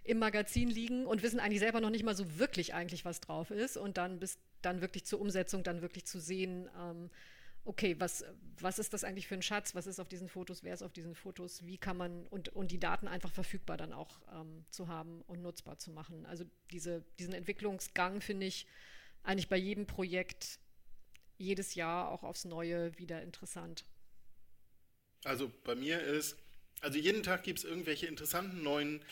im 0.03 0.19
Magazin 0.19 0.69
liegen 0.69 1.07
und 1.07 1.24
wissen 1.24 1.39
eigentlich 1.39 1.61
selber 1.61 1.82
noch 1.82 1.89
nicht 1.89 2.03
mal 2.03 2.15
so 2.15 2.38
wirklich 2.38 2.74
eigentlich, 2.74 3.03
was 3.05 3.21
drauf 3.21 3.49
ist. 3.49 3.76
Und 3.78 3.97
dann 3.97 4.19
bis 4.19 4.38
dann 4.61 4.82
wirklich 4.82 5.05
zur 5.05 5.21
Umsetzung, 5.21 5.63
dann 5.63 5.82
wirklich 5.82 6.05
zu 6.05 6.19
sehen, 6.19 6.69
ähm, 6.80 7.09
okay, 7.66 7.95
was, 7.99 8.26
was 8.59 8.80
ist 8.80 8.93
das 8.93 9.03
eigentlich 9.03 9.28
für 9.28 9.36
ein 9.36 9.41
Schatz? 9.41 9.76
Was 9.76 9.88
ist 9.88 9.99
auf 9.99 10.09
diesen 10.09 10.28
Fotos? 10.28 10.64
Wer 10.64 10.74
ist 10.74 10.82
auf 10.82 10.93
diesen 10.93 11.16
Fotos? 11.16 11.66
Wie 11.66 11.78
kann 11.78 11.97
man 11.97 12.28
und, 12.28 12.49
und 12.49 12.72
die 12.72 12.80
Daten 12.80 13.07
einfach 13.07 13.32
verfügbar 13.32 13.78
dann 13.78 13.93
auch 13.93 14.20
ähm, 14.34 14.66
zu 14.70 14.88
haben 14.88 15.22
und 15.28 15.41
nutzbar 15.41 15.78
zu 15.80 15.91
machen? 15.91 16.26
Also 16.26 16.45
diese, 16.72 17.03
diesen 17.20 17.34
Entwicklungsgang 17.34 18.22
finde 18.22 18.47
ich 18.47 18.68
eigentlich 19.24 19.49
bei 19.49 19.57
jedem 19.57 19.86
Projekt 19.86 20.59
jedes 21.38 21.76
Jahr 21.76 22.09
auch 22.09 22.24
aufs 22.24 22.45
Neue 22.45 22.97
wieder 22.97 23.22
interessant. 23.22 23.86
Also 25.24 25.51
bei 25.64 25.76
mir 25.76 26.01
ist, 26.01 26.38
also 26.82 26.99
jeden 26.99 27.24
Tag 27.24 27.43
gibt 27.43 27.59
es 27.59 27.66
irgendwelche 27.66 28.07
interessanten 28.07 28.61
neuen 28.61 29.03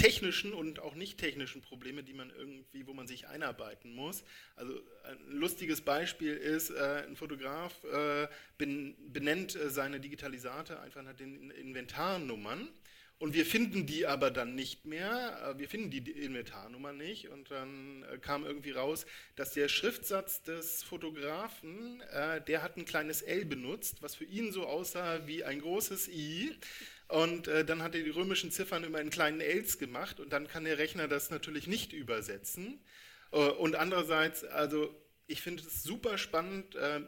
technischen 0.00 0.52
und 0.52 0.80
auch 0.80 0.94
nicht 0.94 1.18
technischen 1.18 1.60
Probleme, 1.60 2.02
die 2.02 2.14
man 2.14 2.30
irgendwie, 2.30 2.86
wo 2.86 2.94
man 2.94 3.06
sich 3.06 3.28
einarbeiten 3.28 3.94
muss. 3.94 4.24
Also 4.56 4.72
ein 5.04 5.32
lustiges 5.32 5.80
Beispiel 5.80 6.34
ist, 6.34 6.70
äh, 6.70 7.04
ein 7.06 7.16
Fotograf 7.16 7.72
äh, 7.84 8.28
ben, 8.58 8.96
benennt 9.12 9.56
äh, 9.56 9.70
seine 9.70 10.00
Digitalisate 10.00 10.80
einfach 10.80 11.02
nach 11.02 11.14
den 11.14 11.50
Inventarnummern. 11.50 12.68
Und 13.20 13.34
wir 13.34 13.44
finden 13.44 13.84
die 13.84 14.06
aber 14.06 14.30
dann 14.30 14.54
nicht 14.54 14.86
mehr, 14.86 15.52
äh, 15.54 15.58
wir 15.58 15.68
finden 15.68 15.90
die 15.90 16.10
Inventarnummer 16.10 16.94
nicht. 16.94 17.28
Und 17.28 17.50
dann 17.50 18.02
äh, 18.04 18.16
kam 18.16 18.46
irgendwie 18.46 18.70
raus, 18.70 19.04
dass 19.36 19.52
der 19.52 19.68
Schriftsatz 19.68 20.40
des 20.42 20.82
Fotografen, 20.82 22.00
äh, 22.12 22.40
der 22.40 22.62
hat 22.62 22.78
ein 22.78 22.86
kleines 22.86 23.20
L 23.20 23.44
benutzt, 23.44 24.00
was 24.00 24.14
für 24.14 24.24
ihn 24.24 24.52
so 24.52 24.64
aussah 24.64 25.26
wie 25.26 25.44
ein 25.44 25.60
großes 25.60 26.08
I. 26.08 26.56
Und 27.10 27.48
äh, 27.48 27.64
dann 27.64 27.82
hat 27.82 27.94
er 27.94 28.02
die 28.02 28.10
römischen 28.10 28.52
Ziffern 28.52 28.84
immer 28.84 29.00
in 29.00 29.10
kleinen 29.10 29.40
Ls 29.40 29.78
gemacht 29.78 30.20
und 30.20 30.32
dann 30.32 30.46
kann 30.46 30.64
der 30.64 30.78
Rechner 30.78 31.08
das 31.08 31.30
natürlich 31.30 31.66
nicht 31.66 31.92
übersetzen. 31.92 32.80
Äh, 33.32 33.38
und 33.38 33.74
andererseits, 33.74 34.44
also 34.44 34.94
ich 35.26 35.42
finde 35.42 35.62
es 35.64 35.82
super 35.82 36.18
spannend, 36.18 36.76
äh, 36.76 37.00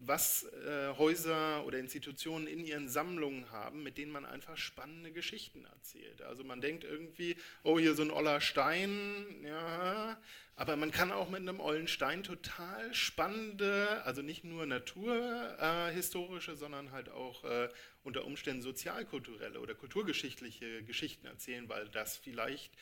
was 0.00 0.44
äh, 0.44 0.94
Häuser 0.96 1.66
oder 1.66 1.78
Institutionen 1.78 2.46
in 2.46 2.64
ihren 2.64 2.88
Sammlungen 2.88 3.50
haben, 3.50 3.82
mit 3.82 3.98
denen 3.98 4.10
man 4.10 4.24
einfach 4.24 4.56
spannende 4.56 5.12
Geschichten 5.12 5.66
erzählt. 5.66 6.22
Also 6.22 6.42
man 6.42 6.62
denkt 6.62 6.84
irgendwie, 6.84 7.36
oh, 7.62 7.78
hier 7.78 7.94
so 7.94 8.02
ein 8.02 8.10
oller 8.10 8.40
Stein, 8.40 9.44
ja, 9.44 10.18
aber 10.56 10.76
man 10.76 10.90
kann 10.90 11.12
auch 11.12 11.28
mit 11.28 11.40
einem 11.40 11.60
ollen 11.60 11.86
Stein 11.86 12.22
total 12.22 12.92
spannende, 12.94 14.02
also 14.04 14.22
nicht 14.22 14.42
nur 14.42 14.64
naturhistorische, 14.64 16.52
äh, 16.52 16.56
sondern 16.56 16.92
halt 16.92 17.10
auch 17.10 17.44
äh, 17.44 17.68
unter 18.02 18.24
Umständen 18.24 18.62
sozialkulturelle 18.62 19.60
oder 19.60 19.74
kulturgeschichtliche 19.74 20.82
Geschichten 20.84 21.26
erzählen, 21.26 21.68
weil 21.68 21.88
das 21.88 22.16
vielleicht 22.16 22.72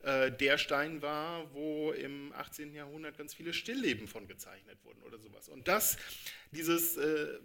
äh, 0.00 0.30
der 0.30 0.58
Stein 0.58 1.02
war, 1.02 1.52
wo 1.54 1.90
im 1.92 2.32
18. 2.32 2.74
Jahrhundert 2.74 3.18
ganz 3.18 3.34
viele 3.34 3.52
Stillleben 3.52 4.06
von 4.06 4.28
gezeichnet 4.28 4.78
wurden 4.84 5.02
oder 5.02 5.18
sowas. 5.18 5.48
Und 5.48 5.66
das, 5.66 5.96
dieses, 6.52 6.96
äh, 6.96 7.38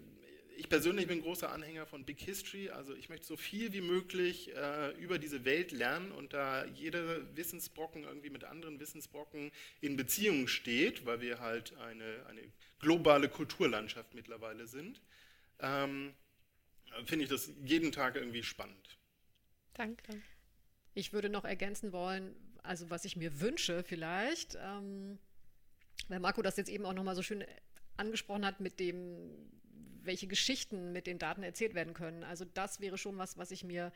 ich 0.56 0.70
persönlich 0.70 1.08
bin 1.08 1.22
großer 1.22 1.52
Anhänger 1.52 1.88
von 1.88 2.06
Big 2.06 2.20
History, 2.20 2.70
also 2.70 2.94
ich 2.94 3.10
möchte 3.10 3.26
so 3.26 3.38
viel 3.38 3.74
wie 3.74 3.82
möglich 3.82 4.56
äh, 4.56 4.92
über 5.00 5.18
diese 5.18 5.46
Welt 5.46 5.72
lernen 5.72 6.12
und 6.12 6.34
da 6.34 6.66
jeder 6.66 7.36
Wissensbrocken 7.36 8.04
irgendwie 8.04 8.30
mit 8.30 8.44
anderen 8.44 8.80
Wissensbrocken 8.80 9.52
in 9.82 9.98
Beziehung 9.98 10.48
steht, 10.48 11.08
weil 11.08 11.22
wir 11.22 11.40
halt 11.40 11.76
eine, 11.78 12.26
eine 12.28 12.42
globale 12.80 13.30
Kulturlandschaft 13.30 14.14
mittlerweile 14.14 14.68
sind, 14.68 15.02
ähm, 15.60 16.14
finde 17.06 17.26
ich 17.26 17.30
das 17.30 17.52
jeden 17.64 17.92
Tag 17.92 18.16
irgendwie 18.16 18.44
spannend. 18.44 18.98
Danke. 19.74 20.22
Ich 20.94 21.14
würde 21.14 21.30
noch 21.30 21.46
ergänzen 21.46 21.92
wollen, 21.92 22.36
also 22.62 22.90
was 22.90 23.06
ich 23.06 23.16
mir 23.16 23.42
wünsche 23.42 23.84
vielleicht, 23.84 24.58
ähm, 24.62 25.18
weil 26.08 26.20
Marco 26.20 26.42
das 26.42 26.58
jetzt 26.58 26.70
eben 26.70 26.86
auch 26.86 26.94
nochmal 26.94 27.16
so 27.16 27.24
schön 27.24 27.44
angesprochen 27.98 28.46
hat 28.46 28.60
mit 28.60 28.80
dem, 28.80 29.30
welche 30.04 30.28
Geschichten 30.28 30.92
mit 30.92 31.08
den 31.08 31.20
Daten 31.20 31.44
erzählt 31.44 31.76
werden 31.76 31.94
können. 31.94 32.24
Also 32.24 32.46
das 32.46 32.80
wäre 32.80 32.98
schon 32.98 33.18
was, 33.18 33.38
was 33.38 33.52
ich 33.52 33.64
mir 33.64 33.92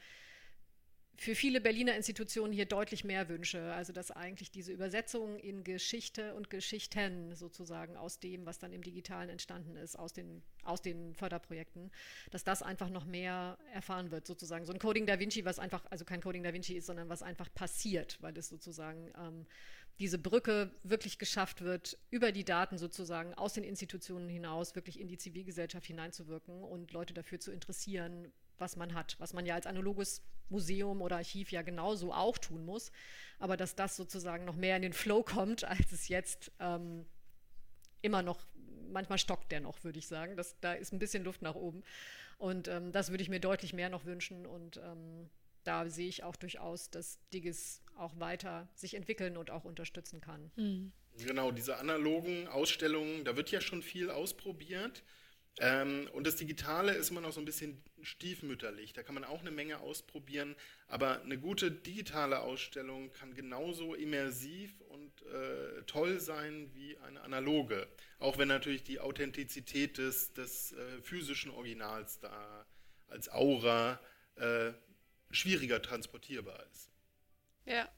für 1.20 1.34
viele 1.34 1.60
Berliner 1.60 1.96
Institutionen 1.96 2.54
hier 2.54 2.66
deutlich 2.66 3.04
mehr 3.04 3.28
wünsche. 3.28 3.74
Also 3.74 3.92
dass 3.92 4.12
eigentlich 4.12 4.52
diese 4.52 4.72
Übersetzung 4.72 5.40
in 5.40 5.64
Geschichte 5.64 6.36
und 6.36 6.52
Geschichten 6.52 7.36
sozusagen 7.36 7.98
aus 7.98 8.20
dem, 8.20 8.46
was 8.46 8.60
dann 8.60 8.72
im 8.72 8.84
Digitalen 8.84 9.30
entstanden 9.30 9.76
ist, 9.76 9.98
aus 9.98 10.14
den, 10.14 10.44
aus 10.64 10.84
den 10.84 11.16
Förderprojekten, 11.16 11.92
dass 12.30 12.44
das 12.44 12.62
einfach 12.62 12.90
noch 12.90 13.06
mehr 13.06 13.58
erfahren 13.74 14.12
wird, 14.12 14.28
sozusagen. 14.28 14.66
So 14.66 14.74
ein 14.74 14.80
Coding 14.80 15.08
Da 15.08 15.20
Vinci, 15.20 15.44
was 15.44 15.58
einfach, 15.58 15.86
also 15.90 16.06
kein 16.06 16.22
Coding 16.22 16.44
Da 16.44 16.54
Vinci 16.54 16.76
ist, 16.76 16.86
sondern 16.86 17.10
was 17.10 17.24
einfach 17.24 17.52
passiert, 17.54 18.22
weil 18.22 18.38
es 18.38 18.50
sozusagen 18.50 19.12
ähm, 19.18 19.48
diese 20.00 20.20
Brücke 20.20 20.70
wirklich 20.84 21.18
geschafft 21.18 21.64
wird, 21.64 21.98
über 22.12 22.32
die 22.32 22.46
Daten 22.46 22.78
sozusagen 22.78 23.34
aus 23.34 23.54
den 23.54 23.64
Institutionen 23.64 24.30
hinaus 24.30 24.76
wirklich 24.76 25.00
in 25.00 25.08
die 25.08 25.18
Zivilgesellschaft 25.18 25.88
hineinzuwirken 25.88 26.64
und 26.64 26.92
Leute 26.92 27.16
dafür 27.16 27.40
zu 27.40 27.52
interessieren, 27.52 28.32
was 28.60 28.76
man 28.76 28.94
hat, 28.94 29.16
was 29.20 29.34
man 29.34 29.46
ja 29.46 29.56
als 29.56 29.66
analoges 29.66 30.22
Museum 30.50 31.02
oder 31.02 31.18
Archiv 31.18 31.52
ja 31.52 31.62
genauso 31.62 32.14
auch 32.14 32.38
tun 32.38 32.66
muss, 32.66 32.92
aber 33.40 33.58
dass 33.58 33.76
das 33.76 33.96
sozusagen 33.96 34.46
noch 34.46 34.56
mehr 34.56 34.76
in 34.76 34.82
den 34.82 34.94
Flow 34.94 35.24
kommt, 35.24 35.64
als 35.66 35.92
es 35.92 36.08
jetzt 36.08 36.52
ähm, 36.60 37.06
immer 38.02 38.22
noch, 38.22 38.46
manchmal 38.92 39.18
stockt 39.18 39.52
der 39.52 39.60
noch, 39.60 39.84
würde 39.84 40.00
ich 40.00 40.08
sagen. 40.08 40.38
Das, 40.38 40.60
da 40.62 40.74
ist 40.74 40.94
ein 40.94 41.00
bisschen 41.00 41.24
Luft 41.24 41.42
nach 41.42 41.56
oben. 41.56 41.84
Und 42.38 42.68
ähm, 42.68 42.92
das 42.92 43.10
würde 43.10 43.24
ich 43.24 43.30
mir 43.30 43.40
deutlich 43.40 43.74
mehr 43.74 43.90
noch 43.90 44.06
wünschen. 44.06 44.46
Und 44.46 44.78
ähm, 44.78 45.30
da 45.64 45.90
sehe 45.90 46.08
ich 46.08 46.24
auch 46.24 46.36
durchaus, 46.36 46.90
dass 46.90 47.20
Digis 47.34 47.82
auch 47.98 48.20
weiter 48.20 48.70
sich 48.76 48.94
entwickeln 48.94 49.38
und 49.38 49.50
auch 49.50 49.66
unterstützen 49.66 50.22
kann. 50.22 50.52
Mhm. 50.56 50.92
Genau, 51.26 51.52
diese 51.52 51.78
analogen 51.78 52.48
Ausstellungen, 52.48 53.26
da 53.26 53.36
wird 53.36 53.50
ja 53.50 53.60
schon 53.60 53.82
viel 53.82 54.12
ausprobiert. 54.12 55.04
Ähm, 55.60 56.08
und 56.14 56.28
das 56.28 56.36
Digitale 56.36 56.94
ist 56.94 57.10
immer 57.10 57.22
noch 57.22 57.32
so 57.32 57.40
ein 57.40 57.46
bisschen 57.46 57.82
stiefmütterlich. 58.02 58.94
Da 58.94 59.02
kann 59.02 59.16
man 59.16 59.24
auch 59.24 59.42
eine 59.42 59.50
Menge 59.50 59.80
ausprobieren, 59.80 60.56
aber 60.88 61.22
eine 61.22 61.40
gute 61.40 61.72
digitale 61.72 62.42
Ausstellung 62.42 63.12
kann 63.12 63.34
genauso 63.34 63.96
immersiv 63.96 64.80
und 64.90 65.22
äh, 65.24 65.82
toll 65.88 66.20
sein 66.20 66.70
wie 66.76 66.98
eine 67.00 67.22
analoge. 67.22 67.88
Auch 68.20 68.38
wenn 68.38 68.48
natürlich 68.48 68.84
die 68.84 69.00
Authentizität 69.00 69.98
des, 69.98 70.34
des 70.34 70.74
äh, 70.74 71.02
physischen 71.02 71.52
Originals 71.52 72.20
da 72.20 72.66
als 73.08 73.30
Aura 73.30 74.00
äh, 74.36 74.74
schwieriger 75.32 75.82
transportierbar 75.82 76.64
ist. 76.72 76.90
Ja. 77.66 77.90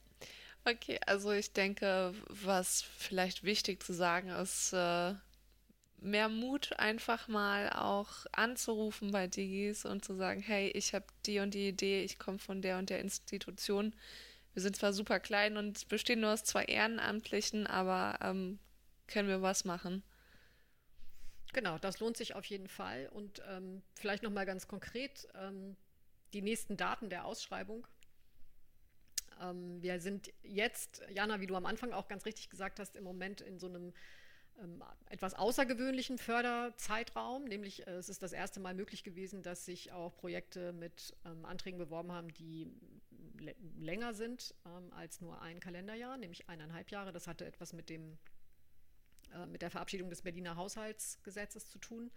Okay, 0.66 1.00
also 1.06 1.32
ich 1.32 1.54
denke, 1.54 2.14
was 2.28 2.82
vielleicht 2.82 3.44
wichtig 3.44 3.82
zu 3.82 3.94
sagen 3.94 4.30
ist, 4.30 4.74
äh, 4.74 5.16
mehr 6.02 6.30
Mut, 6.30 6.78
einfach 6.80 7.28
mal 7.28 7.70
auch 7.72 8.26
anzurufen 8.32 9.12
bei 9.12 9.28
Digis 9.28 9.86
und 9.86 10.04
zu 10.04 10.16
sagen, 10.16 10.42
hey, 10.42 10.70
ich 10.70 10.94
habe 10.94 11.06
die 11.26 11.40
und 11.40 11.54
die 11.54 11.70
Idee, 11.70 12.04
ich 12.04 12.20
komme 12.20 12.40
von 12.40 12.62
der 12.62 12.78
und 12.78 12.90
der 12.90 13.00
Institution. 13.00 13.94
Wir 14.54 14.62
sind 14.62 14.76
zwar 14.76 14.94
super 14.94 15.20
klein 15.20 15.58
und 15.58 15.88
bestehen 15.90 16.22
nur 16.22 16.34
aus 16.34 16.44
zwei 16.44 16.66
Ehrenamtlichen, 16.66 17.68
aber 17.68 18.20
ähm, 18.22 18.60
können 19.08 19.28
wir 19.28 19.42
was 19.42 19.66
machen. 19.66 20.04
Genau, 21.54 21.78
das 21.78 22.00
lohnt 22.00 22.18
sich 22.18 22.36
auf 22.36 22.46
jeden 22.46 22.68
Fall. 22.68 23.10
Und 23.12 23.42
ähm, 23.48 23.82
vielleicht 23.96 24.24
nochmal 24.24 24.46
ganz 24.46 24.68
konkret 24.68 25.28
ähm, 25.36 25.76
die 26.34 26.42
nächsten 26.42 26.78
Daten 26.78 27.10
der 27.10 27.26
Ausschreibung. 27.26 27.88
Ähm, 29.42 29.82
wir 29.82 30.00
sind 30.00 30.32
jetzt, 30.44 31.02
Jana, 31.10 31.40
wie 31.40 31.48
du 31.48 31.56
am 31.56 31.66
Anfang 31.66 31.92
auch 31.92 32.08
ganz 32.08 32.26
richtig 32.26 32.50
gesagt 32.50 32.80
hast, 32.80 32.96
im 32.96 33.04
Moment 33.04 33.42
in 33.42 33.60
so 33.60 33.68
einem 33.68 33.94
ähm, 34.62 34.84
etwas 35.10 35.34
außergewöhnlichen 35.34 36.18
Förderzeitraum, 36.18 37.46
nämlich 37.46 37.88
äh, 37.88 37.92
es 37.92 38.10
ist 38.10 38.24
das 38.24 38.34
erste 38.34 38.60
Mal 38.60 38.74
möglich 38.74 39.04
gewesen, 39.04 39.44
dass 39.44 39.66
sich 39.66 39.92
auch 39.92 40.16
Projekte 40.18 40.74
mit 40.74 41.16
ähm, 41.26 41.46
Anträgen 41.46 41.78
beworben 41.78 42.12
haben, 42.12 42.34
die 42.34 42.68
länger 43.78 44.14
sind 44.14 44.54
ähm, 44.66 44.92
als 44.94 45.22
nur 45.22 45.42
ein 45.42 45.60
Kalenderjahr, 45.60 46.18
nämlich 46.18 46.50
eineinhalb 46.50 46.92
Jahre. 46.92 47.12
Das 47.12 47.28
hatte 47.28 47.46
etwas 47.46 47.74
mit 47.74 47.90
dem 47.90 48.18
äh, 49.34 49.46
mit 49.46 49.62
der 49.62 49.72
Verabschiedung 49.72 50.10
des 50.10 50.22
Berliner 50.22 50.56
Haushaltsgesetzes 50.56 51.70
zu 51.70 51.80
tun. 51.80 52.12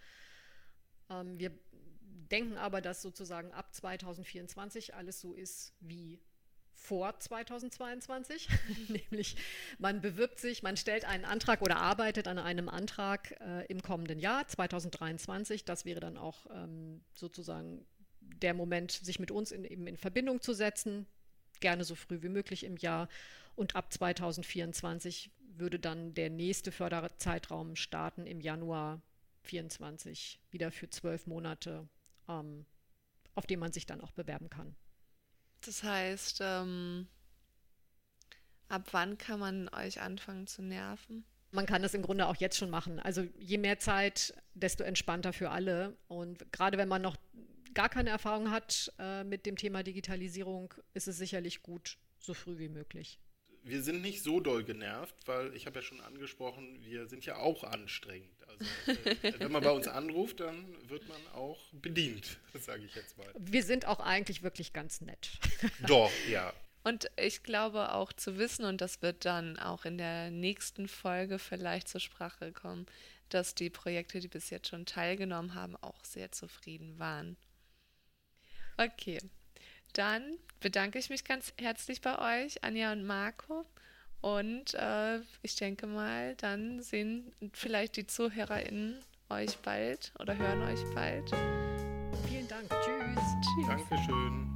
Ähm, 1.11 1.39
wir 1.39 1.53
denken 2.31 2.57
aber, 2.57 2.81
dass 2.81 3.03
sozusagen 3.03 3.53
ab 3.53 3.75
2024 3.75 4.95
alles 4.95 5.21
so 5.21 5.35
ist 5.35 5.75
wie 5.81 6.21
vor 6.75 7.19
2022, 7.19 8.49
nämlich 8.89 9.37
man 9.79 10.01
bewirbt 10.01 10.41
sich, 10.41 10.63
man 10.63 10.77
stellt 10.77 11.05
einen 11.05 11.25
Antrag 11.25 11.63
oder 11.63 11.77
arbeitet 11.77 12.29
an 12.29 12.39
einem 12.39 12.69
Antrag 12.69 13.41
äh, 13.41 13.67
im 13.67 13.83
kommenden 13.83 14.19
Jahr 14.19 14.47
2023. 14.47 15.65
Das 15.65 15.85
wäre 15.85 16.01
dann 16.01 16.17
auch 16.17 16.47
ähm, 16.53 17.03
sozusagen 17.15 17.85
der 18.21 18.55
Moment, 18.55 18.93
sich 18.93 19.19
mit 19.19 19.31
uns 19.31 19.53
in, 19.53 19.65
eben 19.65 19.87
in 19.87 19.97
Verbindung 19.97 20.41
zu 20.41 20.53
setzen, 20.53 21.07
gerne 21.61 21.85
so 21.85 21.95
früh 21.95 22.23
wie 22.23 22.29
möglich 22.29 22.65
im 22.65 22.77
Jahr. 22.77 23.09
Und 23.55 23.77
ab 23.77 23.93
2024 23.93 25.31
würde 25.55 25.79
dann 25.79 26.15
der 26.15 26.31
nächste 26.31 26.73
Förderzeitraum 26.73 27.77
starten 27.77 28.27
im 28.27 28.41
Januar 28.41 29.03
2024, 29.43 30.41
wieder 30.51 30.71
für 30.71 30.89
zwölf 30.89 31.27
Monate, 31.27 31.89
ähm, 32.29 32.65
auf 33.35 33.47
den 33.47 33.59
man 33.59 33.73
sich 33.73 33.87
dann 33.87 34.01
auch 34.01 34.13
bewerben 34.13 34.51
kann. 34.51 34.77
Das 35.65 35.83
heißt, 35.83 36.41
ähm, 36.43 37.07
ab 38.69 38.89
wann 38.93 39.19
kann 39.19 39.41
man 39.41 39.69
euch 39.69 40.01
anfangen 40.01 40.47
zu 40.47 40.63
nerven? 40.63 41.25
Man 41.53 41.67
kann 41.67 41.83
das 41.83 41.95
im 41.95 42.03
Grunde 42.03 42.27
auch 42.27 42.37
jetzt 42.37 42.57
schon 42.57 42.71
machen. 42.71 42.99
Also 42.99 43.27
je 43.39 43.59
mehr 43.59 43.79
Zeit, 43.79 44.35
desto 44.55 44.85
entspannter 44.85 45.33
für 45.33 45.51
alle. 45.51 45.97
Und 46.09 46.51
gerade 46.51 46.79
wenn 46.79 46.89
man 46.89 47.03
noch 47.03 47.17
gar 47.75 47.89
keine 47.89 48.11
Erfahrung 48.11 48.51
hat 48.51 48.93
äh, 48.99 49.23
mit 49.25 49.47
dem 49.47 49.57
Thema 49.57 49.83
Digitalisierung, 49.83 50.75
ist 50.95 51.09
es 51.09 51.19
sicherlich 51.19 51.63
gut, 51.63 51.99
so 52.19 52.35
früh 52.35 52.59
wie 52.59 52.69
möglich. 52.69 53.19
Wir 53.65 53.83
sind 53.83 54.03
nicht 54.03 54.23
so 54.23 54.41
doll 54.41 54.65
genervt, 54.65 55.15
weil 55.27 55.55
ich 55.55 55.67
habe 55.67 55.79
ja 55.79 55.83
schon 55.83 56.01
angesprochen, 56.01 56.79
wir 56.85 57.07
sind 57.07 57.25
ja 57.25 57.37
auch 57.37 57.63
anstrengend. 57.65 58.29
Also, 58.49 58.65
äh, 58.91 59.35
wenn 59.39 59.53
man 59.53 59.63
bei 59.63 59.71
uns 59.71 59.89
anruft, 59.89 60.41
dann 60.41 60.67
wird 60.89 61.09
man 61.09 61.21
auch 61.35 61.59
bedient, 61.73 62.39
sage 62.61 62.85
ich 62.85 62.95
jetzt 62.95 63.17
mal. 63.17 63.27
Wir 63.39 63.63
sind 63.63 63.87
auch 63.87 64.01
eigentlich 64.01 64.43
wirklich 64.43 64.73
ganz 64.73 65.01
nett. 65.01 65.39
Doch, 65.87 66.11
ja. 66.29 66.53
Und 66.85 67.11
ich 67.17 67.45
glaube 67.45 67.93
auch 67.93 68.13
zu 68.13 68.39
wissen, 68.39 68.65
und 68.65 68.81
das 68.81 69.03
wird 69.03 69.25
dann 69.25 69.59
auch 69.59 69.85
in 69.85 69.99
der 69.99 70.31
nächsten 70.31 70.89
Folge 70.89 71.39
vielleicht 71.39 71.89
zur 71.89 72.01
Sprache 72.01 72.53
kommen, 72.53 72.87
dass 73.29 73.55
die 73.55 73.71
Projekte, 73.71 74.19
die 74.19 74.29
bis 74.29 74.51
jetzt 74.51 74.69
schon 74.69 74.85
teilgenommen 74.85 75.55
haben, 75.55 75.77
auch 75.77 76.05
sehr 76.05 76.33
zufrieden 76.33 76.99
waren. 76.99 77.37
Okay, 78.77 79.21
dann 79.93 80.39
bedanke 80.61 80.99
ich 80.99 81.11
mich 81.11 81.25
ganz 81.25 81.53
herzlich 81.59 82.01
bei 82.01 82.45
euch, 82.45 82.63
Anja 82.65 82.93
und 82.93 83.05
Marco. 83.05 83.67
Und 84.21 84.75
äh, 84.75 85.19
ich 85.43 85.57
denke 85.57 85.87
mal, 85.87 86.37
dann 86.37 86.81
sehen 86.81 87.33
vielleicht 87.53 87.97
die 87.97 88.07
ZuhörerInnen 88.07 89.01
euch 89.31 89.59
bald 89.59 90.13
oder 90.21 90.37
hören 90.37 90.63
euch 90.63 90.85
bald. 90.95 91.29
Vielen 92.29 92.47
Dank. 92.47 92.69
Tschüss. 92.69 93.25
Tschüss. 93.43 93.67
Dankeschön. 93.67 94.55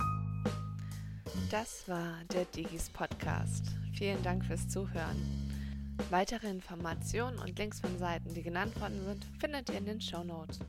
Das 1.51 1.89
war 1.89 2.22
der 2.32 2.45
Digis 2.47 2.91
Podcast. 2.91 3.66
Vielen 3.97 4.22
Dank 4.22 4.45
fürs 4.45 4.68
Zuhören. 4.68 5.47
Weitere 6.11 6.49
Informationen 6.49 7.39
und 7.39 7.59
Links 7.59 7.80
von 7.80 7.99
Seiten, 7.99 8.34
die 8.34 8.43
genannt 8.43 8.78
worden 8.80 9.05
sind, 9.05 9.24
findet 9.41 9.68
ihr 9.70 9.78
in 9.78 9.87
den 9.87 10.01
Show 10.01 10.22
Notes. 10.22 10.61